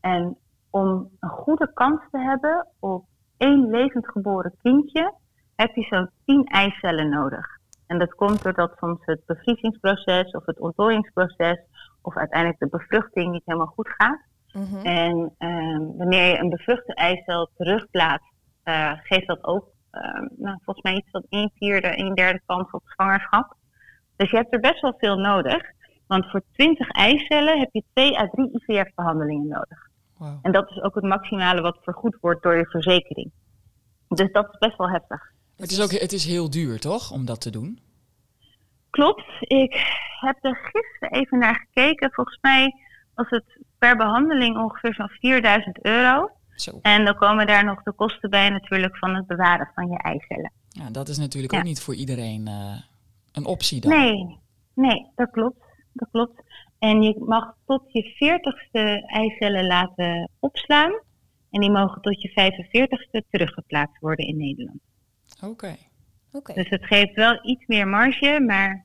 en 0.00 0.36
om 0.70 1.10
een 1.20 1.28
goede 1.28 1.72
kans 1.74 2.00
te 2.10 2.18
hebben 2.18 2.66
op 2.80 3.04
één 3.36 3.70
levend 3.70 4.08
geboren 4.08 4.54
kindje, 4.62 5.14
heb 5.56 5.74
je 5.74 5.82
zo'n 5.82 6.10
10 6.24 6.44
eicellen 6.44 7.08
nodig. 7.08 7.46
En 7.86 7.98
dat 7.98 8.14
komt 8.14 8.42
doordat 8.42 8.76
soms 8.76 8.98
het 9.04 9.20
bevriezingsproces 9.26 10.30
of 10.30 10.46
het 10.46 10.60
ontdooiingsproces 10.60 11.58
of 12.02 12.16
uiteindelijk 12.16 12.60
de 12.60 12.78
bevruchting 12.78 13.32
niet 13.32 13.42
helemaal 13.44 13.72
goed 13.74 13.88
gaat. 13.88 14.20
Mhm. 14.52 14.86
En 14.86 15.34
ehm, 15.38 15.96
wanneer 15.96 16.26
je 16.26 16.38
een 16.38 16.50
bevruchte 16.50 16.94
eicel 16.94 17.50
terugplaatst, 17.56 18.31
eh, 18.62 18.92
geeft 19.02 19.26
dat 19.26 19.44
ook 19.44 19.66
ehm, 19.90 20.26
nou, 20.36 20.58
volgens 20.64 20.84
mij 20.84 20.94
iets 20.94 21.10
van 21.10 21.24
1 21.28 21.52
vierde, 21.54 21.88
1 21.88 22.14
derde 22.14 22.40
kans 22.46 22.70
op 22.70 22.82
zwangerschap. 22.86 23.56
Dus 24.16 24.30
je 24.30 24.36
hebt 24.36 24.52
er 24.52 24.60
best 24.60 24.80
wel 24.80 24.94
veel 24.98 25.16
nodig. 25.16 25.62
Want 26.06 26.30
voor 26.30 26.42
20 26.52 26.90
eicellen 26.90 27.58
heb 27.58 27.68
je 27.72 27.82
2 27.92 28.18
à 28.18 28.28
3 28.28 28.50
IVF-behandelingen 28.52 29.48
nodig. 29.48 29.90
En 30.42 30.52
dat 30.52 30.70
is 30.70 30.82
ook 30.82 30.94
het 30.94 31.04
maximale 31.04 31.60
wat 31.60 31.78
vergoed 31.82 32.16
wordt 32.20 32.42
door 32.42 32.56
je 32.56 32.66
verzekering. 32.66 33.30
Dus 34.08 34.32
dat 34.32 34.48
is 34.52 34.58
best 34.58 34.76
wel 34.76 34.90
heftig. 34.90 35.32
Het 35.56 35.70
is 35.70 35.82
ook 35.82 35.90
het 35.90 36.12
is 36.12 36.24
heel 36.24 36.50
duur, 36.50 36.80
toch? 36.80 37.10
Om 37.10 37.24
dat 37.24 37.40
te 37.40 37.50
doen. 37.50 37.80
Klopt. 38.90 39.24
Ik 39.40 39.72
heb 40.20 40.36
er 40.40 40.56
gisteren 40.72 41.20
even 41.20 41.38
naar 41.38 41.66
gekeken. 41.66 42.12
Volgens 42.12 42.38
mij 42.40 42.74
was 43.14 43.28
het 43.28 43.44
per 43.78 43.96
behandeling 43.96 44.58
ongeveer 44.58 44.94
zo'n 44.94 45.08
4000 45.08 45.84
euro. 45.84 46.30
Zo. 46.62 46.78
En 46.82 47.04
dan 47.04 47.14
komen 47.14 47.46
daar 47.46 47.64
nog 47.64 47.82
de 47.82 47.92
kosten 47.92 48.30
bij 48.30 48.48
natuurlijk 48.48 48.96
van 48.98 49.14
het 49.14 49.26
bewaren 49.26 49.70
van 49.74 49.88
je 49.88 49.98
eicellen. 49.98 50.52
Ja, 50.68 50.90
dat 50.90 51.08
is 51.08 51.18
natuurlijk 51.18 51.52
Ja. 51.52 51.58
ook 51.58 51.64
niet 51.64 51.80
voor 51.80 51.94
iedereen 51.94 52.46
eh, 52.46 52.74
een 53.32 53.44
optie 53.44 53.80
dan. 53.80 53.90
Nee, 53.90 54.38
nee, 54.74 55.06
dat 55.14 55.30
klopt. 55.30 55.64
Dat 55.92 56.08
klopt. 56.10 56.42
En 56.78 57.02
je 57.02 57.16
mag 57.18 57.54
tot 57.66 57.82
je 57.86 58.14
40ste 58.14 59.06
eicellen 59.06 59.66
laten 59.66 60.30
opslaan. 60.38 60.92
En 61.50 61.60
die 61.60 61.70
mogen 61.70 62.00
tot 62.02 62.22
je 62.22 62.30
45ste 62.30 63.28
teruggeplaatst 63.30 63.98
worden 64.00 64.26
in 64.26 64.36
Nederland. 64.36 64.80
Oké. 65.42 65.76
Oké. 66.32 66.52
Dus 66.54 66.68
het 66.68 66.84
geeft 66.86 67.14
wel 67.14 67.38
iets 67.48 67.66
meer 67.66 67.88
marge, 67.88 68.40
maar 68.46 68.84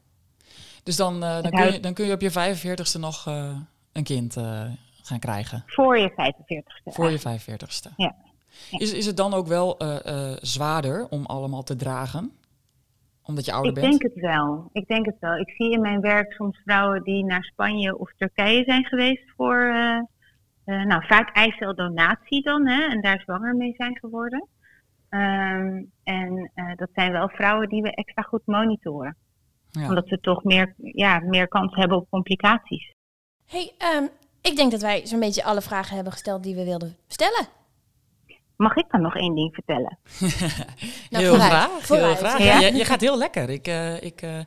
Dus 0.83 0.95
dan, 0.95 1.23
eh, 1.23 1.41
dan, 1.41 1.51
kun 1.51 1.71
je, 1.73 1.79
dan 1.79 1.93
kun 1.93 2.05
je 2.05 2.13
op 2.13 2.21
je 2.21 2.31
45ste 2.31 2.99
nog 2.99 3.27
eh, 3.27 3.57
een 3.91 4.03
kind 4.03 4.37
eh, 4.37 4.63
gaan 5.07 5.19
krijgen. 5.19 5.63
voor 5.65 5.97
je 5.97 6.11
45ste. 6.11 6.91
Voor 6.93 7.09
je 7.09 7.19
45ste. 7.19 7.93
Ja. 7.97 8.15
Ja. 8.69 8.79
Is, 8.79 8.93
is 8.93 9.05
het 9.05 9.17
dan 9.17 9.33
ook 9.33 9.47
wel 9.47 9.77
eh, 9.77 10.05
eh, 10.05 10.37
zwaarder 10.41 11.07
om 11.09 11.25
allemaal 11.25 11.63
te 11.63 11.75
dragen? 11.75 12.31
Omdat 13.23 13.45
je 13.45 13.51
ouder 13.51 13.71
Ik 13.71 13.79
bent? 13.79 13.99
denk 13.99 14.13
het 14.13 14.23
wel. 14.23 14.69
Ik 14.73 14.87
denk 14.87 15.05
het 15.05 15.19
wel. 15.19 15.37
Ik 15.37 15.49
zie 15.49 15.71
in 15.71 15.81
mijn 15.81 16.01
werk 16.01 16.31
soms 16.31 16.61
vrouwen 16.63 17.03
die 17.03 17.25
naar 17.25 17.43
Spanje 17.43 17.97
of 17.97 18.11
Turkije 18.17 18.63
zijn 18.63 18.85
geweest 18.85 19.23
voor, 19.35 19.61
eh, 19.61 19.99
eh, 20.65 20.85
nou 20.85 21.05
vaak 21.05 21.35
eiceldonatie 21.35 22.43
dan, 22.43 22.67
hè, 22.67 22.83
en 22.87 23.01
daar 23.01 23.19
zwanger 23.19 23.55
mee 23.55 23.73
zijn 23.77 23.97
geworden. 23.97 24.47
Ehm, 25.09 25.83
en 26.03 26.51
eh, 26.53 26.75
dat 26.75 26.89
zijn 26.93 27.11
wel 27.11 27.29
vrouwen 27.29 27.69
die 27.69 27.81
we 27.81 27.91
extra 27.91 28.21
goed 28.21 28.45
monitoren. 28.45 29.15
Ja. 29.69 29.87
Omdat 29.87 30.07
ze 30.07 30.19
toch 30.19 30.43
meer, 30.43 30.73
ja, 30.77 31.19
meer 31.19 31.47
kans 31.47 31.75
hebben 31.75 31.97
op 31.97 32.09
complicaties. 32.09 32.93
Hey, 33.45 33.73
ehm, 33.77 34.07
ik 34.47 34.55
denk 34.55 34.71
dat 34.71 34.81
wij 34.81 35.01
zo'n 35.05 35.19
beetje 35.19 35.43
alle 35.43 35.61
vragen 35.61 35.95
hebben 35.95 36.13
gesteld 36.13 36.43
die 36.43 36.55
we 36.55 36.63
wilden 36.63 36.97
stellen. 37.07 37.47
Mag 38.55 38.75
ik 38.75 38.85
dan 38.91 39.01
nog 39.01 39.15
één 39.15 39.35
ding 39.35 39.53
vertellen? 39.53 39.97
Nou, 41.09 41.23
heel 41.23 41.33
vooruit, 41.33 41.51
graag. 41.51 41.67
Heel 41.67 41.81
vooruit. 41.81 42.17
graag. 42.17 42.37
Ja? 42.37 42.59
Je, 42.59 42.75
je 42.75 42.85
gaat 42.85 43.01
heel 43.01 43.17
lekker. 43.17 43.49
Ik, 43.49 43.67
eh, 43.67 44.01
ik 44.01 44.21
eh, 44.21 44.39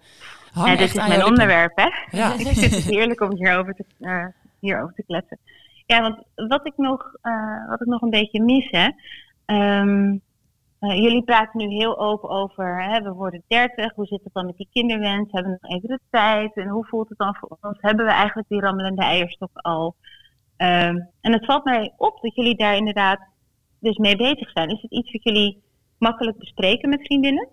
hang 0.53 0.69
Ja, 0.69 0.77
dit 0.77 0.81
echt 0.81 0.95
is 0.95 1.01
aan 1.01 1.09
mijn 1.09 1.25
onderwerp, 1.25 1.73
hè? 1.75 2.17
Ja. 2.19 2.33
het 2.37 2.73
is 2.73 2.87
heerlijk 2.87 3.21
om 3.21 3.35
hierover 3.35 3.75
te, 3.75 3.85
eh, 4.01 4.27
hierover 4.59 4.95
te 4.95 5.03
kletsen. 5.07 5.39
Ja, 5.87 6.01
want 6.01 6.19
wat 6.49 6.67
ik 6.67 6.77
nog, 6.77 7.15
eh, 7.23 7.69
wat 7.69 7.81
ik 7.81 7.87
nog 7.87 8.03
een 8.03 8.11
beetje 8.11 8.43
mis, 8.43 8.71
hè. 8.71 8.89
ehm, 9.45 10.17
eh, 10.81 10.97
jullie 10.97 11.23
praten 11.23 11.59
nu 11.59 11.75
heel 11.75 11.99
open 11.99 12.29
over, 12.29 12.85
hè, 12.85 13.03
we 13.03 13.13
worden 13.13 13.43
30, 13.47 13.95
hoe 13.95 14.07
zit 14.07 14.25
het 14.25 14.33
dan 14.33 14.47
met 14.47 14.57
die 14.57 14.69
kinderwens? 14.73 15.33
Hebben 15.33 15.53
we 15.53 15.59
nog 15.61 15.73
even 15.73 15.89
de 15.89 16.01
tijd? 16.11 16.57
En 16.57 16.69
hoe 16.69 16.87
voelt 16.87 17.09
het 17.09 17.19
dan 17.19 17.37
voor 17.37 17.59
ons? 17.61 17.79
Hebben 17.81 18.05
we 18.05 18.13
eigenlijk 18.13 18.49
die 18.49 18.61
rammelende 18.61 19.03
eierstok 19.03 19.51
al? 19.53 19.95
Ehm, 20.57 20.97
en 21.21 21.33
het 21.33 21.45
valt 21.45 21.65
mij 21.65 21.93
op 21.97 22.19
dat 22.21 22.35
jullie 22.35 22.57
daar 22.57 22.77
inderdaad 22.77 23.21
dus 23.79 23.97
mee 23.97 24.17
bezig 24.17 24.51
zijn. 24.51 24.69
Is 24.69 24.83
het 24.83 24.91
iets 24.91 25.13
wat 25.13 25.23
jullie 25.23 25.63
makkelijk 25.99 26.39
bespreken 26.39 26.89
met 26.89 27.05
vriendinnen? 27.05 27.49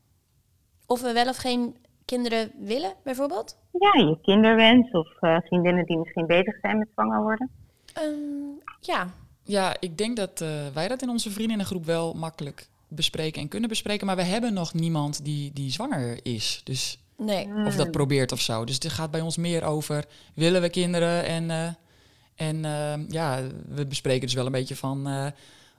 Of 0.86 1.02
we 1.02 1.14
wel 1.14 1.28
of 1.28 1.38
geen 1.38 1.76
kinderen 2.06 2.52
willen, 2.58 2.94
bijvoorbeeld? 3.04 3.58
Ja, 3.72 4.02
je 4.02 4.18
kinderwens 4.22 4.92
of 4.92 5.22
eh, 5.22 5.38
vriendinnen 5.40 5.86
die 5.86 5.98
misschien 5.98 6.26
bezig 6.26 6.60
zijn 6.62 6.78
met 6.78 6.88
zwanger 6.94 7.22
worden. 7.22 7.50
Ehm, 7.94 8.70
ja. 8.80 9.08
Ja, 9.44 9.76
ik 9.80 9.98
denk 9.98 10.18
dat 10.18 10.42
eh, 10.42 10.68
wij 10.74 10.88
dat 10.88 11.02
in 11.02 11.10
onze 11.10 11.32
vriendinnengroep 11.32 11.86
wel 11.86 12.14
makkelijk 12.14 12.68
bespreken 12.88 13.42
en 13.42 13.48
kunnen 13.48 13.70
bespreken. 13.70 14.06
Maar 14.08 14.16
we 14.16 14.24
hebben 14.24 14.54
nog 14.54 14.74
niemand 14.74 15.26
die, 15.26 15.52
die 15.54 15.72
zwanger 15.72 16.20
is. 16.26 16.62
Dus, 16.64 17.00
Nee. 17.18 17.48
of 17.66 17.76
dat 17.76 17.92
probeert 17.92 18.32
of 18.32 18.42
zo. 18.42 18.66
Dus 18.66 18.76
het 18.76 18.90
gaat 18.90 19.12
bij 19.12 19.22
ons 19.22 19.38
meer 19.38 19.64
over, 19.64 20.06
willen 20.34 20.62
we 20.62 20.70
kinderen? 20.70 21.26
En, 21.26 21.52
eh, 21.52 21.68
en 22.36 22.66
eh, 22.66 23.08
ja, 23.10 23.42
we 23.68 23.86
bespreken 23.86 24.22
dus 24.26 24.34
wel 24.34 24.46
een 24.46 24.52
beetje 24.52 24.76
van... 24.76 25.08
eh, 25.08 25.26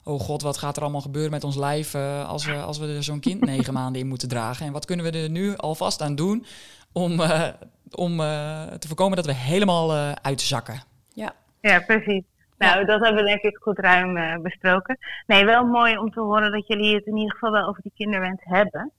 oh 0.05 0.21
god, 0.21 0.43
wat 0.43 0.57
gaat 0.59 0.77
er 0.77 0.83
allemaal 0.83 1.01
gebeuren 1.01 1.31
met 1.31 1.45
ons 1.45 1.57
lijf 1.57 1.95
eh, 1.95 2.29
als 2.29 2.45
we, 2.45 2.55
als 2.55 2.79
we 2.79 2.87
er 2.87 3.03
zo'n 3.05 3.21
kind 3.21 3.41
negen 3.55 3.73
maanden 3.73 4.01
in 4.01 4.09
moeten 4.09 4.29
dragen? 4.29 4.67
En 4.67 4.73
wat 4.73 4.85
kunnen 4.85 5.13
we 5.13 5.19
er 5.19 5.31
nu 5.31 5.57
alvast 5.57 6.03
aan 6.03 6.15
doen 6.15 6.47
om, 6.93 7.21
eh, 7.21 7.49
om 7.91 8.21
eh, 8.21 8.63
te 8.67 8.87
voorkomen 8.87 9.17
dat 9.17 9.27
we 9.27 9.35
helemaal 9.35 9.93
eh, 9.95 10.13
uitzakken? 10.23 10.83
Ja. 11.15 11.35
Ja, 11.61 11.81
precies. 11.81 12.23
Nou, 12.59 12.85
dat 12.85 13.05
hebben 13.05 13.23
we 13.23 13.29
denk 13.29 13.43
ik 13.43 13.57
goed 13.57 13.79
ruim 13.79 14.17
eh, 14.17 14.41
besproken. 14.41 14.99
Nee, 15.27 15.45
wel 15.45 15.67
mooi 15.67 15.99
om 15.99 16.11
te 16.11 16.21
horen 16.21 16.53
dat 16.53 16.67
jullie 16.67 16.95
het 16.95 17.07
in 17.07 17.17
ieder 17.17 17.33
geval 17.33 17.53
wel 17.53 17.69
over 17.69 17.83
die 17.83 17.93
kinderwens 17.95 18.41
hebben. 18.45 18.93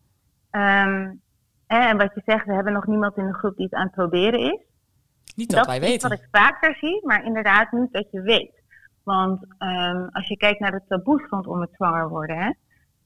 Ehm, 0.52 1.12
en 1.68 1.98
wat 1.98 2.12
je 2.16 2.22
zegt, 2.26 2.46
we 2.46 2.54
hebben 2.54 2.74
nog 2.74 2.88
niemand 2.88 3.18
in 3.18 3.28
de 3.28 3.34
groep 3.34 3.56
die 3.56 3.66
het 3.66 3.74
aan 3.74 3.86
het 3.86 3.96
proberen 3.96 4.40
is. 4.40 4.60
Niet 5.36 5.52
dat, 5.52 5.66
wij 5.66 5.78
is 5.78 5.88
weten. 5.88 6.10
wat 6.10 6.20
ik 6.20 6.28
vaker 6.32 6.76
zie, 6.76 7.06
maar 7.06 7.26
inderdaad 7.26 7.72
niet 7.72 7.92
dat 7.92 8.12
je 8.12 8.22
weet. 8.22 8.62
Want 9.04 9.46
ehm, 9.58 10.08
als 10.12 10.28
je 10.28 10.38
kijkt 10.38 10.60
naar 10.60 10.72
de 10.72 10.82
taboes 10.88 11.30
rondom 11.30 11.62
het 11.62 11.74
zwanger 11.74 12.10
worden, 12.10 12.38
hè, 12.38 12.52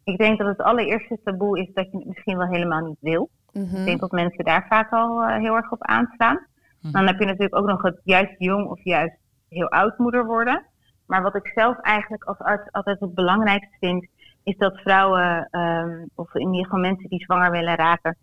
ik 0.04 0.18
denk 0.18 0.38
dat 0.38 0.48
het 0.48 0.62
allereerste 0.62 1.20
taboe 1.24 1.60
is 1.60 1.74
dat 1.74 1.92
je 1.92 1.98
het 1.98 2.08
misschien 2.08 2.38
wel 2.38 2.48
helemaal 2.48 2.86
niet 2.86 2.98
wil. 3.00 3.30
Mhm. 3.52 3.76
Ik 3.76 3.86
denk 3.86 4.00
dat 4.00 4.12
mensen 4.12 4.46
daar 4.46 4.66
vaak 4.70 4.92
al 4.92 5.22
eh, 5.22 5.38
heel 5.38 5.56
erg 5.56 5.72
op 5.72 5.84
aanstaan. 5.84 6.46
Mhm. 6.82 6.92
Dan 6.92 7.08
heb 7.08 7.20
je 7.20 7.26
natuurlijk 7.26 7.56
ook 7.56 7.68
nog 7.68 7.82
het 7.82 8.02
juist 8.04 8.36
jong 8.38 8.68
of 8.70 8.84
juist 8.84 9.18
heel 9.54 9.70
oud 9.70 9.98
moeder 9.98 10.26
worden. 10.26 10.66
Maar 11.06 11.22
wat 11.22 11.36
ik 11.36 11.52
zelf 11.56 11.80
eigenlijk 11.80 12.24
als 12.24 12.38
arts 12.38 12.72
altijd 12.72 13.00
het 13.00 13.14
belangrijkste 13.14 13.78
vind, 13.80 14.08
is 14.44 14.58
dat 14.58 14.78
vrouwen, 14.78 15.48
ehm, 15.52 16.06
of 16.16 16.34
in 16.34 16.48
ieder 16.48 16.64
geval 16.64 16.80
mensen 16.80 17.10
die 17.10 17.24
zwanger 17.24 17.52
willen 17.52 17.76
raken, 17.76 18.18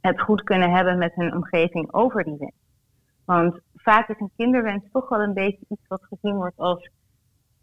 het 0.00 0.20
goed 0.20 0.42
kunnen 0.42 0.70
hebben 0.70 0.98
met 0.98 1.14
hun 1.14 1.34
omgeving 1.34 1.92
over 1.92 2.24
die 2.24 2.36
wens. 2.38 2.64
Want 3.24 3.60
vaak 3.74 4.08
is 4.08 4.20
een 4.20 4.30
kinderwens 4.36 4.84
toch 4.92 5.08
wel 5.08 5.20
een 5.20 5.34
beetje 5.34 5.64
iets 5.68 5.86
wat 5.88 6.04
gezien 6.04 6.36
wordt 6.36 6.56
als 6.58 6.90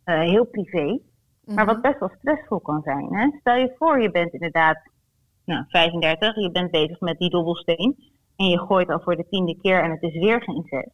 eh, 0.03 0.19
heel 0.19 0.45
privé, 0.45 0.99
maar 1.45 1.65
wat 1.65 1.81
best 1.81 1.99
wel 1.99 2.11
stressvol 2.17 2.59
kan 2.59 2.81
zijn. 2.81 3.15
Hè? 3.15 3.29
Stel 3.39 3.55
je 3.55 3.75
voor, 3.77 4.01
je 4.01 4.11
bent 4.11 4.33
inderdaad 4.33 4.81
nou, 5.45 5.65
35, 5.67 6.35
je 6.35 6.51
bent 6.51 6.71
bezig 6.71 6.99
met 6.99 7.17
die 7.17 7.29
dobbelsteen 7.29 7.95
en 8.35 8.45
je 8.45 8.59
gooit 8.59 8.89
al 8.89 8.99
voor 8.99 9.15
de 9.15 9.27
tiende 9.29 9.57
keer 9.61 9.83
en 9.83 9.91
het 9.91 10.01
is 10.01 10.13
weer 10.13 10.41
geen 10.41 10.63
zes. 10.69 10.89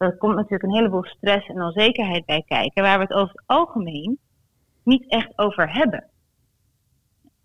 Er 0.00 0.16
komt 0.16 0.34
natuurlijk 0.34 0.62
een 0.62 0.74
heleboel 0.74 1.04
stress 1.04 1.48
en 1.48 1.62
onzekerheid 1.62 2.26
bij 2.26 2.42
kijken, 2.46 2.82
waar 2.82 2.98
we 2.98 3.04
het 3.04 3.12
over 3.12 3.30
het 3.34 3.42
algemeen 3.46 4.18
niet 4.82 5.08
echt 5.08 5.38
over 5.38 5.72
hebben. 5.72 6.04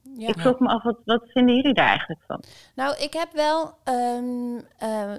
Ja. 0.02 0.28
Ik 0.28 0.39
vroeg 0.39 0.60
me 0.60 0.68
af, 0.68 0.84
wat, 0.84 0.98
wat 1.06 1.24
vinden 1.28 1.56
jullie 1.56 1.74
daar 1.74 1.88
eigenlijk 1.88 2.22
van? 2.28 2.44
Nou, 2.76 2.98
ik 2.98 3.13
heb 3.13 3.32
wel. 3.34 3.78
ehm, 3.84 4.58
eh, 4.78 5.13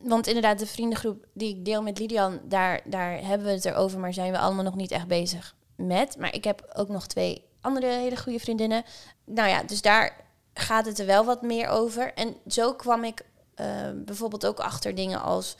want 0.00 0.26
inderdaad, 0.26 0.58
de 0.58 0.66
vriendengroep 0.66 1.24
die 1.34 1.56
ik 1.56 1.64
deel 1.64 1.82
met 1.82 1.98
Lidian, 1.98 2.40
daar, 2.44 2.80
daar 2.84 3.12
hebben 3.12 3.46
we 3.46 3.52
het 3.52 3.64
erover, 3.64 4.00
maar 4.00 4.12
zijn 4.12 4.32
we 4.32 4.38
allemaal 4.38 4.64
nog 4.64 4.76
niet 4.76 4.90
echt 4.90 5.06
bezig 5.06 5.54
met. 5.76 6.16
Maar 6.18 6.34
ik 6.34 6.44
heb 6.44 6.72
ook 6.76 6.88
nog 6.88 7.06
twee 7.06 7.44
andere 7.60 7.86
hele 7.86 8.16
goede 8.16 8.38
vriendinnen. 8.38 8.82
Nou 9.24 9.48
ja, 9.48 9.62
dus 9.62 9.82
daar 9.82 10.24
gaat 10.54 10.86
het 10.86 10.98
er 10.98 11.06
wel 11.06 11.24
wat 11.24 11.42
meer 11.42 11.68
over. 11.68 12.14
En 12.14 12.36
zo 12.46 12.74
kwam 12.74 13.04
ik 13.04 13.26
eh, 13.54 13.66
bijvoorbeeld 13.94 14.46
ook 14.46 14.60
achter 14.60 14.94
dingen 14.94 15.22
als. 15.22 15.56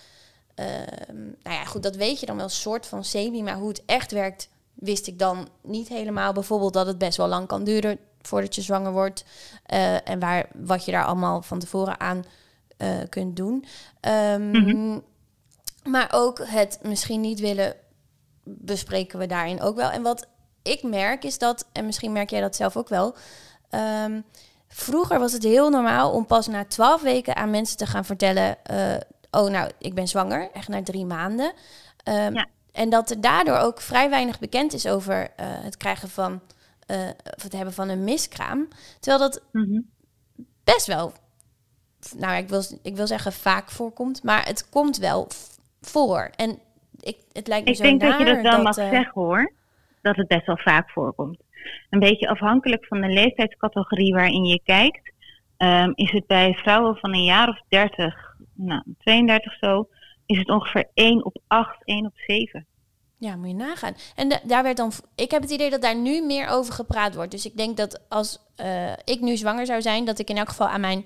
Ehm, 0.57 1.25
nou 1.43 1.57
ja, 1.57 1.65
goed, 1.65 1.83
dat 1.83 1.97
weet 1.97 2.21
je 2.21 2.27
dan 2.27 2.37
wel, 2.37 2.49
soort 2.49 2.87
van 2.87 3.05
semi, 3.05 3.43
maar 3.43 3.57
hoe 3.57 3.69
het 3.69 3.83
echt 3.87 4.13
werkt, 4.13 4.49
wist 4.75 5.07
ik 5.07 5.19
dan 5.19 5.49
niet 5.63 5.89
helemaal. 5.89 6.33
Bijvoorbeeld 6.33 6.73
dat 6.73 6.87
het 6.87 6.99
best 6.99 7.17
wel 7.17 7.29
lang 7.29 7.47
kan 7.47 7.65
duren 7.65 7.99
voordat 8.23 8.55
je 8.55 8.63
zwanger 8.63 8.93
wordt. 8.93 9.25
eh, 9.67 10.09
en 10.09 10.19
waar, 10.19 10.49
wat 10.55 10.85
je 10.85 10.93
daar 10.93 11.05
allemaal 11.05 11.43
van 11.43 11.59
tevoren 11.59 12.01
aan 12.01 12.25
eh, 12.77 12.89
kunt 13.09 13.37
doen. 13.37 13.65
Ehm, 14.01 14.51
Mhm. 14.51 14.99
Maar 15.85 16.09
ook 16.13 16.41
het 16.45 16.79
misschien 16.83 17.21
niet 17.21 17.41
willen 17.41 17.75
bespreken 18.45 19.19
we 19.19 19.27
daarin 19.27 19.61
ook 19.61 19.77
wel. 19.77 19.91
En 19.91 20.03
wat 20.03 20.27
ik 20.63 20.83
merk 20.83 21.25
is 21.25 21.39
dat, 21.39 21.67
en 21.73 21.87
misschien 21.87 22.13
merk 22.13 22.31
jij 22.31 22.41
dat 22.41 22.57
zelf 22.57 22.77
ook 22.77 22.89
wel. 22.89 23.15
ehm, 23.71 24.21
vroeger 24.69 25.19
was 25.19 25.33
het 25.33 25.43
heel 25.43 25.71
normaal 25.71 26.11
om 26.13 26.27
pas 26.27 26.47
na 26.47 26.65
twaalf 26.65 27.03
weken 27.03 27.37
aan 27.37 27.51
mensen 27.51 27.77
te 27.77 27.87
gaan 27.87 28.05
vertellen: 28.05 28.65
eh, 28.65 28.95
Oh, 29.37 29.51
nou, 29.51 29.71
ik 29.79 29.95
ben 29.95 30.09
zwanger, 30.09 30.51
echt 30.53 30.69
na 30.69 30.83
drie 30.83 31.05
maanden. 31.05 31.53
Ehm, 32.05 32.35
Ja. 32.35 32.47
En 32.73 32.91
dat 32.91 33.11
er 33.11 33.21
daardoor 33.21 33.57
ook 33.57 33.81
vrij 33.81 34.11
weinig 34.11 34.39
bekend 34.39 34.73
is 34.73 34.87
over 34.87 35.31
eh, 35.37 35.47
het 35.49 35.77
krijgen 35.77 36.09
van, 36.09 36.41
eh, 36.87 37.09
of 37.37 37.43
het 37.43 37.53
hebben 37.53 37.75
van 37.75 37.89
een 37.89 38.05
miskraam. 38.05 38.69
Terwijl 39.01 39.31
dat 39.31 39.43
best 40.65 40.87
wel, 40.87 41.13
nou 42.17 42.33
ja, 42.33 42.39
ik 42.39 42.49
wil, 42.49 42.63
ik 42.83 42.97
wil 42.97 43.07
zeggen 43.07 43.33
vaak 43.33 43.71
voorkomt, 43.71 44.23
maar 44.23 44.47
het 44.47 44.69
komt 44.69 44.97
wel 44.97 45.29
voor. 45.81 46.31
En 46.37 46.59
ik, 47.01 47.17
het 47.33 47.47
lijkt 47.47 47.65
me 47.65 47.71
Ik 47.71 47.77
zo 47.77 47.83
denk 47.83 48.01
dat 48.01 48.19
je 48.19 48.25
dat 48.25 48.41
wel 48.41 48.63
mag 48.63 48.77
eh, 48.77 48.89
zeggen 48.89 49.13
hoor. 49.23 49.53
Dat 50.03 50.17
het 50.17 50.29
best 50.29 50.47
wel 50.47 50.59
vaak 50.59 50.91
voorkomt. 50.91 51.41
Een 51.91 51.99
beetje 51.99 52.29
afhankelijk 52.29 52.87
van 52.87 53.01
de 53.01 53.09
leeftijdscategorie 53.09 54.15
waarin 54.15 54.45
je 54.45 54.61
kijkt, 54.65 55.13
ehm, 55.57 55.91
is 55.95 56.11
het 56.11 56.27
bij 56.27 56.55
vrouwen 56.55 56.97
van 56.97 57.15
een 57.15 57.25
jaar 57.25 57.49
of 57.49 57.61
30, 57.69 58.37
nou 58.55 58.83
32 58.99 59.59
zo, 59.59 59.89
is 60.27 60.39
het 60.39 60.49
ongeveer 60.51 60.91
1 60.95 61.25
op 61.25 61.39
8, 61.47 61.77
1 61.85 62.07
op 62.07 62.13
7. 62.27 62.67
Ja, 63.19 63.37
moet 63.37 63.49
je 63.49 63.55
nagaan. 63.55 63.95
En 64.17 64.29
da- 64.29 64.41
daar 64.45 64.63
werd 64.63 64.77
dan. 64.77 64.93
Ik 65.15 65.31
heb 65.31 65.43
het 65.43 65.51
idee 65.51 65.71
dat 65.71 65.83
daar 65.83 65.97
nu 65.97 66.23
meer 66.27 66.49
over 66.49 66.73
gepraat 66.73 67.15
wordt. 67.15 67.31
Dus 67.31 67.47
ik 67.47 67.57
denk 67.57 67.77
dat 67.77 68.05
als 68.09 68.39
eh, 68.57 68.93
ik 69.05 69.21
nu 69.21 69.37
zwanger 69.37 69.67
zou 69.67 69.83
zijn, 69.83 70.05
dat 70.05 70.19
ik 70.19 70.31
in 70.31 70.37
elk 70.37 70.49
geval 70.49 70.69
aan 70.69 70.81
mijn 70.81 71.05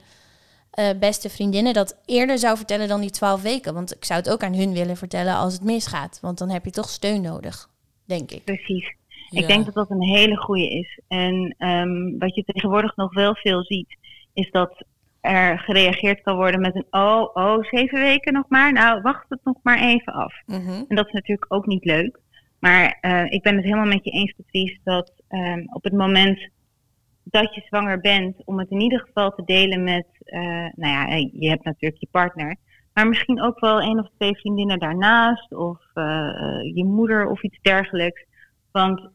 eh, 0.71 0.89
beste 1.01 1.31
vriendinnen 1.31 1.75
dat 1.75 2.01
eerder 2.07 2.39
zou 2.39 2.57
vertellen 2.57 2.89
dan 2.89 3.01
die 3.01 3.11
twaalf 3.11 3.43
weken. 3.43 3.75
Want 3.75 3.95
ik 3.95 4.05
zou 4.05 4.21
het 4.21 4.31
ook 4.31 4.43
aan 4.43 4.55
hun 4.55 4.73
willen 4.73 4.97
vertellen 4.97 5.35
als 5.37 5.53
het 5.53 5.63
misgaat. 5.63 6.19
Want 6.23 6.39
dan 6.39 6.51
heb 6.51 6.65
je 6.65 6.71
toch 6.71 6.89
steun 6.89 7.23
nodig, 7.23 7.69
denk 8.05 8.31
ik. 8.31 8.45
Precies. 8.45 8.95
Ja. 9.31 9.41
Ik 9.41 9.47
denk 9.47 9.65
dat 9.65 9.75
dat 9.75 9.91
een 9.91 10.03
hele 10.03 10.37
goede 10.37 10.69
is. 10.69 11.01
En 11.09 11.55
ehm, 11.59 12.19
wat 12.19 12.35
je 12.35 12.45
tegenwoordig 12.45 12.97
nog 12.97 13.15
wel 13.15 13.35
veel 13.35 13.65
ziet, 13.65 13.97
is 14.33 14.51
dat 14.51 14.85
er 15.21 15.59
gereageerd 15.59 16.21
kan 16.21 16.37
worden 16.37 16.61
met 16.61 16.75
een 16.75 16.87
oh, 16.91 17.35
oh, 17.35 17.65
zeven 17.65 18.01
weken 18.01 18.33
nog 18.33 18.49
maar. 18.49 18.73
Nou, 18.73 19.01
wacht 19.01 19.25
het 19.29 19.41
nog 19.45 19.57
maar 19.63 19.79
even 19.79 20.13
af. 20.13 20.35
Mhm. 20.47 20.85
En 20.89 20.97
dat 20.97 21.07
is 21.07 21.13
natuurlijk 21.13 21.53
ook 21.53 21.67
niet 21.67 21.85
leuk. 21.85 22.19
Maar 22.61 22.99
eh, 23.01 23.33
ik 23.33 23.43
ben 23.43 23.55
het 23.55 23.65
helemaal 23.65 23.87
met 23.87 24.05
je 24.05 24.11
eens, 24.11 24.35
Patrice, 24.37 24.79
dat 24.85 25.13
ehm, 25.29 25.65
op 25.67 25.85
het 25.85 25.93
moment 25.93 26.49
dat 27.25 27.55
je 27.55 27.61
zwanger 27.61 28.01
bent, 28.01 28.37
om 28.45 28.59
het 28.59 28.71
in 28.71 28.81
ieder 28.81 29.01
geval 29.01 29.31
te 29.31 29.45
delen 29.45 29.83
met, 29.83 30.07
eh, 30.25 30.41
nou 30.75 30.93
ja, 30.93 31.09
eh, 31.09 31.29
je 31.33 31.49
hebt 31.49 31.65
natuurlijk 31.65 32.01
je 32.01 32.09
partner, 32.11 32.57
maar 32.95 33.09
misschien 33.09 33.43
ook 33.43 33.61
wel 33.61 33.81
één 33.81 33.99
of 33.99 34.09
twee 34.17 34.37
vriendinnen 34.37 34.79
daarnaast, 34.79 35.53
of 35.55 35.79
je 36.75 36.85
moeder 36.85 37.27
of 37.29 37.43
iets 37.43 37.59
dergelijks. 37.63 38.25
Want 38.73 39.09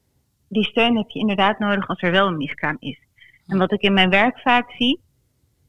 die 0.50 0.64
steun 0.64 0.98
heb 0.98 1.10
je 1.10 1.20
inderdaad 1.20 1.60
nodig 1.60 1.88
als 1.88 2.02
er 2.02 2.12
wel 2.12 2.28
een 2.28 2.38
miskraam 2.38 2.78
is. 2.80 3.00
En 3.48 3.58
wat 3.58 3.72
ik 3.72 3.82
in 3.82 3.94
mijn 3.94 4.10
werk 4.10 4.40
vaak 4.40 4.72
zie, 4.72 5.00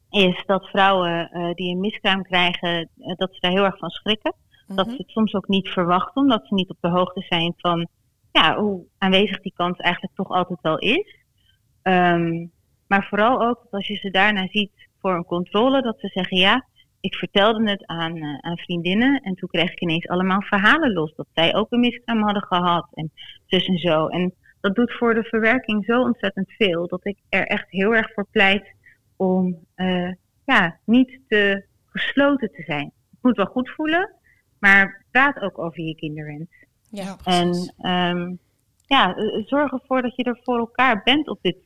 is 0.09 0.43
dat 0.45 0.65
vrouwen 0.65 1.29
eh, 1.29 1.53
die 1.53 1.71
een 1.73 1.79
miskraam 1.79 2.23
krijgen, 2.23 2.89
eh, 2.97 3.15
dat 3.15 3.33
ze 3.33 3.39
daar 3.39 3.51
heel 3.51 3.65
erg 3.65 3.77
van 3.77 3.89
schrikken 3.89 4.33
dat 4.67 4.85
Mhm. 4.85 4.95
ze 4.95 5.01
het 5.01 5.11
soms 5.11 5.33
ook 5.33 5.47
niet 5.47 5.69
verwachten, 5.69 6.21
omdat 6.21 6.47
ze 6.47 6.53
niet 6.53 6.69
op 6.69 6.77
de 6.79 6.89
hoogte 6.89 7.21
zijn 7.21 7.53
van 7.57 7.87
ja, 8.31 8.55
hoe 8.57 8.85
aanwezig 8.97 9.39
die 9.39 9.53
kans 9.55 9.77
eigenlijk 9.77 10.15
toch 10.15 10.29
altijd 10.29 10.61
wel 10.61 10.77
is. 10.77 11.15
Ehm, 11.81 12.45
maar 12.87 13.07
vooral 13.09 13.41
ook 13.41 13.59
dat 13.63 13.71
als 13.71 13.87
je 13.87 13.95
ze 13.95 14.09
daarna 14.11 14.47
ziet 14.47 14.71
voor 15.01 15.15
een 15.15 15.25
controle, 15.25 15.81
dat 15.81 15.99
ze 15.99 16.07
zeggen 16.07 16.37
ja, 16.37 16.65
ik 16.99 17.15
vertelde 17.15 17.69
het 17.69 17.85
aan, 17.85 18.15
eh, 18.15 18.37
aan 18.39 18.57
vriendinnen 18.57 19.21
en 19.21 19.35
toen 19.35 19.49
kreeg 19.49 19.71
ik 19.71 19.81
ineens 19.81 20.07
allemaal 20.07 20.41
verhalen 20.41 20.93
los 20.93 21.15
dat 21.15 21.27
zij 21.33 21.55
ook 21.55 21.71
een 21.71 21.79
miskraam 21.79 22.23
hadden 22.23 22.43
gehad 22.43 22.87
en 22.93 23.11
zus 23.45 23.65
en 23.65 23.77
zo. 23.77 24.07
En 24.07 24.33
dat 24.61 24.75
doet 24.75 24.93
voor 24.93 25.13
de 25.13 25.23
verwerking 25.23 25.85
zo 25.85 26.01
ontzettend 26.01 26.51
veel 26.51 26.87
dat 26.87 27.05
ik 27.05 27.17
er 27.29 27.47
echt 27.47 27.65
heel 27.69 27.95
erg 27.95 28.13
voor 28.13 28.27
pleit 28.31 28.75
om 29.15 29.65
eh, 29.75 30.11
ja, 30.45 30.79
niet 30.85 31.19
te 31.27 31.65
gesloten 31.85 32.51
te 32.51 32.63
zijn. 32.63 32.91
Het 33.09 33.19
moet 33.21 33.35
wel 33.35 33.45
goed 33.45 33.69
voelen, 33.69 34.15
maar 34.59 35.05
praat 35.11 35.39
ook 35.39 35.59
over 35.59 35.83
je 35.83 35.95
kinderwens. 35.95 36.49
Ja. 36.89 37.15
precies. 37.15 37.73
En 37.75 37.75
ehm, 37.77 38.35
ja, 38.87 39.15
eh, 39.15 39.45
zorg 39.45 39.71
ervoor 39.71 40.01
dat 40.01 40.15
je 40.15 40.23
er 40.23 40.39
voor 40.43 40.57
elkaar 40.57 41.01
bent 41.03 41.27
op 41.27 41.39
dit, 41.41 41.57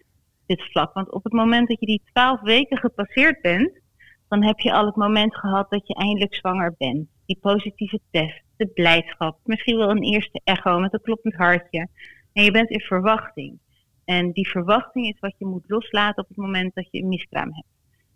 dit 0.46 0.62
vlak. 0.72 0.94
Want 0.94 1.12
op 1.12 1.24
het 1.24 1.34
moment 1.34 1.68
dat 1.68 1.80
je 1.80 1.86
die 1.86 2.02
twaalf 2.14 2.42
weken 2.42 2.78
gepasseerd 2.78 3.42
bent, 3.42 3.80
dan 4.28 4.44
heb 4.44 4.60
je 4.60 4.74
al 4.74 4.86
het 4.86 4.96
moment 4.96 5.36
gehad 5.36 5.70
dat 5.70 5.88
je 5.88 5.94
eindelijk 5.94 6.36
zwanger 6.36 6.76
bent. 6.78 7.08
Die 7.26 7.38
positieve 7.42 8.00
test, 8.12 8.42
de 8.58 8.68
blijdschap, 8.68 9.38
misschien 9.44 9.78
wel 9.78 9.90
een 9.90 10.04
eerste 10.04 10.42
echo 10.44 10.80
met 10.80 10.94
een 10.94 11.02
kloppend 11.02 11.36
hartje. 11.36 11.88
En 12.34 12.44
je 12.44 12.52
bent 12.52 12.70
in 12.70 12.80
verwachting. 12.80 13.60
En 14.06 14.32
die 14.32 14.50
verwachting 14.50 15.08
is 15.08 15.20
wat 15.20 15.34
je 15.38 15.46
moet 15.46 15.64
loslaten 15.68 16.24
op 16.24 16.30
het 16.30 16.38
moment 16.38 16.76
dat 16.76 16.88
je 16.92 17.02
een 17.02 17.08
miskraam 17.08 17.54
hebt. 17.54 17.68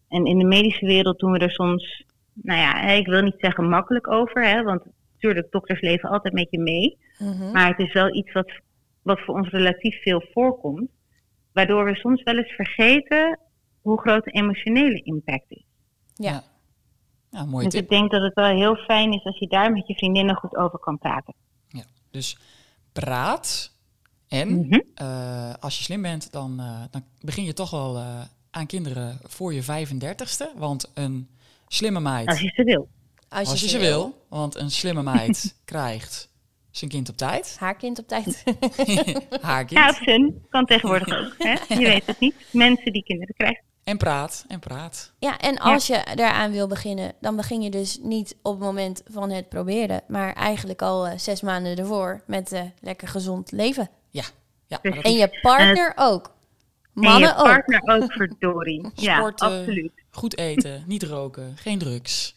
En 0.08 0.26
in 0.26 0.38
de 0.38 0.46
medische 0.46 0.86
wereld 0.86 1.20
doen 1.20 1.32
we 1.32 1.40
er 1.40 1.52
soms, 1.52 2.06
nou 2.34 2.60
ja, 2.60 2.82
ik 2.82 3.08
wil 3.08 3.22
niet 3.22 3.40
zeggen 3.40 3.70
makkelijk 3.70 4.12
over, 4.12 4.48
hè, 4.48 4.64
want 4.64 4.84
natuurlijk, 5.14 5.52
dokters 5.52 5.82
leven 5.82 6.10
altijd 6.10 6.34
met 6.34 6.48
je 6.50 6.60
mee. 6.60 6.98
Mhm. 7.20 7.52
Maar 7.52 7.68
het 7.68 7.80
is 7.80 7.94
wel 7.94 8.16
iets 8.16 8.32
wat, 8.32 8.52
wat 9.02 9.20
voor 9.20 9.36
ons 9.36 9.50
relatief 9.50 10.02
veel 10.02 10.24
voorkomt. 10.32 10.90
Waardoor 11.54 11.86
we 11.86 11.96
soms 11.96 12.24
wel 12.24 12.38
eens 12.38 12.52
vergeten 12.52 13.40
hoe 13.82 14.02
groot 14.02 14.24
de 14.24 14.32
emotionele 14.32 15.02
impact 15.02 15.46
is. 15.48 15.66
Ja. 16.16 16.44
Ja, 17.30 17.46
mooie 17.46 17.64
dus 17.64 17.74
tip. 17.74 17.84
ik 17.84 17.90
denk 17.90 18.12
dat 18.12 18.22
het 18.22 18.34
wel 18.34 18.56
heel 18.56 18.76
fijn 18.76 19.14
is 19.14 19.24
als 19.24 19.40
je 19.40 19.48
daar 19.48 19.72
met 19.72 19.88
je 19.88 19.96
vriendinnen 19.96 20.36
goed 20.36 20.56
over 20.56 20.80
kan 20.80 20.98
praten. 20.98 21.34
Ja. 21.68 21.84
Dus 22.12 22.38
praat. 22.94 23.75
En 24.40 24.60
Mhm. 24.60 24.80
eh, 24.96 25.54
als 25.60 25.78
je 25.78 25.84
slim 25.84 26.02
bent, 26.02 26.32
dan, 26.32 26.60
eh, 26.60 26.82
dan 26.92 27.04
begin 27.22 27.44
je 27.44 27.54
toch 27.54 27.70
wel 27.70 27.96
eh, 27.98 28.22
aan 28.52 28.66
kinderen 28.66 29.20
voor 29.24 29.54
je 29.54 29.64
35ste. 29.64 30.52
Want 30.56 30.92
een 30.94 31.30
slimme 31.68 32.00
meid, 32.00 32.28
Als 32.28 32.40
je 32.42 32.52
ze 32.56 32.64
wil. 32.64 32.88
Als, 33.30 33.50
als 33.50 33.62
je 33.62 33.68
ze 33.68 33.78
wil, 33.78 34.26
want 34.30 34.56
een 34.56 34.72
slimme 34.72 35.04
meid 35.04 35.56
krijgt 35.66 36.30
zijn 36.72 36.92
kind 36.92 37.10
op 37.10 37.18
tijd. 37.18 37.56
Haar 37.60 37.76
kind 37.76 38.00
op 38.00 38.08
tijd. 38.08 38.44
Haar 39.42 39.66
Ja, 39.74 39.92
kind. 39.92 40.06
hun. 40.06 40.46
Kan 40.50 40.66
tegenwoordig 40.66 41.20
ook. 41.20 41.36
Hè? 41.38 41.54
Je 41.82 41.88
weet 41.88 42.06
het 42.06 42.20
niet. 42.20 42.36
Mensen 42.52 42.94
die 42.94 43.04
kinderen 43.04 43.34
krijgen. 43.36 43.64
En 43.84 43.98
praat, 43.98 44.46
en 44.48 44.60
praat. 44.60 45.12
Ja, 45.20 45.38
en 45.40 45.58
als 45.58 45.88
je 45.88 46.08
daaraan 46.16 46.52
wil 46.52 46.68
beginnen, 46.68 47.14
dan 47.22 47.36
begin 47.36 47.62
je 47.62 47.70
dus 47.70 48.00
niet 48.02 48.36
op 48.42 48.52
het 48.52 48.62
moment 48.62 49.02
van 49.12 49.30
het 49.30 49.50
proberen, 49.50 50.02
maar 50.08 50.34
eigenlijk 50.34 50.82
al 50.82 51.20
zes 51.20 51.42
maanden 51.42 51.78
ervoor 51.78 52.24
met 52.28 52.62
lekker 52.80 53.08
gezond 53.08 53.52
leven. 53.52 53.90
Ja, 54.68 54.82
En 54.82 55.12
je 55.12 55.40
partner 55.42 55.94
ook. 55.96 56.34
Mannen 56.94 57.14
en 57.14 57.28
je 57.28 57.36
ook. 57.36 57.44
partner 57.44 57.82
ook, 57.86 58.12
verdorie. 58.22 58.90
Ja, 58.96 59.16
Sporten. 59.18 59.48
absoluut. 59.48 59.92
goed 60.12 60.38
eten, 60.38 60.84
niet 60.88 61.04
roken, 61.04 61.58
geen 61.58 61.80
drugs. 61.80 62.36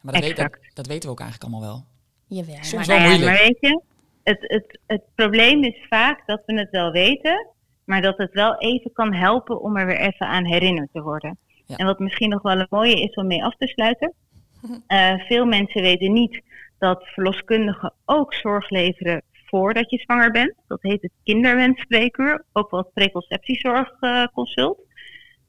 Maar 0.00 0.14
dat, 0.14 0.22
weet, 0.22 0.36
dat, 0.74 0.86
weten 0.86 1.08
we 1.08 1.14
ook 1.14 1.20
eigenlijk 1.20 1.52
allemaal 1.52 1.70
wel. 1.70 1.84
Jawel. 2.26 2.64
Soms 2.64 2.86
maar- 2.86 2.98
wel 2.98 3.08
moeilijk. 3.08 3.30
Maar 3.30 3.42
weet 3.46 3.56
je, 3.60 3.80
het, 4.22 4.38
het, 4.40 4.78
het 4.86 5.02
probleem 5.14 5.64
is 5.64 5.86
vaak 5.88 6.26
dat 6.26 6.42
we 6.46 6.58
het 6.58 6.70
wel 6.70 6.90
weten, 6.90 7.48
maar 7.84 8.02
dat 8.02 8.16
het 8.16 8.32
wel 8.32 8.58
even 8.58 8.92
kan 8.92 9.14
helpen 9.14 9.60
om 9.60 9.76
er 9.76 9.86
weer 9.86 10.00
even 10.00 10.26
aan 10.26 10.44
herinnerd 10.44 10.88
te 10.92 11.02
worden. 11.02 11.38
Ja. 11.66 11.76
En 11.76 11.86
wat 11.86 11.98
misschien 11.98 12.28
nog 12.30 12.42
wel 12.42 12.60
een 12.60 12.66
mooie 12.70 13.02
is 13.02 13.14
om 13.14 13.26
mee 13.26 13.44
af 13.44 13.56
te 13.56 13.66
sluiten. 13.66 14.12
eh, 14.86 15.14
veel 15.18 15.44
mensen 15.44 15.82
weten 15.82 16.12
niet 16.12 16.42
dat 16.78 17.04
verloskundigen 17.04 17.92
ook 18.04 18.34
zorg 18.34 18.70
leveren 18.70 19.22
voordat 19.46 19.90
je 19.90 19.98
zwanger 19.98 20.30
bent. 20.30 20.54
Dat 20.66 20.82
heet 20.82 21.02
het 21.02 21.12
kinderwensspreekuur, 21.24 22.44
ook 22.52 22.70
wel 22.70 22.80
het 22.80 22.92
preconceptiezorgconsult. 22.92 24.84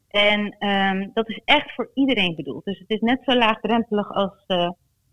en 0.08 0.56
ehm, 0.60 1.10
dat 1.14 1.30
is 1.30 1.42
echt 1.46 1.74
voor 1.76 1.92
iedereen 1.94 2.36
bedoeld. 2.36 2.66
Dus 2.66 2.80
het 2.80 2.90
is 2.90 3.00
net 3.00 3.20
zo 3.24 3.36
laagdrempelig 3.36 4.12
als, 4.12 4.44
eh, 4.48 4.70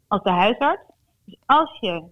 als 0.09 0.22
de 0.22 0.30
huisarts. 0.30 0.82
Dus 1.24 1.37
als 1.47 1.78
je 1.80 2.05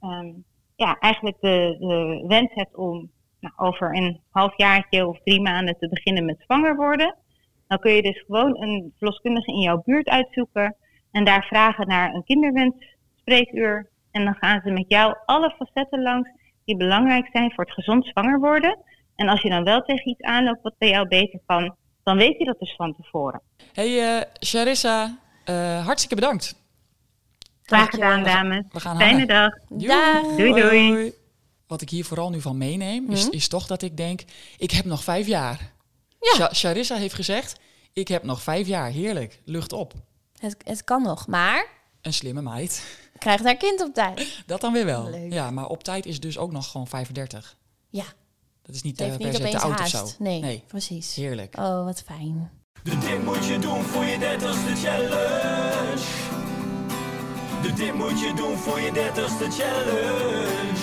ehm, 0.00 0.32
ja, 0.76 0.98
eigenlijk 0.98 1.36
de, 1.40 1.76
de 1.78 2.24
wens 2.26 2.54
hebt 2.54 2.76
om 2.76 3.10
nou, 3.40 3.54
over 3.56 3.96
een 3.96 4.20
halfjaartje 4.30 5.06
of 5.06 5.20
drie 5.24 5.40
maanden 5.40 5.78
te 5.78 5.88
beginnen 5.88 6.24
met 6.24 6.40
zwanger 6.40 6.76
worden, 6.76 7.16
dan 7.68 7.78
kun 7.78 7.92
je 7.92 8.02
dus 8.02 8.24
gewoon 8.26 8.62
een 8.62 8.92
verloskundige 8.96 9.52
in 9.52 9.60
jouw 9.60 9.82
buurt 9.84 10.08
uitzoeken 10.08 10.76
en 11.10 11.24
daar 11.24 11.44
vragen 11.44 11.86
naar 11.86 12.14
een 12.14 12.24
kinderwensspreekuur. 12.24 13.89
En 14.10 14.24
dan 14.24 14.34
gaan 14.34 14.60
ze 14.64 14.70
met 14.70 14.84
jou 14.88 15.16
alle 15.26 15.54
facetten 15.58 16.02
langs 16.02 16.28
die 16.64 16.76
belangrijk 16.76 17.28
zijn 17.32 17.52
voor 17.52 17.64
het 17.64 17.74
gezond 17.74 18.06
zwanger 18.06 18.38
worden. 18.40 18.78
En 19.16 19.28
als 19.28 19.42
je 19.42 19.48
dan 19.48 19.64
wel 19.64 19.82
tegen 19.82 20.08
iets 20.08 20.22
aanloopt 20.22 20.62
wat 20.62 20.74
bij 20.78 20.88
jou 20.88 21.08
beter 21.08 21.40
kan, 21.46 21.76
dan 22.02 22.16
weet 22.16 22.38
je 22.38 22.44
dat 22.44 22.58
dus 22.58 22.74
van 22.76 22.94
tevoren. 22.96 23.40
Hey 23.72 24.16
eh 24.16 24.22
Charissa, 24.32 25.18
eh, 25.44 25.84
hartstikke 25.84 26.14
bedankt. 26.14 26.58
Graag 27.62 27.90
gedaan, 27.90 28.22
dames. 28.24 28.64
We 28.70 28.80
gaan 28.80 28.96
Fijne 28.96 29.26
dag. 29.26 29.52
Dag. 29.68 30.22
Doei, 30.36 30.52
doei. 30.60 31.12
Wat 31.66 31.80
ik 31.82 31.90
hier 31.90 32.04
vooral 32.04 32.30
nu 32.30 32.40
van 32.40 32.58
meeneem, 32.58 33.10
is, 33.10 33.24
Mhm. 33.26 33.34
is 33.34 33.48
toch 33.48 33.66
dat 33.66 33.82
ik 33.82 33.96
denk, 33.96 34.20
ik 34.58 34.70
heb 34.70 34.84
nog 34.84 35.04
vijf 35.04 35.26
jaar. 35.26 35.72
Ja. 36.38 36.48
Charissa 36.52 36.96
heeft 36.96 37.14
gezegd, 37.14 37.60
ik 37.92 38.08
heb 38.08 38.22
nog 38.22 38.42
vijf 38.42 38.66
jaar. 38.66 38.90
Heerlijk, 38.90 39.40
lucht 39.44 39.72
op. 39.72 39.92
Het, 40.38 40.56
het 40.64 40.84
kan 40.84 41.02
nog, 41.02 41.26
maar 41.26 41.66
Een 42.02 42.12
slimme 42.12 42.42
meid. 42.42 42.98
krijgt 43.18 43.44
haar 43.44 43.56
kind 43.56 43.80
op 43.80 43.94
tijd. 43.94 44.38
Dat 44.46 44.60
dan 44.60 44.72
weer 44.72 44.84
wel. 44.84 45.10
Leuk. 45.10 45.32
Ja, 45.32 45.50
maar 45.50 45.66
op 45.66 45.84
tijd 45.84 46.06
is 46.06 46.20
dus 46.20 46.38
ook 46.38 46.52
nog 46.52 46.70
gewoon 46.70 46.86
35. 46.86 47.56
Ja, 47.88 48.04
Dat 48.62 48.74
is 48.74 48.82
niet, 48.82 49.00
eh, 49.00 49.06
heeft 49.06 49.18
per 49.18 49.26
niet 49.26 49.36
se 49.36 49.50
te 49.50 49.58
oud 49.58 49.78
haast. 49.78 49.94
of 50.02 50.08
zo. 50.08 50.14
Nee, 50.18 50.64
precies. 50.66 51.14
Heerlijk. 51.14 51.58
Oh, 51.58 51.84
wat 51.84 52.02
fijn. 52.06 52.50
De 52.82 52.98
dit 52.98 53.24
moet 53.24 53.44
je 53.46 53.58
doen 53.58 53.82
voor 53.82 54.04
je 54.04 54.18
dertigste 54.18 54.74
challenge. 54.76 56.02
De 57.62 57.72
dit 57.72 57.94
moet 57.94 58.20
je 58.20 58.32
doen 58.36 58.56
voor 58.56 58.80
je 58.80 58.92
dertigste 58.92 59.50
challenge. 59.50 60.78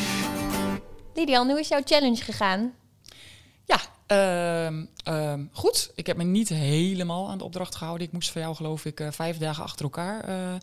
Lidian, 1.14 1.50
hoe 1.50 1.60
is 1.60 1.68
jouw 1.68 1.82
challenge 1.86 2.22
gegaan? 2.24 2.74
Ja, 3.66 3.80
ehm, 4.08 4.86
ehm, 5.04 5.46
goed. 5.52 5.92
Ik 5.96 6.08
heb 6.08 6.18
me 6.18 6.24
niet 6.24 6.50
helemaal 6.50 7.30
aan 7.30 7.38
de 7.38 7.44
opdracht 7.44 7.76
gehouden. 7.76 8.08
Ik 8.08 8.14
moest 8.14 8.32
van 8.32 8.42
jou, 8.42 8.56
geloof 8.56 8.86
ik, 8.86 9.00
eh, 9.00 9.12
vijf 9.12 9.38
dagen 9.38 9.64
achter 9.64 9.84
elkaar 9.84 10.24
eh, 10.24 10.54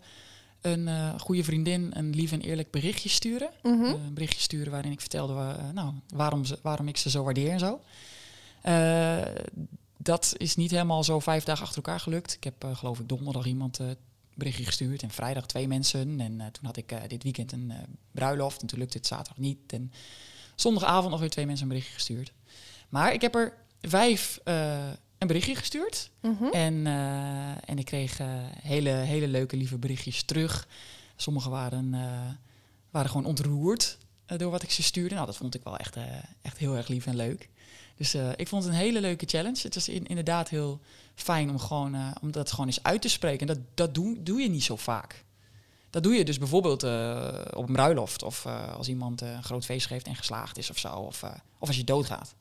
een 0.65 0.87
eh, 0.87 1.19
goede 1.19 1.43
vriendin 1.43 1.91
een 1.93 2.15
lief 2.15 2.31
en 2.31 2.41
eerlijk 2.41 2.71
berichtje 2.71 3.09
sturen. 3.09 3.49
Mhm. 3.63 3.83
Een 3.83 4.13
berichtje 4.13 4.39
sturen 4.39 4.71
waarin 4.71 4.91
ik 4.91 4.99
vertelde 4.99 5.33
eh, 5.33 5.69
nou, 5.73 5.93
waarom, 6.07 6.45
ze, 6.45 6.59
waarom 6.61 6.87
ik 6.87 6.97
ze 6.97 7.09
zo 7.09 7.23
waardeer 7.23 7.51
en 7.51 7.59
zo. 7.59 7.81
Eh, 8.61 9.43
dat 9.97 10.33
is 10.37 10.55
niet 10.55 10.71
helemaal 10.71 11.03
zo 11.03 11.19
vijf 11.19 11.43
dagen 11.43 11.63
achter 11.63 11.77
elkaar 11.77 11.99
gelukt. 11.99 12.33
Ik 12.33 12.43
heb, 12.43 12.67
geloof 12.73 12.99
ik, 12.99 13.09
donderdag 13.09 13.45
iemand 13.45 13.79
eh, 13.79 13.87
berichtje 14.33 14.65
gestuurd 14.65 15.03
en 15.03 15.09
vrijdag 15.09 15.45
twee 15.45 15.67
mensen. 15.67 16.19
En 16.19 16.37
toen 16.37 16.65
had 16.65 16.77
ik 16.77 16.93
dit 17.07 17.23
weekend 17.23 17.51
een 17.51 17.73
bruiloft 18.11 18.61
en 18.61 18.67
toen 18.67 18.79
lukte 18.79 18.97
het 18.97 19.07
zaterdag 19.07 19.37
niet. 19.37 19.73
En 19.73 19.91
zondagavond 20.55 21.11
nog 21.11 21.19
weer 21.19 21.29
twee 21.29 21.45
mensen 21.45 21.63
een 21.63 21.69
berichtje 21.69 21.93
gestuurd. 21.93 22.33
Maar 22.89 23.13
ik 23.13 23.21
heb 23.21 23.35
er 23.35 23.53
vijf 23.81 24.39
een 25.17 25.27
berichtje 25.27 25.55
gestuurd. 25.55 26.09
Mhm. 26.21 26.43
En, 26.45 26.87
eh, 26.87 27.69
en 27.69 27.77
ik 27.77 27.85
kreeg 27.85 28.19
eh, 28.19 28.27
hele, 28.61 28.89
hele 28.89 29.27
leuke, 29.27 29.57
lieve 29.57 29.77
berichtjes 29.77 30.23
terug. 30.23 30.67
Sommige 31.15 31.49
waren, 31.49 31.93
eh, 31.93 32.29
waren 32.89 33.09
gewoon 33.09 33.25
ontroerd. 33.25 33.97
door 34.25 34.51
wat 34.51 34.63
ik 34.63 34.71
ze 34.71 34.83
stuurde. 34.83 35.13
Nou, 35.15 35.25
dat 35.25 35.37
vond 35.37 35.55
ik 35.55 35.63
wel 35.63 35.77
echt, 35.77 35.97
echt 36.41 36.57
heel 36.57 36.75
erg 36.75 36.87
lief 36.87 37.05
en 37.05 37.15
leuk. 37.15 37.49
Dus 37.95 38.15
ik 38.35 38.47
vond 38.47 38.63
het 38.63 38.73
een 38.73 38.79
hele 38.79 39.01
leuke 39.01 39.25
challenge. 39.25 39.59
Het 39.61 39.73
was 39.75 39.89
in- 39.89 40.05
inderdaad 40.07 40.49
heel 40.49 40.79
fijn 41.15 41.49
om, 41.49 41.59
gewoon, 41.59 41.95
om 42.21 42.31
dat 42.31 42.49
gewoon 42.51 42.65
eens 42.65 42.83
uit 42.83 43.01
te 43.01 43.09
spreken. 43.09 43.47
En 43.47 43.53
dat, 43.55 43.63
dat 43.73 43.93
doe, 43.93 44.23
doe 44.23 44.41
je 44.41 44.49
niet 44.49 44.63
zo 44.63 44.75
vaak. 44.75 45.23
Dat 45.89 46.03
doe 46.03 46.13
je 46.13 46.25
dus 46.25 46.37
bijvoorbeeld 46.37 46.83
op 47.53 47.67
een 47.67 47.73
bruiloft. 47.73 48.23
Of 48.23 48.45
als 48.77 48.87
iemand 48.87 49.21
een 49.21 49.43
groot 49.43 49.65
feest 49.65 49.87
geeft 49.87 50.07
en 50.07 50.15
geslaagd 50.15 50.57
is 50.57 50.69
of 50.69 50.77
zo. 50.77 50.93
Of, 50.93 51.23
of 51.59 51.67
als 51.67 51.77
je 51.77 51.83
doodgaat 51.83 52.35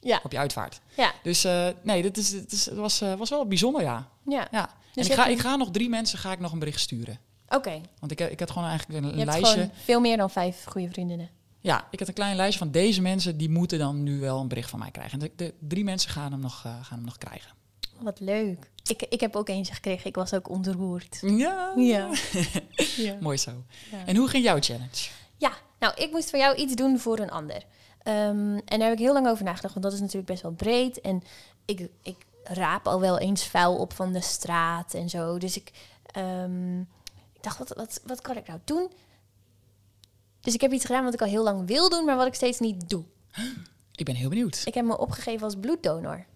Ja. 0.00 0.20
op 0.22 0.32
je 0.32 0.38
uitvaart. 0.38 0.80
Ja. 0.96 1.12
Dus 1.22 1.44
eh, 1.44 1.68
nee, 1.82 2.02
dit 2.02 2.16
is, 2.16 2.30
dit 2.30 2.52
is, 2.52 2.64
het 2.66 2.76
was, 2.76 3.00
eh, 3.00 3.14
was 3.14 3.30
wel 3.30 3.46
bijzonder, 3.46 3.82
ja. 3.82 4.08
Ja. 4.24 4.48
ja. 4.50 4.68
En 4.68 4.76
Dus 4.92 5.06
ik 5.08 5.12
ga, 5.12 5.26
ik 5.26 5.38
ga 5.38 5.56
nog 5.56 5.70
drie 5.70 5.88
mensen 5.88 6.18
ga 6.18 6.32
ik 6.32 6.38
nog 6.40 6.52
een 6.52 6.58
bericht 6.58 6.80
sturen. 6.80 7.18
Oké. 7.48 7.80
Want 7.98 8.12
ik, 8.12 8.20
ik 8.20 8.40
had 8.40 8.50
gewoon 8.50 8.68
eigenlijk 8.68 9.04
een, 9.04 9.18
Je 9.18 9.24
lijstje. 9.24 9.46
gewoon 9.52 9.70
veel 9.84 10.00
meer 10.00 10.16
dan 10.16 10.30
vijf 10.30 10.64
goede 10.64 10.88
vriendinnen. 10.88 11.28
Ja, 11.60 11.86
ik 11.90 11.98
had 11.98 12.08
een 12.08 12.14
klein 12.14 12.36
lijstje 12.36 12.58
van 12.58 12.70
deze 12.70 13.00
mensen. 13.02 13.36
Die 13.36 13.50
moeten 13.50 13.78
dan 13.78 14.02
nu 14.02 14.20
wel 14.20 14.40
een 14.40 14.48
bericht 14.48 14.70
van 14.70 14.78
mij 14.78 14.90
krijgen. 14.90 15.12
En 15.12 15.18
de, 15.18 15.32
de 15.36 15.54
drie 15.68 15.84
mensen 15.84 16.10
gaan 16.10 16.32
hem 16.32 16.40
nog, 16.40 16.62
eh, 16.64 16.72
gaan 16.82 16.96
hem 16.96 17.04
nog 17.04 17.18
krijgen. 17.18 17.50
Wat 17.98 18.20
leuk. 18.20 18.70
Ik, 18.86 19.02
ik 19.02 19.20
heb 19.20 19.36
ook 19.36 19.48
eentje 19.48 19.74
gekregen. 19.74 20.06
Ik 20.06 20.14
was 20.14 20.34
ook 20.34 20.48
ontroerd. 20.48 21.18
Ja, 21.20 21.72
Ja. 21.76 22.08
ja. 22.96 23.16
mooi 23.20 23.36
zo. 23.36 23.50
Ja. 23.90 23.98
En 24.06 24.16
hoe 24.16 24.28
ging 24.28 24.44
jouw 24.44 24.60
challenge? 24.60 25.08
Ja, 25.36 25.52
nou, 25.78 25.94
ik 25.96 26.10
moest 26.10 26.30
voor 26.30 26.38
jou 26.38 26.56
iets 26.56 26.74
doen 26.74 26.98
voor 26.98 27.18
een 27.18 27.30
ander. 27.30 27.62
Ehm, 28.02 28.58
en 28.64 28.78
daar 28.78 28.88
heb 28.88 28.92
ik 28.92 28.98
heel 28.98 29.12
lang 29.12 29.28
over 29.28 29.44
nagedacht, 29.44 29.74
want 29.74 29.84
dat 29.84 29.94
is 29.94 30.00
natuurlijk 30.00 30.26
best 30.26 30.42
wel 30.42 30.52
breed. 30.52 31.00
En 31.00 31.22
ik, 31.64 31.88
ik 32.02 32.16
raap 32.44 32.86
al 32.86 33.00
wel 33.00 33.18
eens 33.18 33.46
vuil 33.46 33.76
op 33.76 33.92
van 33.92 34.12
de 34.12 34.20
straat 34.20 34.94
en 34.94 35.08
zo. 35.08 35.38
Dus 35.38 35.56
ik, 35.56 35.72
ehm, 36.06 36.80
ik 37.32 37.42
dacht, 37.42 37.58
wat, 37.58 37.68
wat, 37.76 38.00
wat 38.06 38.20
kan 38.20 38.36
ik 38.36 38.46
nou 38.46 38.60
doen? 38.64 38.90
Dus 40.40 40.54
ik 40.54 40.60
heb 40.60 40.72
iets 40.72 40.84
gedaan 40.84 41.04
wat 41.04 41.14
ik 41.14 41.20
al 41.20 41.26
heel 41.28 41.42
lang 41.42 41.66
wil 41.66 41.88
doen, 41.88 42.04
maar 42.04 42.16
wat 42.16 42.26
ik 42.26 42.34
steeds 42.34 42.58
niet 42.58 42.88
doe. 42.88 43.04
Ik 43.94 44.04
ben 44.04 44.14
heel 44.14 44.28
benieuwd. 44.28 44.62
Ik 44.64 44.74
heb 44.74 44.84
me 44.84 44.98
opgegeven 44.98 45.44
als 45.44 45.56
bloeddonor. 45.60 46.26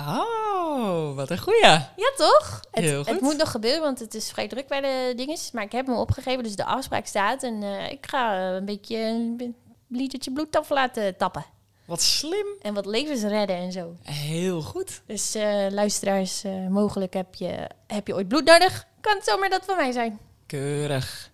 Oh, 0.00 1.14
wat 1.14 1.30
een 1.30 1.38
goeie. 1.38 1.60
Ja, 1.60 2.12
toch? 2.16 2.60
Het, 2.70 2.84
Heel 2.84 3.04
goed. 3.04 3.12
het 3.12 3.20
moet 3.20 3.36
nog 3.36 3.50
gebeuren, 3.50 3.80
want 3.80 3.98
het 3.98 4.14
is 4.14 4.30
vrij 4.30 4.48
druk 4.48 4.68
bij 4.68 4.80
de 4.80 5.12
dinges. 5.16 5.50
Maar 5.50 5.62
ik 5.62 5.72
heb 5.72 5.86
me 5.86 5.94
opgegeven, 5.94 6.42
dus 6.42 6.56
de 6.56 6.64
afspraak 6.64 7.06
staat. 7.06 7.42
En 7.42 7.62
eh, 7.62 7.90
ik 7.90 8.06
ga 8.06 8.36
eh, 8.36 8.54
een 8.54 8.64
beetje 8.64 8.96
een 8.98 9.54
litertje 9.96 10.32
bloed 10.32 10.56
af 10.56 10.68
laten 10.68 11.16
tappen. 11.16 11.44
Wat 11.84 12.02
slim. 12.02 12.46
En 12.60 12.74
wat 12.74 12.86
levens 12.86 13.22
redden 13.22 13.56
en 13.56 13.72
zo. 13.72 13.96
Heel 14.02 14.62
goed. 14.62 15.02
Dus 15.06 15.34
eh, 15.34 15.66
luisteraars, 15.70 16.44
eh, 16.44 16.66
mogelijk 16.68 17.14
heb 17.14 17.34
je, 17.34 17.68
heb 17.86 18.06
je 18.06 18.14
ooit 18.14 18.28
bloed 18.28 18.44
nodig. 18.44 18.86
Kan 19.00 19.16
het 19.16 19.24
zomaar 19.24 19.50
dat 19.50 19.64
van 19.64 19.76
mij 19.76 19.92
zijn. 19.92 20.18
Keurig. 20.46 21.30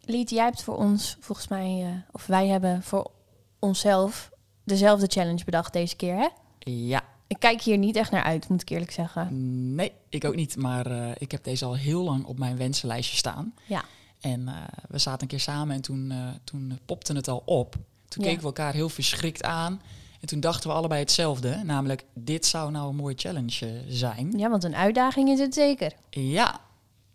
Lied, 0.00 0.30
jij 0.30 0.44
hebt 0.44 0.62
voor 0.62 0.76
ons, 0.76 1.16
volgens 1.20 1.48
mij, 1.48 1.82
eh, 1.82 2.14
of 2.14 2.26
wij 2.26 2.46
hebben 2.46 2.82
voor 2.82 3.10
onszelf 3.58 4.30
dezelfde 4.64 5.06
challenge 5.06 5.44
bedacht 5.44 5.72
deze 5.72 5.96
keer, 5.96 6.16
hè? 6.16 6.28
Ja. 6.58 7.02
Ik 7.26 7.38
kijk 7.38 7.62
hier 7.62 7.78
niet 7.78 7.96
echt 7.96 8.10
naar 8.10 8.22
uit, 8.22 8.48
moet 8.48 8.62
ik 8.62 8.68
eerlijk 8.68 8.90
zeggen. 8.90 9.28
Nee, 9.74 9.92
ik 10.08 10.24
ook 10.24 10.34
niet. 10.34 10.56
Maar 10.56 11.16
ik 11.18 11.30
heb 11.30 11.44
deze 11.44 11.64
al 11.64 11.76
heel 11.76 12.02
lang 12.02 12.24
op 12.24 12.38
mijn 12.38 12.56
wensenlijstje 12.56 13.16
staan. 13.16 13.54
Ja. 13.66 13.84
En 14.22 14.48
we 14.88 14.98
zaten 14.98 15.22
een 15.22 15.28
keer 15.28 15.40
samen 15.40 15.74
en 15.76 15.82
toen, 15.82 16.10
eh, 16.10 16.28
toen 16.44 16.78
popte 16.86 17.12
het 17.12 17.28
al 17.28 17.42
op. 17.44 17.76
Toen 18.12 18.24
keken 18.24 18.40
we 18.40 18.46
elkaar 18.46 18.72
heel 18.72 18.88
verschrikt 18.88 19.42
aan. 19.42 19.80
En 20.20 20.28
toen 20.28 20.40
dachten 20.40 20.70
we 20.70 20.76
allebei 20.76 21.00
hetzelfde. 21.00 21.60
Namelijk, 21.64 22.04
dit 22.14 22.46
zou 22.46 22.70
nou 22.70 22.88
een 22.88 22.96
mooie 22.96 23.14
challenge 23.18 23.66
eh, 23.66 23.72
zijn. 23.88 24.38
Ja, 24.38 24.50
want 24.50 24.64
een 24.64 24.76
uitdaging 24.76 25.28
is 25.28 25.38
het 25.38 25.54
zeker. 25.54 25.92
Ja. 26.10 26.60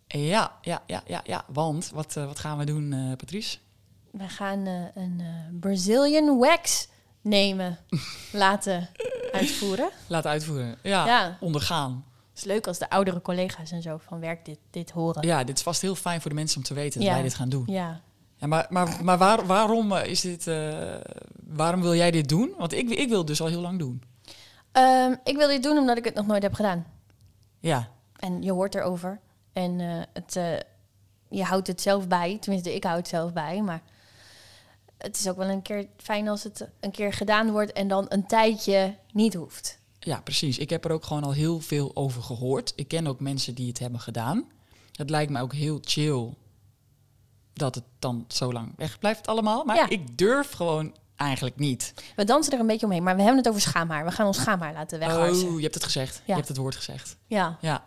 Ja, 0.07 0.51
ja, 0.61 0.81
ja, 0.85 1.03
ja, 1.05 1.21
ja. 1.25 1.45
Want, 1.47 1.89
wat, 1.93 2.15
eh, 2.15 2.25
wat 2.25 2.39
gaan 2.39 2.57
we 2.57 2.65
doen, 2.65 2.93
eh, 2.93 3.15
Patrice? 3.17 3.57
We 4.11 4.27
gaan 4.27 4.65
een 4.95 5.21
Brazilian 5.59 6.37
wax 6.37 6.87
nemen, 7.21 7.77
laten 8.31 8.89
uitvoeren. 9.31 9.89
Laten 10.07 10.29
uitvoeren. 10.29 10.77
Ja, 10.83 11.05
Ja. 11.05 11.37
ondergaan. 11.39 12.05
Het 12.29 12.37
is 12.45 12.51
leuk 12.51 12.67
als 12.67 12.77
de 12.77 12.89
oudere 12.89 13.21
collega's 13.21 13.71
en 13.71 13.81
zo 13.81 13.97
van 14.07 14.19
werk 14.19 14.45
dit, 14.45 14.59
dit 14.71 14.91
horen. 14.91 15.27
Ja, 15.27 15.43
dit 15.43 15.57
is 15.57 15.63
vast 15.63 15.81
heel 15.81 15.95
fijn 15.95 16.21
voor 16.21 16.29
de 16.29 16.35
mensen 16.35 16.57
om 16.57 16.63
te 16.63 16.73
weten 16.73 17.01
dat 17.01 17.09
wij 17.09 17.21
dit 17.21 17.33
gaan 17.33 17.49
doen. 17.49 17.63
Ja. 17.67 18.01
Ja, 18.38 18.47
maar 18.47 18.67
maar, 18.69 19.03
maar 19.03 19.17
waar, 19.17 19.45
waarom 19.45 19.91
eh, 19.91 20.09
is 20.09 20.21
dit... 20.21 20.47
eh, 20.47 20.95
waarom 21.47 21.81
wil 21.81 21.95
jij 21.95 22.11
dit 22.11 22.29
doen? 22.29 22.53
Want 22.57 22.73
ik, 22.73 22.89
ik 22.89 23.09
wil 23.09 23.17
het 23.17 23.27
dus 23.27 23.41
al 23.41 23.47
heel 23.47 23.61
lang 23.61 23.79
doen. 23.79 24.01
Ehm, 24.71 25.15
ik 25.23 25.35
wil 25.38 25.47
dit 25.47 25.63
doen 25.63 25.77
omdat 25.77 25.97
ik 25.97 26.03
het 26.05 26.13
nog 26.15 26.27
nooit 26.27 26.43
heb 26.43 26.53
gedaan. 26.53 26.85
Ja, 27.59 27.91
En 28.17 28.41
je 28.41 28.51
hoort 28.51 28.75
erover. 28.75 29.19
En 29.53 29.79
eh, 29.79 30.01
het, 30.13 30.33
je 31.29 31.43
houdt 31.43 31.67
het 31.67 31.81
zelf 31.81 32.07
bij. 32.07 32.38
Tenminste, 32.39 32.75
ik 32.75 32.83
hou 32.83 32.97
het 32.97 33.07
zelf 33.07 33.33
bij. 33.33 33.61
Maar 33.61 33.81
het 34.97 35.17
is 35.19 35.27
ook 35.29 35.38
wel 35.38 35.47
een 35.49 35.61
keer 35.61 35.88
fijn 35.97 36.27
als 36.27 36.43
het 36.43 36.67
een 36.79 36.91
keer 36.91 37.13
gedaan 37.13 37.51
wordt 37.51 37.71
en 37.71 37.88
dan 37.88 38.05
een 38.09 38.25
tijdje 38.27 38.95
niet 39.11 39.33
hoeft. 39.33 39.79
Ja, 39.99 40.21
precies. 40.21 40.57
Ik 40.57 40.69
heb 40.69 40.85
er 40.85 40.91
ook 40.91 41.03
gewoon 41.05 41.23
al 41.23 41.31
heel 41.33 41.59
veel 41.59 41.91
over 41.95 42.21
gehoord. 42.23 42.73
Ik 42.75 42.88
ken 42.88 43.07
ook 43.07 43.19
mensen 43.19 43.55
die 43.55 43.67
het 43.67 43.79
hebben 43.79 43.99
gedaan. 43.99 44.45
Het 44.91 45.09
lijkt 45.09 45.31
me 45.31 45.41
ook 45.41 45.53
heel 45.53 45.79
chill 45.81 46.33
dat 47.57 47.75
het 47.75 47.83
dan 47.99 48.25
zo 48.27 48.51
lang 48.53 48.73
weg 48.77 48.99
blijft 48.99 49.27
allemaal. 49.27 49.63
Maar 49.63 49.75
Ja. 49.75 49.89
ik 49.89 50.17
durf 50.17 50.51
gewoon 50.51 50.95
eigenlijk 51.15 51.55
niet. 51.59 51.93
We 52.15 52.23
dansen 52.23 52.53
er 52.53 52.59
een 52.59 52.67
beetje 52.67 52.85
omheen, 52.85 53.03
maar 53.03 53.15
we 53.15 53.21
hebben 53.21 53.39
het 53.39 53.47
over 53.49 53.61
schaamhaar. 53.61 54.05
We 54.05 54.11
gaan 54.11 54.25
ons 54.27 54.37
schaamhaar 54.37 54.73
laten 54.73 54.99
wegharsen. 54.99 55.47
Oh, 55.47 55.55
je 55.57 55.61
hebt 55.63 55.73
het 55.73 55.83
gezegd. 55.83 56.15
Je 56.15 56.21
Ja. 56.25 56.35
hebt 56.35 56.47
het 56.47 56.57
woord 56.57 56.75
gezegd. 56.75 57.17
Ja, 57.27 57.57
Ja. 57.61 57.85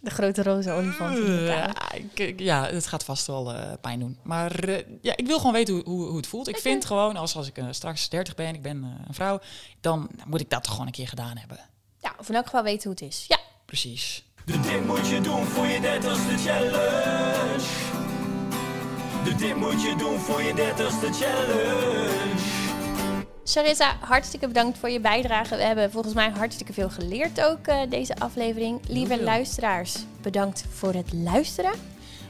de 0.00 0.10
grote 0.10 0.42
roze 0.42 0.70
olifant. 0.70 1.18
Ja, 1.26 1.92
ik- 1.92 2.18
ik- 2.18 2.40
ja, 2.40 2.66
het 2.66 2.86
gaat 2.86 3.04
vast 3.04 3.26
wel 3.26 3.54
eh, 3.54 3.72
pijn 3.80 3.98
doen. 4.00 4.18
Maar 4.22 4.58
eh, 4.58 4.84
ja, 5.02 5.16
ik 5.16 5.26
wil 5.26 5.36
gewoon 5.38 5.52
weten 5.52 5.74
hoe, 5.74 5.84
hoe, 5.84 6.06
hoe 6.06 6.16
het 6.16 6.26
voelt. 6.26 6.48
Ik 6.48 6.58
vind 6.58 6.84
gewoon, 6.84 7.16
als, 7.16 7.36
als 7.36 7.46
ik 7.46 7.58
eh, 7.58 7.66
straks 7.70 8.08
30 8.08 8.34
ben, 8.34 8.54
ik 8.54 8.62
ben 8.62 8.82
een 9.08 9.14
vrouw, 9.14 9.40
dan 9.80 10.10
moet 10.26 10.40
ik 10.40 10.50
dat 10.50 10.62
toch 10.62 10.72
gewoon 10.72 10.86
een 10.86 10.92
keer 10.92 11.08
gedaan 11.08 11.36
hebben. 11.36 11.58
Ja, 11.98 12.14
of 12.18 12.28
in 12.28 12.34
elk 12.34 12.44
geval 12.44 12.62
weten 12.62 12.82
hoe 12.82 12.92
het 12.92 13.00
is. 13.08 13.24
Ja, 13.28 13.38
Precies. 13.66 14.24
De 14.44 14.60
dit 14.60 14.86
moet 14.86 15.08
je 15.08 15.20
doen 15.20 15.44
voor 15.46 15.66
je 15.66 15.80
dertigste 15.80 16.36
challenge. 16.36 17.99
De 19.24 19.34
dit 19.34 19.56
moet 19.56 19.82
je 19.82 19.94
doen 19.98 20.18
voor 20.18 20.42
je 20.42 20.54
dertigste 20.54 21.12
challenge. 21.12 22.38
Sarissa, 23.44 23.96
hartstikke 24.00 24.46
bedankt 24.46 24.78
voor 24.78 24.90
je 24.90 25.00
bijdrage. 25.00 25.56
We 25.56 25.62
hebben 25.62 25.90
volgens 25.90 26.14
mij 26.14 26.30
hartstikke 26.30 26.72
veel 26.72 26.90
geleerd 26.90 27.44
ook 27.44 27.66
eh, 27.66 27.76
deze 27.88 28.16
aflevering. 28.18 28.80
Lieve 28.88 29.22
luisteraars, 29.22 29.96
bedankt 30.22 30.64
voor 30.70 30.92
het 30.92 31.12
luisteren. 31.12 31.72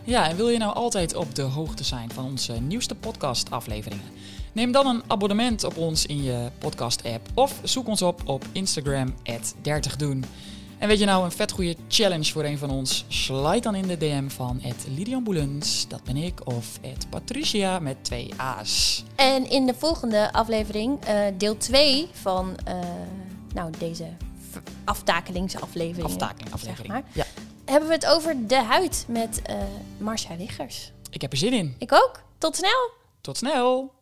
Ja, 0.04 0.28
en 0.28 0.36
wil 0.36 0.48
je 0.48 0.58
nou 0.58 0.74
altijd 0.74 1.14
op 1.14 1.34
de 1.34 1.42
hoogte 1.42 1.84
zijn 1.84 2.10
van 2.10 2.24
onze 2.24 2.52
nieuwste 2.52 2.94
podcast-afleveringen? 2.94 4.10
Neem 4.52 4.72
dan 4.72 4.86
een 4.86 5.02
abonnement 5.06 5.64
op 5.64 5.76
ons 5.76 6.06
in 6.06 6.22
je 6.22 6.50
podcast-app 6.58 7.28
of 7.34 7.60
zoek 7.62 7.88
ons 7.88 8.02
op 8.02 8.20
op 8.24 8.44
Instagram, 8.52 9.14
30doen. 9.62 10.24
En 10.80 10.88
weet 10.88 10.98
je 10.98 11.04
nou 11.04 11.24
een 11.24 11.32
vet 11.32 11.52
goede 11.52 11.76
challenge 11.88 12.32
voor 12.32 12.44
een 12.44 12.58
van 12.58 12.70
ons? 12.70 13.04
Slide 13.08 13.60
dan 13.60 13.74
in 13.74 13.86
de 13.86 13.96
DM 13.96 14.28
van 14.28 14.62
Lidian 14.88 15.24
Boelens, 15.24 15.88
dat 15.88 16.04
ben 16.04 16.16
ik, 16.16 16.46
of 16.46 16.80
Patricia 17.10 17.78
met 17.78 18.04
twee 18.04 18.30
A's. 18.36 19.04
En 19.16 19.50
in 19.50 19.66
de 19.66 19.74
volgende 19.74 20.32
aflevering, 20.32 21.04
eh, 21.04 21.20
deel 21.36 21.56
2 21.56 22.08
van 22.12 22.56
eh, 22.64 22.74
nou, 23.54 23.72
deze 23.78 24.08
aftakelingsaflevering. 24.84 26.04
Aftakeling, 26.04 26.52
aflevering. 26.52 26.92
Zeg 26.92 27.02
maar. 27.02 27.02
Ja, 27.12 27.24
Hebben 27.64 27.88
we 27.88 27.94
het 27.94 28.06
over 28.06 28.46
de 28.46 28.62
huid 28.62 29.04
met 29.08 29.42
eh 29.42 29.56
Marcia 29.98 30.36
Wiggers. 30.36 30.92
ik 31.10 31.20
heb 31.20 31.32
er 31.32 31.38
zin 31.38 31.52
in. 31.52 31.74
Ik 31.78 31.92
ook. 31.92 32.22
Tot 32.38 32.56
snel! 32.56 32.90
Tot 33.20 33.36
snel! 33.36 33.92